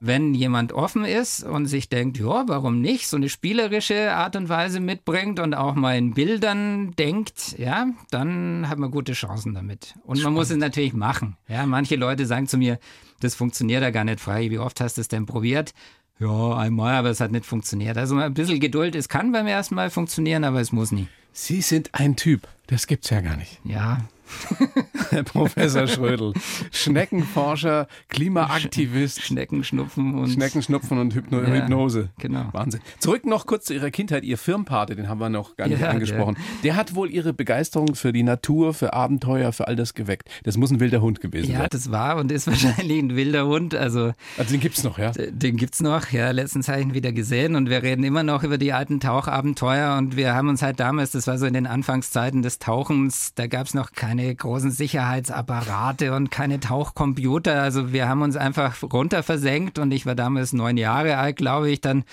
Wenn 0.00 0.32
jemand 0.34 0.72
offen 0.72 1.04
ist 1.04 1.42
und 1.42 1.66
sich 1.66 1.88
denkt, 1.88 2.18
ja, 2.18 2.44
warum 2.46 2.80
nicht, 2.80 3.08
so 3.08 3.16
eine 3.16 3.28
spielerische 3.28 4.12
Art 4.12 4.36
und 4.36 4.48
Weise 4.48 4.78
mitbringt 4.78 5.40
und 5.40 5.54
auch 5.54 5.74
mal 5.74 5.96
in 5.96 6.14
Bildern 6.14 6.92
denkt, 6.92 7.58
ja, 7.58 7.88
dann 8.10 8.68
hat 8.68 8.78
man 8.78 8.92
gute 8.92 9.12
Chancen 9.12 9.54
damit. 9.54 9.94
Und 10.04 10.18
Spannend. 10.18 10.24
man 10.24 10.32
muss 10.34 10.50
es 10.50 10.56
natürlich 10.56 10.92
machen. 10.92 11.36
Ja, 11.48 11.66
manche 11.66 11.96
Leute 11.96 12.26
sagen 12.26 12.46
zu 12.46 12.58
mir, 12.58 12.78
das 13.20 13.34
funktioniert 13.34 13.82
ja 13.82 13.90
gar 13.90 14.04
nicht 14.04 14.20
frei. 14.20 14.50
Wie 14.50 14.58
oft 14.58 14.80
hast 14.80 14.98
du 14.98 15.00
es 15.00 15.08
denn 15.08 15.26
probiert? 15.26 15.74
Ja, 16.20 16.56
einmal, 16.56 16.94
aber 16.94 17.10
es 17.10 17.20
hat 17.20 17.30
nicht 17.30 17.46
funktioniert. 17.46 17.96
Also 17.96 18.16
ein 18.16 18.34
bisschen 18.34 18.60
Geduld, 18.60 18.94
es 18.94 19.08
kann 19.08 19.32
beim 19.32 19.46
ersten 19.46 19.74
Mal 19.74 19.90
funktionieren, 19.90 20.44
aber 20.44 20.60
es 20.60 20.72
muss 20.72 20.90
nie. 20.90 21.08
Sie 21.32 21.60
sind 21.60 21.90
ein 21.92 22.16
Typ, 22.16 22.48
das 22.68 22.86
gibt's 22.86 23.10
ja 23.10 23.20
gar 23.20 23.36
nicht. 23.36 23.60
Ja, 23.64 23.98
Herr 25.10 25.22
Professor 25.22 25.86
Schrödel. 25.86 26.32
Schneckenforscher, 26.70 27.88
Klimaaktivist. 28.08 29.22
Schneckenschnupfen 29.22 30.14
und. 30.14 30.30
Schneckenschnupfen 30.30 30.98
und 30.98 31.14
Hypno 31.14 31.40
ja, 31.42 31.48
Hypnose. 31.48 32.10
Genau. 32.18 32.48
Wahnsinn. 32.52 32.80
Zurück 32.98 33.26
noch 33.26 33.46
kurz 33.46 33.66
zu 33.66 33.74
Ihrer 33.74 33.90
Kindheit. 33.90 34.24
Ihr 34.24 34.38
Firmpate, 34.38 34.96
den 34.96 35.08
haben 35.08 35.20
wir 35.20 35.28
noch 35.28 35.56
gar 35.56 35.68
nicht 35.68 35.80
ja, 35.80 35.90
angesprochen. 35.90 36.36
Der. 36.62 36.72
der. 36.72 36.76
hat 36.76 36.94
wohl 36.94 37.10
Ihre 37.10 37.32
Begeisterung 37.32 37.94
für 37.94 38.12
die 38.12 38.22
Natur, 38.22 38.74
für 38.74 38.92
Abenteuer, 38.92 39.52
für 39.52 39.66
all 39.66 39.76
das 39.76 39.94
geweckt. 39.94 40.28
Das 40.44 40.56
muss 40.56 40.70
ein 40.70 40.80
wilder 40.80 41.00
Hund 41.00 41.20
gewesen 41.20 41.50
ja, 41.50 41.58
sein. 41.58 41.62
Ja, 41.62 41.68
das 41.68 41.90
war 41.90 42.16
und 42.16 42.30
ist 42.30 42.46
wahrscheinlich 42.46 42.98
ein 42.98 43.16
wilder 43.16 43.46
Hund. 43.46 43.74
Also, 43.74 44.12
also 44.36 44.50
den 44.50 44.60
gibt's 44.60 44.84
noch, 44.84 44.98
ja? 44.98 45.12
Den 45.12 45.56
gibt's 45.56 45.80
noch. 45.80 46.10
Ja, 46.10 46.30
letztens 46.30 46.68
habe 46.68 46.80
ich 46.80 46.86
ihn 46.86 46.94
wieder 46.94 47.12
gesehen 47.12 47.54
und 47.54 47.70
wir 47.70 47.82
reden 47.82 48.04
immer 48.04 48.22
noch 48.22 48.44
über 48.44 48.58
die 48.58 48.72
alten 48.72 49.00
Tauchabenteuer 49.00 49.96
und 49.96 50.16
wir 50.16 50.34
haben 50.34 50.48
uns 50.48 50.62
halt 50.62 50.80
damals, 50.80 51.12
das 51.12 51.26
war 51.26 51.38
so 51.38 51.46
in 51.46 51.54
den 51.54 51.66
Anfangszeiten 51.66 52.42
des 52.42 52.57
Tauchens, 52.58 53.34
da 53.34 53.46
gab's 53.46 53.74
noch 53.74 53.92
keine 53.92 54.34
großen 54.34 54.70
Sicherheitsapparate 54.70 56.14
und 56.14 56.30
keine 56.30 56.60
Tauchcomputer. 56.60 57.62
Also 57.62 57.92
wir 57.92 58.08
haben 58.08 58.22
uns 58.22 58.36
einfach 58.36 58.76
runter 58.82 59.22
versenkt 59.22 59.78
und 59.78 59.92
ich 59.92 60.06
war 60.06 60.14
damals 60.14 60.52
neun 60.52 60.76
Jahre 60.76 61.18
alt, 61.18 61.36
glaube 61.36 61.70
ich, 61.70 61.80
dann 61.80 62.04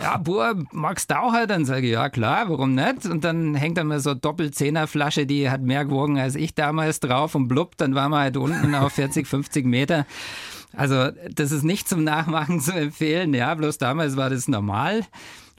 ja, 0.00 0.16
Bur, 0.16 0.64
magst 0.70 1.12
halt? 1.12 1.50
Dann 1.50 1.64
sage 1.64 1.86
ich, 1.86 1.92
ja 1.92 2.08
klar, 2.08 2.48
warum 2.48 2.74
nicht? 2.74 3.06
Und 3.06 3.24
dann 3.24 3.54
hängt 3.54 3.78
da 3.78 3.84
mal 3.84 4.00
so 4.00 4.14
Doppelzehnerflasche, 4.14 5.26
die 5.26 5.50
hat 5.50 5.62
mehr 5.62 5.84
gewogen 5.84 6.18
als 6.18 6.36
ich 6.36 6.54
damals 6.54 7.00
drauf 7.00 7.34
und 7.34 7.48
blub, 7.48 7.76
dann 7.76 7.94
waren 7.94 8.12
wir 8.12 8.18
halt 8.18 8.36
unten 8.36 8.74
auf 8.74 8.92
40, 8.92 9.26
50 9.26 9.66
Meter. 9.66 10.06
Also 10.76 11.10
das 11.34 11.50
ist 11.50 11.64
nicht 11.64 11.88
zum 11.88 12.04
Nachmachen 12.04 12.60
zu 12.60 12.72
empfehlen. 12.72 13.34
Ja, 13.34 13.54
bloß 13.54 13.78
damals 13.78 14.16
war 14.16 14.30
das 14.30 14.48
normal. 14.48 15.02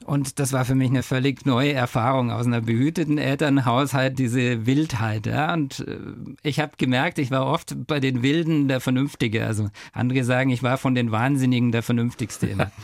Und 0.04 0.38
das 0.38 0.52
war 0.52 0.64
für 0.64 0.74
mich 0.74 0.90
eine 0.90 1.02
völlig 1.02 1.46
neue 1.46 1.72
Erfahrung 1.72 2.30
aus 2.30 2.46
einer 2.46 2.60
behüteten 2.60 3.18
Elternhaushalt, 3.18 4.18
diese 4.18 4.66
Wildheit. 4.66 5.26
Ja. 5.26 5.52
Und 5.52 5.80
äh, 5.80 5.98
ich 6.42 6.60
habe 6.60 6.72
gemerkt, 6.78 7.18
ich 7.18 7.30
war 7.30 7.46
oft 7.46 7.86
bei 7.86 8.00
den 8.00 8.22
Wilden 8.22 8.68
der 8.68 8.80
Vernünftige. 8.80 9.46
Also 9.46 9.68
andere 9.92 10.24
sagen, 10.24 10.50
ich 10.50 10.62
war 10.62 10.78
von 10.78 10.94
den 10.94 11.12
Wahnsinnigen 11.12 11.72
der 11.72 11.82
Vernünftigste 11.82 12.46
immer. 12.46 12.72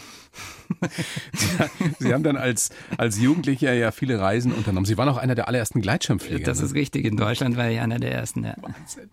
Sie 1.98 2.12
haben 2.12 2.22
dann 2.22 2.36
als, 2.36 2.70
als 2.96 3.20
Jugendlicher 3.20 3.72
ja 3.72 3.90
viele 3.90 4.20
Reisen 4.20 4.52
unternommen. 4.52 4.84
Sie 4.84 4.98
waren 4.98 5.08
auch 5.08 5.16
einer 5.16 5.34
der 5.34 5.48
allerersten 5.48 5.80
Gleitschirmflieger. 5.80 6.44
Das 6.44 6.60
ne? 6.60 6.66
ist 6.66 6.74
richtig. 6.74 7.04
In 7.04 7.16
Deutschland 7.16 7.56
war 7.56 7.70
ich 7.70 7.80
einer 7.80 7.98
der 7.98 8.12
ersten. 8.12 8.44
Ja. 8.44 8.54
Wahnsinn. 8.60 9.10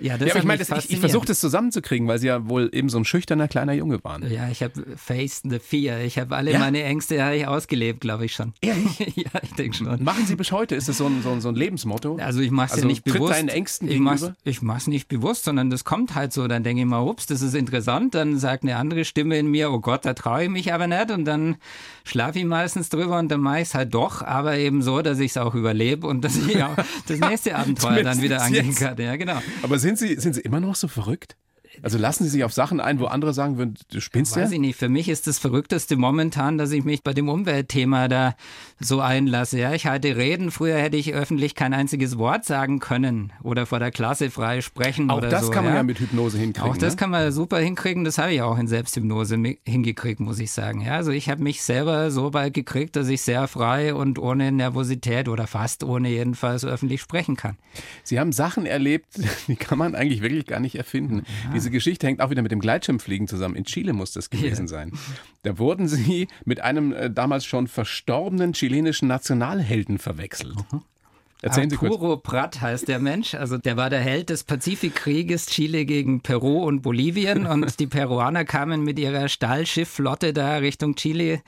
Ja, 0.00 0.18
das 0.18 0.28
ja, 0.28 0.34
aber 0.34 0.40
ich 0.40 0.46
meine, 0.46 0.62
ich, 0.62 0.90
ich 0.90 0.98
versuche 0.98 1.26
das 1.26 1.40
zusammenzukriegen, 1.40 2.06
weil 2.08 2.18
Sie 2.18 2.26
ja 2.26 2.48
wohl 2.48 2.70
eben 2.72 2.88
so 2.88 2.98
ein 2.98 3.04
schüchterner 3.04 3.48
kleiner 3.48 3.72
Junge 3.72 4.02
waren. 4.04 4.30
Ja, 4.30 4.48
ich 4.48 4.62
habe 4.62 4.72
faced 4.96 5.42
the 5.50 5.58
fear. 5.58 6.00
Ich 6.00 6.18
habe 6.18 6.36
alle 6.36 6.52
ja? 6.52 6.58
meine 6.58 6.82
Ängste 6.82 7.16
ja, 7.16 7.32
ich 7.32 7.46
ausgelebt, 7.46 8.00
glaube 8.00 8.26
ich 8.26 8.32
schon. 8.32 8.52
Ehrlich? 8.60 8.98
ja, 9.16 9.30
ich 9.42 9.52
denke 9.54 9.76
schon. 9.76 10.02
Machen 10.02 10.26
Sie 10.26 10.36
bis 10.36 10.52
heute? 10.52 10.74
Ist 10.74 10.88
das 10.88 10.98
so 10.98 11.06
ein, 11.06 11.22
so 11.22 11.30
ein, 11.30 11.40
so 11.40 11.48
ein 11.48 11.54
Lebensmotto? 11.54 12.16
Also 12.16 12.40
ich 12.40 12.50
mache 12.50 12.66
es 12.66 12.72
also 12.72 12.82
ja 12.82 12.88
nicht 12.88 13.04
bewusst. 13.04 13.32
Deinen 13.32 13.48
Ängsten 13.48 13.88
ich 13.88 14.62
mache 14.62 14.78
es 14.78 14.86
nicht 14.86 15.08
bewusst, 15.08 15.44
sondern 15.44 15.70
das 15.70 15.84
kommt 15.84 16.14
halt 16.14 16.32
so. 16.32 16.46
Dann 16.48 16.62
denke 16.62 16.82
ich 16.82 16.86
mal, 16.86 17.00
ups, 17.00 17.26
das 17.26 17.42
ist 17.42 17.54
interessant. 17.54 18.14
Dann 18.14 18.38
sagt 18.38 18.64
eine 18.64 18.76
andere 18.76 19.04
Stimme 19.04 19.38
in 19.38 19.46
mir, 19.48 19.70
oh 19.70 19.80
Gott, 19.80 20.04
da 20.04 20.14
traue 20.14 20.44
ich 20.44 20.50
mich 20.50 20.72
aber 20.72 20.86
nicht. 20.86 21.10
Und 21.10 21.24
dann 21.24 21.56
schlafe 22.04 22.38
ich 22.38 22.44
meistens 22.44 22.88
drüber 22.88 23.18
und 23.18 23.30
dann 23.30 23.40
mache 23.40 23.60
ich 23.60 23.68
es 23.68 23.74
halt 23.74 23.94
doch, 23.94 24.22
aber 24.22 24.56
eben 24.58 24.82
so, 24.82 25.02
dass 25.02 25.18
ich 25.18 25.32
es 25.32 25.36
auch 25.36 25.54
überlebe 25.54 26.06
und 26.06 26.22
dass 26.22 26.36
ich 26.36 26.62
auch 26.62 26.76
das 27.06 27.18
nächste 27.18 27.56
Abenteuer 27.56 28.02
dann 28.02 28.20
wieder 28.20 28.42
angehen 28.42 28.74
kann. 28.74 28.96
Ja, 28.98 29.16
genau. 29.16 29.40
Aber 29.62 29.78
sind 29.84 29.98
Sie, 29.98 30.16
sind 30.16 30.32
Sie 30.32 30.40
immer 30.40 30.60
noch 30.60 30.76
so 30.76 30.88
verrückt? 30.88 31.36
Also 31.82 31.98
lassen 31.98 32.24
Sie 32.24 32.30
sich 32.30 32.44
auf 32.44 32.52
Sachen 32.52 32.80
ein, 32.80 32.98
wo 33.00 33.06
andere 33.06 33.34
sagen 33.34 33.58
würden, 33.58 33.74
du 33.90 34.00
spinnst 34.00 34.36
ja? 34.36 34.42
Weiß 34.42 34.52
ich 34.52 34.60
nicht. 34.60 34.78
Für 34.78 34.88
mich 34.88 35.08
ist 35.08 35.26
das 35.26 35.38
Verrückteste 35.38 35.96
momentan, 35.96 36.58
dass 36.58 36.70
ich 36.72 36.84
mich 36.84 37.02
bei 37.02 37.12
dem 37.12 37.28
Umweltthema 37.28 38.08
da 38.08 38.34
so 38.80 39.00
einlasse. 39.00 39.58
Ja, 39.58 39.72
ich 39.72 39.86
halte 39.86 40.16
Reden. 40.16 40.50
Früher 40.50 40.76
hätte 40.76 40.96
ich 40.96 41.14
öffentlich 41.14 41.54
kein 41.54 41.72
einziges 41.72 42.18
Wort 42.18 42.44
sagen 42.44 42.78
können 42.78 43.32
oder 43.42 43.66
vor 43.66 43.78
der 43.78 43.90
Klasse 43.90 44.30
frei 44.30 44.60
sprechen 44.60 45.10
auch 45.10 45.18
oder 45.18 45.30
so. 45.30 45.36
Auch 45.36 45.40
das 45.40 45.50
kann 45.50 45.64
man 45.64 45.72
ja? 45.72 45.78
ja 45.78 45.82
mit 45.82 45.98
Hypnose 45.98 46.38
hinkriegen. 46.38 46.70
Auch 46.70 46.76
das 46.76 46.94
ne? 46.94 46.98
kann 46.98 47.10
man 47.10 47.32
super 47.32 47.58
hinkriegen. 47.58 48.04
Das 48.04 48.18
habe 48.18 48.32
ich 48.32 48.42
auch 48.42 48.58
in 48.58 48.68
Selbsthypnose 48.68 49.36
hingekriegt, 49.64 50.20
muss 50.20 50.38
ich 50.38 50.52
sagen. 50.52 50.80
Ja, 50.80 50.94
also 50.94 51.10
ich 51.10 51.28
habe 51.28 51.42
mich 51.42 51.62
selber 51.62 52.10
so 52.10 52.34
weit 52.34 52.54
gekriegt, 52.54 52.96
dass 52.96 53.08
ich 53.08 53.22
sehr 53.22 53.46
frei 53.48 53.94
und 53.94 54.18
ohne 54.18 54.52
Nervosität 54.52 55.28
oder 55.28 55.46
fast 55.46 55.84
ohne 55.84 56.08
jedenfalls 56.08 56.64
öffentlich 56.64 57.00
sprechen 57.00 57.36
kann. 57.36 57.56
Sie 58.02 58.20
haben 58.20 58.32
Sachen 58.32 58.66
erlebt, 58.66 59.06
die 59.48 59.56
kann 59.56 59.78
man 59.78 59.94
eigentlich 59.94 60.22
wirklich 60.22 60.46
gar 60.46 60.60
nicht 60.60 60.76
erfinden. 60.76 61.24
Ja. 61.48 61.54
Diese 61.64 61.70
Geschichte 61.70 62.06
hängt 62.06 62.20
auch 62.20 62.28
wieder 62.28 62.42
mit 62.42 62.52
dem 62.52 62.60
Gleitschirmfliegen 62.60 63.26
zusammen. 63.26 63.56
In 63.56 63.64
Chile 63.64 63.94
muss 63.94 64.12
das 64.12 64.28
gewesen 64.28 64.66
ja. 64.66 64.68
sein. 64.68 64.92
Da 65.44 65.56
wurden 65.56 65.88
sie 65.88 66.28
mit 66.44 66.60
einem 66.60 66.92
äh, 66.92 67.10
damals 67.10 67.46
schon 67.46 67.68
verstorbenen 67.68 68.52
chilenischen 68.52 69.08
Nationalhelden 69.08 69.96
verwechselt. 69.96 70.56
Mhm. 70.70 70.82
Erzählen 71.42 71.68
Sie 71.68 71.76
Arturo 71.76 72.16
kurz. 72.16 72.22
Prat 72.22 72.60
heißt 72.60 72.88
der 72.88 72.98
Mensch. 72.98 73.34
Also 73.34 73.58
der 73.58 73.76
war 73.76 73.90
der 73.90 74.00
Held 74.00 74.30
des 74.30 74.44
Pazifikkrieges 74.44 75.46
Chile 75.46 75.84
gegen 75.84 76.20
Peru 76.20 76.64
und 76.64 76.80
Bolivien. 76.80 77.46
Und 77.54 77.78
die 77.80 77.86
Peruaner 77.86 78.44
kamen 78.44 78.82
mit 78.82 78.98
ihrer 78.98 79.28
Stahlschiffflotte 79.28 80.32
da 80.32 80.56
Richtung 80.56 80.94
Chile 80.94 81.42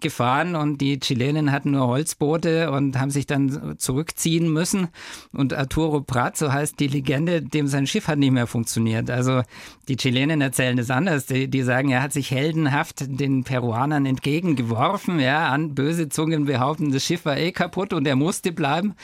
gefahren 0.00 0.54
und 0.56 0.80
die 0.82 1.00
Chilenen 1.00 1.52
hatten 1.52 1.70
nur 1.70 1.86
Holzboote 1.86 2.70
und 2.70 2.98
haben 2.98 3.10
sich 3.10 3.26
dann 3.26 3.76
zurückziehen 3.78 4.52
müssen. 4.52 4.88
Und 5.32 5.54
Arturo 5.54 6.00
Prat, 6.00 6.36
so 6.36 6.52
heißt 6.52 6.78
die 6.80 6.88
Legende, 6.88 7.40
dem 7.40 7.66
sein 7.66 7.86
Schiff 7.86 8.08
hat 8.08 8.18
nicht 8.18 8.32
mehr 8.32 8.46
funktioniert. 8.46 9.10
Also 9.10 9.42
die 9.88 9.96
Chilenen 9.96 10.40
erzählen 10.40 10.78
es 10.78 10.90
anders. 10.90 11.26
Die, 11.26 11.48
die 11.48 11.62
sagen, 11.62 11.90
er 11.90 12.02
hat 12.02 12.12
sich 12.12 12.30
heldenhaft 12.30 13.04
den 13.08 13.44
Peruanern 13.44 14.06
entgegengeworfen. 14.06 15.20
Ja, 15.20 15.48
an 15.48 15.74
böse 15.74 16.08
Zungen 16.08 16.44
behaupten, 16.46 16.92
das 16.92 17.04
Schiff 17.04 17.24
war 17.24 17.36
eh 17.36 17.52
kaputt 17.52 17.92
und 17.92 18.06
er 18.06 18.16
musste 18.16 18.52
bleiben 18.52 18.94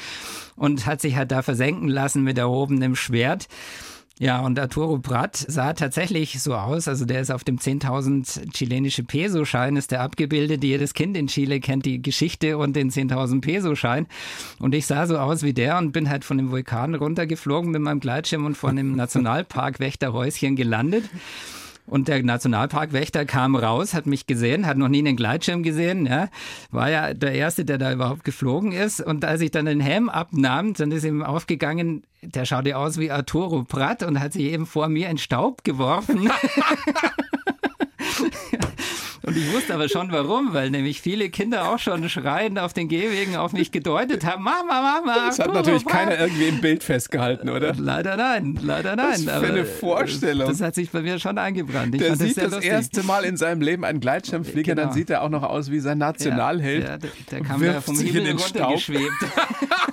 und 0.56 0.86
hat 0.86 1.00
sich 1.00 1.16
halt 1.16 1.32
da 1.32 1.42
versenken 1.42 1.88
lassen 1.88 2.22
mit 2.22 2.38
erhobenem 2.38 2.96
Schwert. 2.96 3.48
Ja, 4.18 4.40
und 4.40 4.56
Arturo 4.58 4.98
Prat 4.98 5.36
sah 5.36 5.72
tatsächlich 5.72 6.40
so 6.40 6.54
aus. 6.54 6.86
Also 6.86 7.04
der 7.06 7.22
ist 7.22 7.32
auf 7.32 7.42
dem 7.42 7.58
10.000 7.58 8.52
chilenische 8.52 9.02
Peso-Schein, 9.02 9.74
ist 9.74 9.90
der 9.90 10.00
abgebildet. 10.00 10.62
Jedes 10.62 10.94
Kind 10.94 11.16
in 11.16 11.26
Chile 11.26 11.58
kennt 11.58 11.86
die 11.86 12.00
Geschichte 12.00 12.56
und 12.58 12.76
den 12.76 12.90
10.000 12.90 13.40
Peso-Schein. 13.40 14.06
Und 14.60 14.76
ich 14.76 14.86
sah 14.86 15.06
so 15.06 15.18
aus 15.18 15.42
wie 15.42 15.54
der 15.54 15.78
und 15.78 15.90
bin 15.90 16.08
halt 16.08 16.24
von 16.24 16.36
dem 16.36 16.52
Vulkan 16.52 16.94
runtergeflogen 16.94 17.72
mit 17.72 17.82
meinem 17.82 17.98
Gleitschirm 17.98 18.44
und 18.44 18.56
von 18.56 18.76
dem 18.76 18.94
Nationalpark-Wächterhäuschen 18.96 20.54
gelandet. 20.54 21.10
Und 21.86 22.08
der 22.08 22.22
Nationalparkwächter 22.22 23.24
kam 23.24 23.56
raus, 23.56 23.92
hat 23.92 24.06
mich 24.06 24.26
gesehen, 24.26 24.66
hat 24.66 24.76
noch 24.76 24.88
nie 24.88 25.00
einen 25.00 25.16
Gleitschirm 25.16 25.62
gesehen, 25.62 26.06
ja. 26.06 26.28
War 26.70 26.90
ja 26.90 27.12
der 27.12 27.32
Erste, 27.32 27.64
der 27.64 27.78
da 27.78 27.92
überhaupt 27.92 28.24
geflogen 28.24 28.72
ist. 28.72 29.00
Und 29.00 29.24
als 29.24 29.40
ich 29.40 29.50
dann 29.50 29.66
den 29.66 29.80
Helm 29.80 30.08
abnahm, 30.08 30.74
dann 30.74 30.92
ist 30.92 31.04
ihm 31.04 31.22
aufgegangen, 31.22 32.04
der 32.22 32.44
schaute 32.44 32.76
aus 32.76 32.98
wie 32.98 33.10
Arturo 33.10 33.64
Pratt 33.64 34.04
und 34.04 34.20
hat 34.20 34.32
sich 34.32 34.44
eben 34.44 34.66
vor 34.66 34.88
mir 34.88 35.10
in 35.10 35.18
Staub 35.18 35.64
geworfen. 35.64 36.30
Und 39.32 39.38
ich 39.38 39.52
wusste 39.52 39.72
aber 39.72 39.88
schon 39.88 40.12
warum, 40.12 40.52
weil 40.52 40.70
nämlich 40.70 41.00
viele 41.00 41.30
Kinder 41.30 41.70
auch 41.70 41.78
schon 41.78 42.06
schreiend 42.10 42.58
auf 42.58 42.74
den 42.74 42.88
Gehwegen 42.88 43.36
auf 43.36 43.54
mich 43.54 43.72
gedeutet 43.72 44.26
haben. 44.26 44.42
Mama, 44.42 44.82
Mama. 44.82 45.26
Das 45.26 45.38
hat 45.38 45.54
natürlich 45.54 45.86
keiner 45.86 46.18
irgendwie 46.18 46.48
im 46.48 46.60
Bild 46.60 46.84
festgehalten, 46.84 47.48
oder? 47.48 47.72
Leider 47.74 48.18
nein, 48.18 48.58
leider 48.60 48.94
nein. 48.94 49.24
Was 49.24 49.40
für 49.40 49.46
eine 49.46 49.64
Vorstellung. 49.64 50.48
Das 50.48 50.60
hat 50.60 50.74
sich 50.74 50.90
bei 50.90 51.00
mir 51.00 51.18
schon 51.18 51.38
eingebrannt. 51.38 51.94
Ich 51.94 52.02
der 52.02 52.16
sieht 52.16 52.36
das, 52.36 52.50
das 52.50 52.62
erste 52.62 53.02
Mal 53.04 53.24
in 53.24 53.38
seinem 53.38 53.62
Leben 53.62 53.84
einen 53.86 54.00
Gleitschirmflieger, 54.00 54.74
genau. 54.74 54.88
dann 54.88 54.92
sieht 54.92 55.08
er 55.08 55.22
auch 55.22 55.30
noch 55.30 55.44
aus 55.44 55.70
wie 55.70 55.80
sein 55.80 55.96
Nationalheld. 55.96 56.84
Ja, 56.84 56.90
ja, 56.90 56.98
der, 56.98 57.10
der 57.30 57.40
kam 57.40 57.62
da 57.62 57.80
vom 57.80 57.98
Himmel 57.98 58.32
runtergeschwebt. 58.32 59.12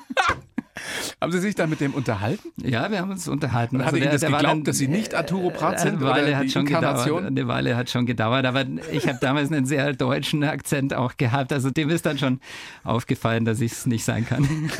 Haben 1.21 1.31
Sie 1.31 1.39
sich 1.39 1.55
da 1.55 1.67
mit 1.67 1.81
dem 1.81 1.93
unterhalten? 1.93 2.49
Ja, 2.57 2.91
wir 2.91 2.99
haben 2.99 3.11
uns 3.11 3.27
unterhalten. 3.27 3.77
Und 3.77 3.81
also 3.81 3.95
hat 3.95 4.01
er 4.01 4.03
Ihnen 4.03 4.11
das 4.11 4.21
geglaubt, 4.21 4.43
dann, 4.43 4.63
dass 4.63 4.77
Sie 4.77 4.87
nicht 4.87 5.15
Arturo 5.15 5.49
Prat 5.49 5.79
sind? 5.79 5.97
Eine 5.97 6.01
Weile, 6.01 6.37
hat 6.37 6.51
schon 6.51 6.65
gedauert, 6.65 7.25
eine 7.25 7.47
Weile 7.47 7.75
hat 7.75 7.89
schon 7.89 8.05
gedauert, 8.05 8.45
aber 8.45 8.65
ich 8.91 9.07
habe 9.07 9.17
damals 9.21 9.51
einen 9.51 9.65
sehr 9.65 9.93
deutschen 9.93 10.43
Akzent 10.43 10.93
auch 10.93 11.17
gehabt. 11.17 11.53
Also 11.53 11.69
dem 11.71 11.89
ist 11.89 12.05
dann 12.05 12.17
schon 12.17 12.39
aufgefallen, 12.83 13.45
dass 13.45 13.61
ich 13.61 13.71
es 13.71 13.85
nicht 13.85 14.03
sein 14.03 14.25
kann. 14.25 14.47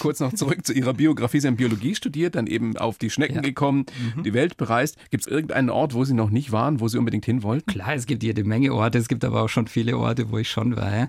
Kurz 0.00 0.20
noch 0.20 0.32
zurück 0.32 0.64
zu 0.64 0.72
Ihrer 0.72 0.94
Biografie. 0.94 1.40
Sie 1.40 1.46
haben 1.46 1.56
Biologie 1.56 1.94
studiert, 1.94 2.34
dann 2.34 2.46
eben 2.46 2.76
auf 2.76 2.98
die 2.98 3.10
Schnecken 3.10 3.36
ja. 3.36 3.42
gekommen, 3.42 3.86
mhm. 4.16 4.22
die 4.22 4.34
Welt 4.34 4.56
bereist. 4.56 4.96
Gibt 5.10 5.26
es 5.26 5.32
irgendeinen 5.32 5.70
Ort, 5.70 5.94
wo 5.94 6.04
Sie 6.04 6.14
noch 6.14 6.30
nicht 6.30 6.52
waren, 6.52 6.80
wo 6.80 6.88
Sie 6.88 6.98
unbedingt 6.98 7.24
hin 7.24 7.42
wollten? 7.42 7.70
Klar, 7.70 7.94
es 7.94 8.06
gibt 8.06 8.22
jede 8.22 8.44
Menge 8.44 8.72
Orte. 8.72 8.98
Es 8.98 9.08
gibt 9.08 9.24
aber 9.24 9.42
auch 9.42 9.48
schon 9.48 9.66
viele 9.66 9.96
Orte, 9.98 10.30
wo 10.30 10.38
ich 10.38 10.50
schon 10.50 10.76
war. 10.76 11.08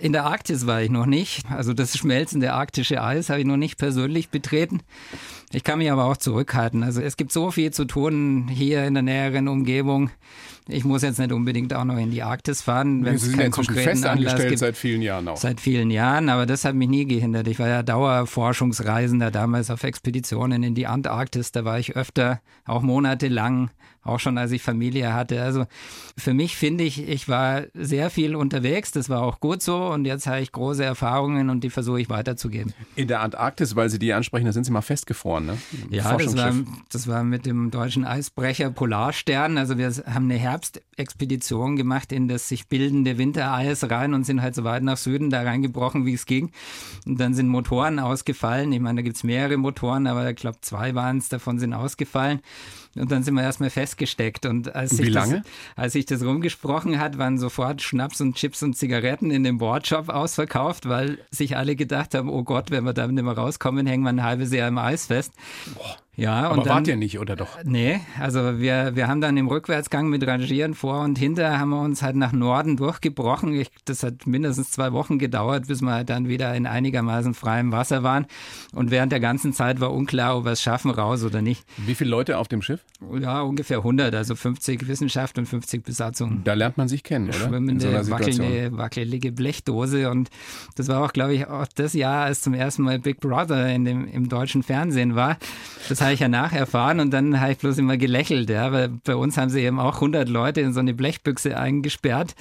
In 0.00 0.12
der 0.12 0.24
Arktis 0.24 0.66
war 0.66 0.82
ich 0.82 0.90
noch 0.90 1.06
nicht. 1.06 1.44
Also 1.50 1.72
das 1.72 1.96
schmelzende 1.96 2.52
arktische 2.52 3.02
Eis 3.02 3.30
habe 3.30 3.40
ich 3.40 3.46
noch 3.46 3.56
nicht 3.56 3.78
persönlich 3.78 4.28
betreten. 4.28 4.80
Ich 5.52 5.64
kann 5.64 5.78
mich 5.78 5.90
aber 5.90 6.04
auch 6.04 6.16
zurückhalten. 6.16 6.84
Also 6.84 7.00
es 7.00 7.16
gibt 7.16 7.32
so 7.32 7.50
viel 7.50 7.72
zu 7.72 7.84
tun 7.84 8.46
hier 8.48 8.84
in 8.84 8.94
der 8.94 9.02
näheren 9.02 9.48
Umgebung. 9.48 10.10
Ich 10.68 10.84
muss 10.84 11.02
jetzt 11.02 11.18
nicht 11.18 11.32
unbedingt 11.32 11.74
auch 11.74 11.82
noch 11.84 11.96
in 11.96 12.12
die 12.12 12.22
Arktis 12.22 12.62
fahren, 12.62 13.04
wenn 13.04 13.16
es 13.16 13.32
keinen 13.32 13.50
konkreten 13.50 13.82
fest 13.82 14.06
Anlass 14.06 14.40
gibt. 14.40 14.58
seit 14.58 14.76
vielen 14.76 15.02
Jahren 15.02 15.26
auch. 15.26 15.36
Seit 15.36 15.60
vielen 15.60 15.90
Jahren, 15.90 16.28
aber 16.28 16.46
das 16.46 16.64
hat 16.64 16.76
mich 16.76 16.88
nie 16.88 17.04
gehindert. 17.04 17.48
Ich 17.48 17.58
war 17.58 17.66
ja 17.66 17.82
Dauerforschungsreisender 17.82 19.32
damals 19.32 19.70
auf 19.70 19.82
Expeditionen 19.82 20.62
in 20.62 20.76
die 20.76 20.86
Antarktis. 20.86 21.50
Da 21.50 21.64
war 21.64 21.80
ich 21.80 21.96
öfter, 21.96 22.40
auch 22.64 22.82
monatelang 22.82 23.70
auch 24.02 24.18
schon 24.18 24.38
als 24.38 24.52
ich 24.52 24.62
Familie 24.62 25.12
hatte. 25.12 25.42
Also 25.42 25.66
für 26.16 26.32
mich 26.32 26.56
finde 26.56 26.84
ich, 26.84 27.06
ich 27.06 27.28
war 27.28 27.64
sehr 27.74 28.10
viel 28.10 28.34
unterwegs, 28.34 28.92
das 28.92 29.08
war 29.08 29.22
auch 29.22 29.40
gut 29.40 29.62
so 29.62 29.86
und 29.88 30.04
jetzt 30.04 30.26
habe 30.26 30.40
ich 30.40 30.52
große 30.52 30.84
Erfahrungen 30.84 31.50
und 31.50 31.62
die 31.62 31.70
versuche 31.70 32.00
ich 32.00 32.08
weiterzugeben. 32.08 32.72
In 32.96 33.08
der 33.08 33.20
Antarktis, 33.20 33.76
weil 33.76 33.90
Sie 33.90 33.98
die 33.98 34.12
ansprechen, 34.12 34.46
da 34.46 34.52
sind 34.52 34.64
Sie 34.64 34.72
mal 34.72 34.80
festgefroren, 34.80 35.39
ne? 35.46 35.58
Ja, 35.90 36.16
das 36.16 36.36
war, 36.36 36.52
das 36.90 37.06
war 37.08 37.24
mit 37.24 37.46
dem 37.46 37.70
deutschen 37.70 38.04
Eisbrecher 38.04 38.70
Polarstern. 38.70 39.58
Also 39.58 39.78
wir 39.78 39.90
haben 39.90 40.24
eine 40.24 40.36
Herbstexpedition 40.36 41.76
gemacht 41.76 42.12
in 42.12 42.28
das 42.28 42.48
sich 42.48 42.68
bildende 42.68 43.18
Wintereis 43.18 43.88
rein 43.90 44.14
und 44.14 44.24
sind 44.24 44.42
halt 44.42 44.54
so 44.54 44.64
weit 44.64 44.82
nach 44.82 44.96
Süden 44.96 45.30
da 45.30 45.42
reingebrochen, 45.42 46.06
wie 46.06 46.14
es 46.14 46.26
ging. 46.26 46.50
Und 47.06 47.20
dann 47.20 47.34
sind 47.34 47.48
Motoren 47.48 47.98
ausgefallen. 47.98 48.72
Ich 48.72 48.80
meine, 48.80 48.96
da 48.96 49.02
gibt 49.02 49.16
es 49.16 49.24
mehrere 49.24 49.56
Motoren, 49.56 50.06
aber 50.06 50.30
ich 50.30 50.36
glaube, 50.36 50.58
zwei 50.60 50.94
waren 50.94 51.18
es, 51.18 51.28
davon 51.28 51.58
sind 51.58 51.74
ausgefallen. 51.74 52.40
Und 52.96 53.12
dann 53.12 53.22
sind 53.22 53.34
wir 53.34 53.42
erstmal 53.42 53.70
festgesteckt. 53.70 54.46
Und 54.46 54.74
als, 54.74 54.98
Wie 54.98 55.08
lange? 55.08 55.38
Das, 55.38 55.46
als 55.76 55.92
sich 55.92 56.06
das 56.06 56.24
rumgesprochen 56.24 56.98
hat, 56.98 57.18
waren 57.18 57.38
sofort 57.38 57.82
Schnaps 57.82 58.20
und 58.20 58.34
Chips 58.34 58.62
und 58.62 58.76
Zigaretten 58.76 59.30
in 59.30 59.44
dem 59.44 59.58
Boardshop 59.58 60.08
ausverkauft, 60.08 60.88
weil 60.88 61.18
sich 61.30 61.56
alle 61.56 61.76
gedacht 61.76 62.14
haben, 62.14 62.28
oh 62.28 62.42
Gott, 62.42 62.70
wenn 62.70 62.84
wir 62.84 62.92
da 62.92 63.06
nicht 63.06 63.22
mehr 63.22 63.32
rauskommen, 63.32 63.86
hängen 63.86 64.02
wir 64.02 64.10
ein 64.10 64.24
halbes 64.24 64.52
Jahr 64.52 64.68
im 64.68 64.78
Eis 64.78 65.06
fest. 65.06 65.32
Boah. 65.74 65.96
Ja, 66.20 66.42
Aber 66.42 66.58
und 66.58 66.66
dann, 66.66 66.76
wart 66.76 66.88
ihr 66.88 66.96
nicht, 66.96 67.18
oder 67.18 67.34
doch? 67.34 67.58
Nee, 67.64 68.00
also 68.18 68.58
wir, 68.58 68.94
wir 68.94 69.08
haben 69.08 69.22
dann 69.22 69.36
im 69.38 69.48
Rückwärtsgang 69.48 70.08
mit 70.08 70.26
Rangieren 70.26 70.74
vor 70.74 71.00
und 71.00 71.18
hinter 71.18 71.58
haben 71.58 71.70
wir 71.70 71.80
uns 71.80 72.02
halt 72.02 72.16
nach 72.16 72.32
Norden 72.32 72.76
durchgebrochen. 72.76 73.54
Ich, 73.54 73.70
das 73.86 74.02
hat 74.02 74.26
mindestens 74.26 74.70
zwei 74.70 74.92
Wochen 74.92 75.18
gedauert, 75.18 75.68
bis 75.68 75.80
wir 75.80 75.92
halt 75.92 76.10
dann 76.10 76.28
wieder 76.28 76.54
in 76.54 76.66
einigermaßen 76.66 77.32
freiem 77.32 77.72
Wasser 77.72 78.02
waren. 78.02 78.26
Und 78.74 78.90
während 78.90 79.12
der 79.12 79.20
ganzen 79.20 79.54
Zeit 79.54 79.80
war 79.80 79.92
unklar, 79.92 80.36
ob 80.36 80.44
wir 80.44 80.52
es 80.52 80.60
schaffen, 80.60 80.90
raus 80.90 81.24
oder 81.24 81.40
nicht. 81.40 81.64
Wie 81.78 81.94
viele 81.94 82.10
Leute 82.10 82.36
auf 82.36 82.48
dem 82.48 82.60
Schiff? 82.60 82.80
Ja, 83.18 83.40
ungefähr 83.40 83.78
100, 83.78 84.14
also 84.14 84.34
50 84.34 84.88
Wissenschaft 84.88 85.38
und 85.38 85.46
50 85.46 85.82
Besatzung. 85.82 86.42
Da 86.44 86.52
lernt 86.52 86.76
man 86.76 86.88
sich 86.88 87.02
kennen, 87.02 87.28
oder? 87.28 87.48
Schwimmende, 87.48 88.04
so 88.04 88.10
wackelnde, 88.10 88.76
wackelige 88.76 89.32
Blechdose. 89.32 90.10
Und 90.10 90.28
das 90.76 90.88
war 90.88 91.02
auch, 91.02 91.14
glaube 91.14 91.32
ich, 91.32 91.46
auch 91.46 91.66
das 91.74 91.94
Jahr, 91.94 92.24
als 92.24 92.42
zum 92.42 92.52
ersten 92.52 92.82
Mal 92.82 92.98
Big 92.98 93.20
Brother 93.20 93.68
in 93.68 93.86
dem, 93.86 94.06
im 94.06 94.28
deutschen 94.28 94.62
Fernsehen 94.62 95.14
war. 95.14 95.38
Das 95.88 96.02
habe 96.10 96.14
ich 96.14 96.20
ja 96.20 96.28
nacherfahren 96.28 96.98
und 96.98 97.12
dann 97.12 97.40
habe 97.40 97.52
ich 97.52 97.58
bloß 97.58 97.78
immer 97.78 97.96
gelächelt. 97.96 98.50
Ja, 98.50 98.72
weil 98.72 98.88
bei 98.88 99.14
uns 99.14 99.36
haben 99.36 99.48
sie 99.48 99.60
eben 99.60 99.78
auch 99.78 99.94
100 99.96 100.28
Leute 100.28 100.60
in 100.60 100.72
so 100.72 100.80
eine 100.80 100.92
Blechbüchse 100.92 101.56
eingesperrt 101.56 102.34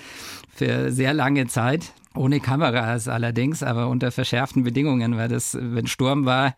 für 0.55 0.91
sehr 0.91 1.13
lange 1.13 1.45
Zeit. 1.45 1.93
Ohne 2.15 2.39
Kameras 2.39 3.07
allerdings, 3.07 3.61
aber 3.61 3.87
unter 3.87 4.11
verschärften 4.11 4.63
Bedingungen, 4.63 5.17
weil 5.17 5.27
das, 5.27 5.55
wenn 5.59 5.85
Sturm 5.85 6.25
war, 6.25 6.55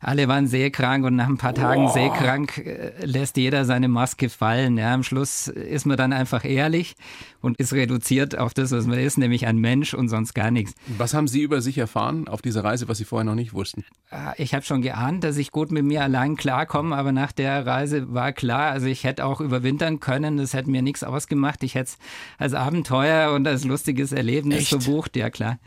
alle 0.00 0.28
waren 0.28 0.46
seekrank 0.46 1.04
und 1.04 1.16
nach 1.16 1.28
ein 1.28 1.38
paar 1.38 1.54
Tagen 1.54 1.86
oh. 1.86 1.92
seekrank 1.92 2.58
äh, 2.58 2.92
lässt 3.04 3.36
jeder 3.36 3.64
seine 3.64 3.88
Maske 3.88 4.28
fallen. 4.28 4.78
Ja, 4.78 4.94
am 4.94 5.02
Schluss 5.02 5.48
ist 5.48 5.86
man 5.86 5.96
dann 5.96 6.12
einfach 6.12 6.44
ehrlich 6.44 6.94
und 7.40 7.58
ist 7.58 7.72
reduziert 7.72 8.38
auf 8.38 8.54
das, 8.54 8.70
was 8.70 8.86
man 8.86 8.98
ist, 8.98 9.18
nämlich 9.18 9.46
ein 9.46 9.58
Mensch 9.58 9.94
und 9.94 10.08
sonst 10.08 10.34
gar 10.34 10.50
nichts. 10.50 10.74
Was 10.98 11.14
haben 11.14 11.26
Sie 11.26 11.42
über 11.42 11.60
sich 11.60 11.78
erfahren 11.78 12.28
auf 12.28 12.42
dieser 12.42 12.62
Reise, 12.62 12.88
was 12.88 12.98
Sie 12.98 13.04
vorher 13.04 13.24
noch 13.24 13.34
nicht 13.34 13.54
wussten? 13.54 13.84
Ah, 14.10 14.34
ich 14.36 14.54
habe 14.54 14.64
schon 14.64 14.82
geahnt, 14.82 15.24
dass 15.24 15.36
ich 15.36 15.50
gut 15.50 15.72
mit 15.72 15.84
mir 15.84 16.02
allein 16.02 16.36
klarkomme, 16.36 16.96
aber 16.96 17.12
nach 17.12 17.32
der 17.32 17.66
Reise 17.66 18.12
war 18.14 18.32
klar, 18.32 18.70
also 18.70 18.86
ich 18.86 19.04
hätte 19.04 19.24
auch 19.24 19.40
überwintern 19.40 20.00
können, 20.00 20.36
das 20.36 20.54
hätte 20.54 20.70
mir 20.70 20.82
nichts 20.82 21.02
ausgemacht. 21.02 21.62
Ich 21.64 21.74
hätte 21.74 21.90
es 21.90 21.98
als 22.38 22.54
Abenteuer 22.54 23.32
und 23.32 23.46
als 23.46 23.64
lustiges 23.64 24.12
Erlebnis 24.12 24.60
Echt? 24.60 24.68
verbucht, 24.68 25.16
ja 25.16 25.30
klar. 25.30 25.58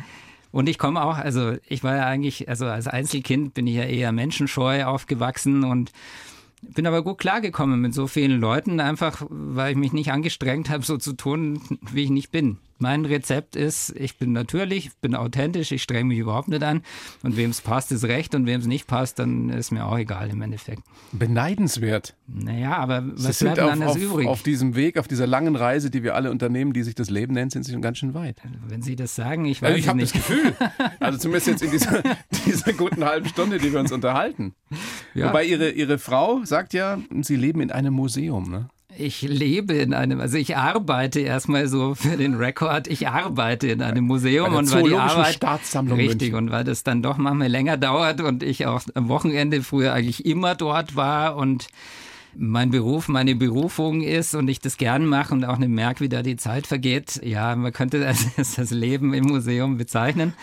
Und 0.52 0.68
ich 0.68 0.78
komme 0.78 1.04
auch, 1.04 1.18
also 1.18 1.54
ich 1.68 1.84
war 1.84 1.95
ja 1.95 2.06
eigentlich, 2.06 2.49
also 2.49 2.66
als 2.66 2.88
Einzelkind 2.88 3.54
bin 3.54 3.68
ich 3.68 3.76
ja 3.76 3.84
eher 3.84 4.12
menschenscheu 4.12 4.84
aufgewachsen 4.84 5.64
und 5.64 5.91
bin 6.62 6.86
aber 6.86 7.04
gut 7.04 7.18
klargekommen 7.18 7.80
mit 7.82 7.93
so 7.93 8.08
vielen 8.08 8.39
Leuten, 8.39 8.80
einfach 8.80 9.26
weil 9.30 9.72
ich 9.72 9.78
mich 9.78 9.93
nicht 9.93 10.12
angestrengt 10.12 10.70
habe, 10.70 10.84
so 10.84 10.97
zu 10.97 11.14
tun, 11.14 11.62
wie 11.91 12.04
ich 12.04 12.10
nicht 12.10 12.32
bin. 12.32 12.58
Mein 12.82 13.05
Rezept 13.05 13.55
ist, 13.55 13.95
ich 13.95 14.17
bin 14.17 14.32
natürlich, 14.32 14.89
bin 15.01 15.13
authentisch, 15.13 15.71
ich 15.71 15.84
strenge 15.84 16.05
mich 16.05 16.17
überhaupt 16.17 16.47
nicht 16.47 16.63
an. 16.63 16.82
Und 17.21 17.38
wem 17.38 17.51
es 17.51 17.61
passt, 17.61 17.91
ist 17.91 18.05
recht. 18.05 18.34
Und 18.34 18.47
wem 18.47 18.59
es 18.59 18.65
nicht 18.65 18.88
passt, 18.88 19.19
dann 19.19 19.49
ist 19.49 19.69
mir 19.69 19.86
auch 19.86 19.99
egal 19.99 20.32
im 20.32 20.41
Endeffekt. 20.41 20.82
Beneidenswert. 21.11 22.15
Naja, 22.27 22.77
aber 22.77 23.03
was 23.13 23.38
Sie 23.38 23.45
bleibt 23.45 23.59
auf, 23.59 23.71
anders 23.71 23.91
auf, 23.91 23.97
übrig? 23.97 24.27
Auf 24.27 24.41
diesem 24.41 24.75
Weg, 24.75 24.97
auf 24.97 25.07
dieser 25.07 25.27
langen 25.27 25.55
Reise, 25.55 25.91
die 25.91 26.01
wir 26.01 26.15
alle 26.15 26.32
unternehmen, 26.32 26.73
die 26.73 26.82
sich 26.82 26.95
das 26.95 27.11
Leben 27.11 27.36
nennt, 27.36 27.51
sind 27.51 27.65
Sie 27.65 27.71
schon 27.71 27.84
ganz 27.84 27.99
schön 27.99 28.15
weit. 28.15 28.41
Wenn 28.67 28.82
Sie 28.82 28.95
das 28.95 29.13
sagen, 29.13 29.45
ich 29.45 29.61
also 29.61 29.75
weiß 29.75 29.79
ich 29.79 29.88
habe 29.88 29.99
das 29.99 30.13
Gefühl. 30.13 30.55
Also 30.99 31.17
zumindest 31.17 31.47
jetzt 31.47 31.63
in 31.63 31.71
dieser, 31.71 32.01
dieser 32.45 32.73
guten 32.73 33.03
halben 33.03 33.27
Stunde, 33.27 33.57
die 33.57 33.71
wir 33.71 33.79
uns 33.79 33.91
unterhalten. 33.91 34.53
Ja. 35.13 35.29
Wobei 35.29 35.45
Ihre, 35.45 35.69
Ihre 35.71 35.99
Frau 35.99 36.43
sagt 36.45 36.73
ja, 36.73 36.99
Sie 37.21 37.36
leben 37.36 37.61
in 37.61 37.71
einem 37.71 37.93
Museum, 37.93 38.49
ne? 38.49 38.69
Ich 38.98 39.22
lebe 39.22 39.74
in 39.74 39.94
einem, 39.94 40.20
also 40.20 40.38
ich 40.38 40.58
arbeite 40.58 41.22
erstmal 41.22 41.68
so 41.68 41.96
für 41.96 42.18
den 42.18 42.36
Rekord, 42.36 42.88
ich 42.88 43.08
arbeite 43.08 43.68
in 43.68 43.82
einem 43.82 44.06
Museum 44.06 44.54
und 44.54 44.72
weil 44.72 44.84
die 44.84 44.96
Arbeit 44.96 45.36
Staatssammlung 45.36 45.98
richtig 45.98 46.32
München. 46.32 46.36
und 46.36 46.52
weil 46.52 46.64
das 46.64 46.84
dann 46.84 47.02
doch 47.02 47.18
manchmal 47.18 47.48
länger 47.48 47.78
dauert 47.78 48.22
und 48.22 48.44
ich 48.44 48.66
auch 48.66 48.82
am 48.94 49.08
Wochenende 49.08 49.64
früher 49.64 49.94
eigentlich 49.94 50.26
immer 50.26 50.56
dort 50.56 50.96
war 50.96 51.38
und 51.38 51.68
mein 52.36 52.72
Beruf 52.72 53.08
meine 53.08 53.36
Berufung 53.36 54.02
ist 54.02 54.36
und 54.36 54.48
ich 54.48 54.60
das 54.60 54.78
gern 54.78 55.06
mache 55.06 55.34
und 55.34 55.46
auch 55.46 55.58
nicht 55.58 55.70
merke, 55.70 56.04
wie 56.04 56.10
da 56.10 56.22
die 56.22 56.38
Zeit 56.38 56.68
vergeht. 56.68 57.22
Ja, 57.24 57.56
man 57.56 57.72
könnte 57.74 58.00
das, 58.38 58.56
das 58.56 58.72
Leben 58.72 59.14
im 59.14 59.26
Museum 59.26 59.78
bezeichnen. 59.78 60.34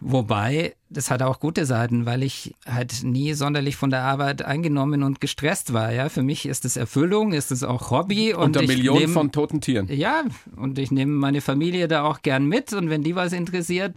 Wobei, 0.00 0.74
das 0.90 1.10
hat 1.10 1.22
auch 1.22 1.40
gute 1.40 1.66
Seiten, 1.66 2.04
weil 2.04 2.22
ich 2.22 2.54
halt 2.66 3.04
nie 3.04 3.32
sonderlich 3.34 3.76
von 3.76 3.90
der 3.90 4.02
Arbeit 4.02 4.42
eingenommen 4.42 5.02
und 5.02 5.20
gestresst 5.20 5.72
war. 5.72 5.92
Ja, 5.92 6.08
für 6.08 6.22
mich 6.22 6.46
ist 6.46 6.64
es 6.64 6.76
Erfüllung, 6.76 7.32
ist 7.32 7.52
es 7.52 7.62
auch 7.62 7.90
Hobby. 7.90 8.34
Und 8.34 8.56
Unter 8.56 8.62
Millionen 8.62 9.00
nehm, 9.00 9.12
von 9.12 9.32
toten 9.32 9.60
Tieren. 9.60 9.88
Ja, 9.90 10.24
und 10.56 10.78
ich 10.78 10.90
nehme 10.90 11.12
meine 11.12 11.40
Familie 11.40 11.88
da 11.88 12.02
auch 12.02 12.22
gern 12.22 12.46
mit. 12.46 12.72
Und 12.72 12.90
wenn 12.90 13.02
die 13.02 13.14
was 13.14 13.32
interessiert, 13.32 13.94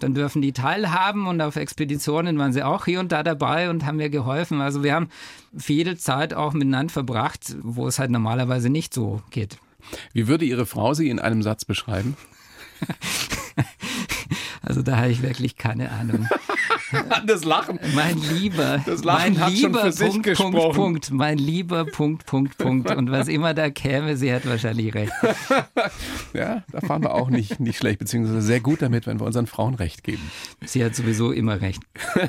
dann 0.00 0.14
dürfen 0.14 0.42
die 0.42 0.52
teilhaben. 0.52 1.26
Und 1.26 1.40
auf 1.40 1.56
Expeditionen 1.56 2.38
waren 2.38 2.52
sie 2.52 2.62
auch 2.62 2.84
hier 2.84 3.00
und 3.00 3.12
da 3.12 3.22
dabei 3.22 3.70
und 3.70 3.86
haben 3.86 3.96
mir 3.96 4.10
geholfen. 4.10 4.60
Also 4.60 4.82
wir 4.82 4.94
haben 4.94 5.08
viel 5.56 5.96
Zeit 5.96 6.34
auch 6.34 6.52
miteinander 6.54 6.92
verbracht, 6.92 7.56
wo 7.62 7.86
es 7.86 7.98
halt 7.98 8.10
normalerweise 8.10 8.68
nicht 8.68 8.92
so 8.92 9.22
geht. 9.30 9.58
Wie 10.12 10.26
würde 10.26 10.44
Ihre 10.44 10.66
Frau 10.66 10.92
Sie 10.92 11.08
in 11.08 11.20
einem 11.20 11.42
Satz 11.42 11.64
beschreiben? 11.64 12.16
Also 14.66 14.82
da 14.82 14.96
habe 14.96 15.10
ich 15.10 15.22
wirklich 15.22 15.56
keine 15.56 15.92
Ahnung. 15.92 16.28
das 17.26 17.44
Lachen. 17.44 17.78
Mein 17.94 18.18
Lieber. 18.18 18.82
Das 18.84 19.04
Lachen 19.04 19.34
mein 19.34 19.40
hat 19.40 19.52
lieber 19.52 19.80
schon 19.80 19.92
für 19.92 20.04
Punkt, 20.04 20.14
sich 20.14 20.22
gesprochen. 20.22 20.52
Punkt, 20.52 20.74
Punkt. 20.74 21.10
Mein 21.12 21.38
lieber 21.38 21.84
Punkt, 21.84 22.26
Punkt, 22.26 22.58
Punkt. 22.58 22.90
Und 22.90 23.10
was 23.12 23.28
immer 23.28 23.54
da 23.54 23.70
käme, 23.70 24.16
sie 24.16 24.32
hat 24.32 24.44
wahrscheinlich 24.44 24.92
recht. 24.92 25.12
ja, 26.34 26.64
da 26.72 26.80
fahren 26.80 27.04
wir 27.04 27.14
auch 27.14 27.30
nicht, 27.30 27.60
nicht 27.60 27.78
schlecht, 27.78 28.00
beziehungsweise 28.00 28.42
sehr 28.42 28.60
gut 28.60 28.82
damit, 28.82 29.06
wenn 29.06 29.20
wir 29.20 29.26
unseren 29.26 29.46
Frauen 29.46 29.74
recht 29.74 30.02
geben. 30.02 30.30
Sie 30.64 30.84
hat 30.84 30.96
sowieso 30.96 31.30
immer 31.30 31.60
recht. 31.60 31.82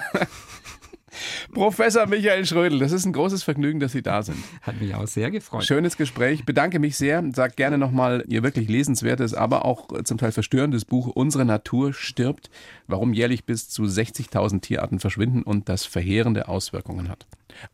Professor 1.53 2.05
Michael 2.07 2.45
Schrödel, 2.45 2.79
das 2.79 2.91
ist 2.91 3.05
ein 3.05 3.13
großes 3.13 3.43
Vergnügen, 3.43 3.79
dass 3.79 3.91
Sie 3.91 4.01
da 4.01 4.23
sind. 4.23 4.37
Hat 4.61 4.79
mich 4.79 4.93
auch 4.95 5.07
sehr 5.07 5.31
gefreut. 5.31 5.63
Schönes 5.63 5.97
Gespräch. 5.97 6.45
Bedanke 6.45 6.79
mich 6.79 6.97
sehr. 6.97 7.23
Sag 7.33 7.55
gerne 7.55 7.77
nochmal 7.77 8.23
Ihr 8.27 8.43
wirklich 8.43 8.69
lesenswertes, 8.69 9.33
aber 9.33 9.65
auch 9.65 9.87
zum 10.03 10.17
Teil 10.17 10.31
verstörendes 10.31 10.85
Buch 10.85 11.07
Unsere 11.07 11.45
Natur 11.45 11.93
stirbt, 11.93 12.49
warum 12.87 13.13
jährlich 13.13 13.45
bis 13.45 13.69
zu 13.69 13.83
60.000 13.83 14.61
Tierarten 14.61 14.99
verschwinden 14.99 15.43
und 15.43 15.69
das 15.69 15.85
verheerende 15.85 16.47
Auswirkungen 16.47 17.09
hat. 17.09 17.27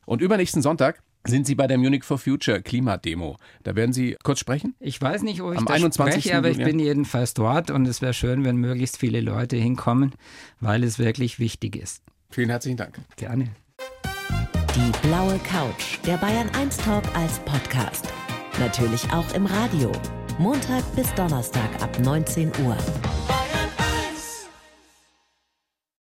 Und 0.06 0.22
übernächsten 0.22 0.62
Sonntag 0.62 1.02
sind 1.26 1.48
Sie 1.48 1.56
bei 1.56 1.68
der 1.68 1.78
Munich 1.78 2.04
for 2.04 2.18
Future 2.18 2.62
Klimademo. 2.62 3.38
Da 3.64 3.76
werden 3.76 3.94
Sie 3.94 4.18
kurz 4.24 4.40
sprechen? 4.40 4.76
Ich 4.80 5.02
weiß 5.02 5.24
nicht, 5.24 5.42
ob 5.42 5.54
ich 5.54 5.58
Am 5.58 5.66
da 5.66 5.74
21. 5.74 6.22
spreche, 6.22 6.38
aber 6.38 6.50
ich 6.50 6.58
bin 6.58 6.80
jedenfalls 6.80 7.34
dort 7.34 7.72
und 7.72 7.88
es 7.88 8.02
wäre 8.02 8.14
schön, 8.14 8.44
wenn 8.44 8.58
möglichst 8.58 8.98
viele 8.98 9.22
Leute 9.22 9.56
hinkommen, 9.56 10.14
weil 10.60 10.84
es 10.84 11.00
wirklich 11.00 11.40
wichtig 11.40 11.76
ist. 11.76 12.04
Vielen 12.34 12.50
herzlichen 12.50 12.78
Dank. 12.78 13.00
Gerne. 13.16 13.48
Die 14.76 15.08
blaue 15.08 15.38
Couch, 15.38 16.00
der 16.04 16.18
Bayern 16.18 16.50
1 16.56 16.78
Talk 16.78 17.04
als 17.16 17.38
Podcast. 17.42 18.08
Natürlich 18.60 19.04
auch 19.14 19.36
im 19.36 19.46
Radio. 19.46 19.92
Montag 20.40 20.84
bis 20.96 21.14
Donnerstag 21.14 21.70
ab 21.80 21.96
19 22.00 22.52
Uhr. 22.66 22.76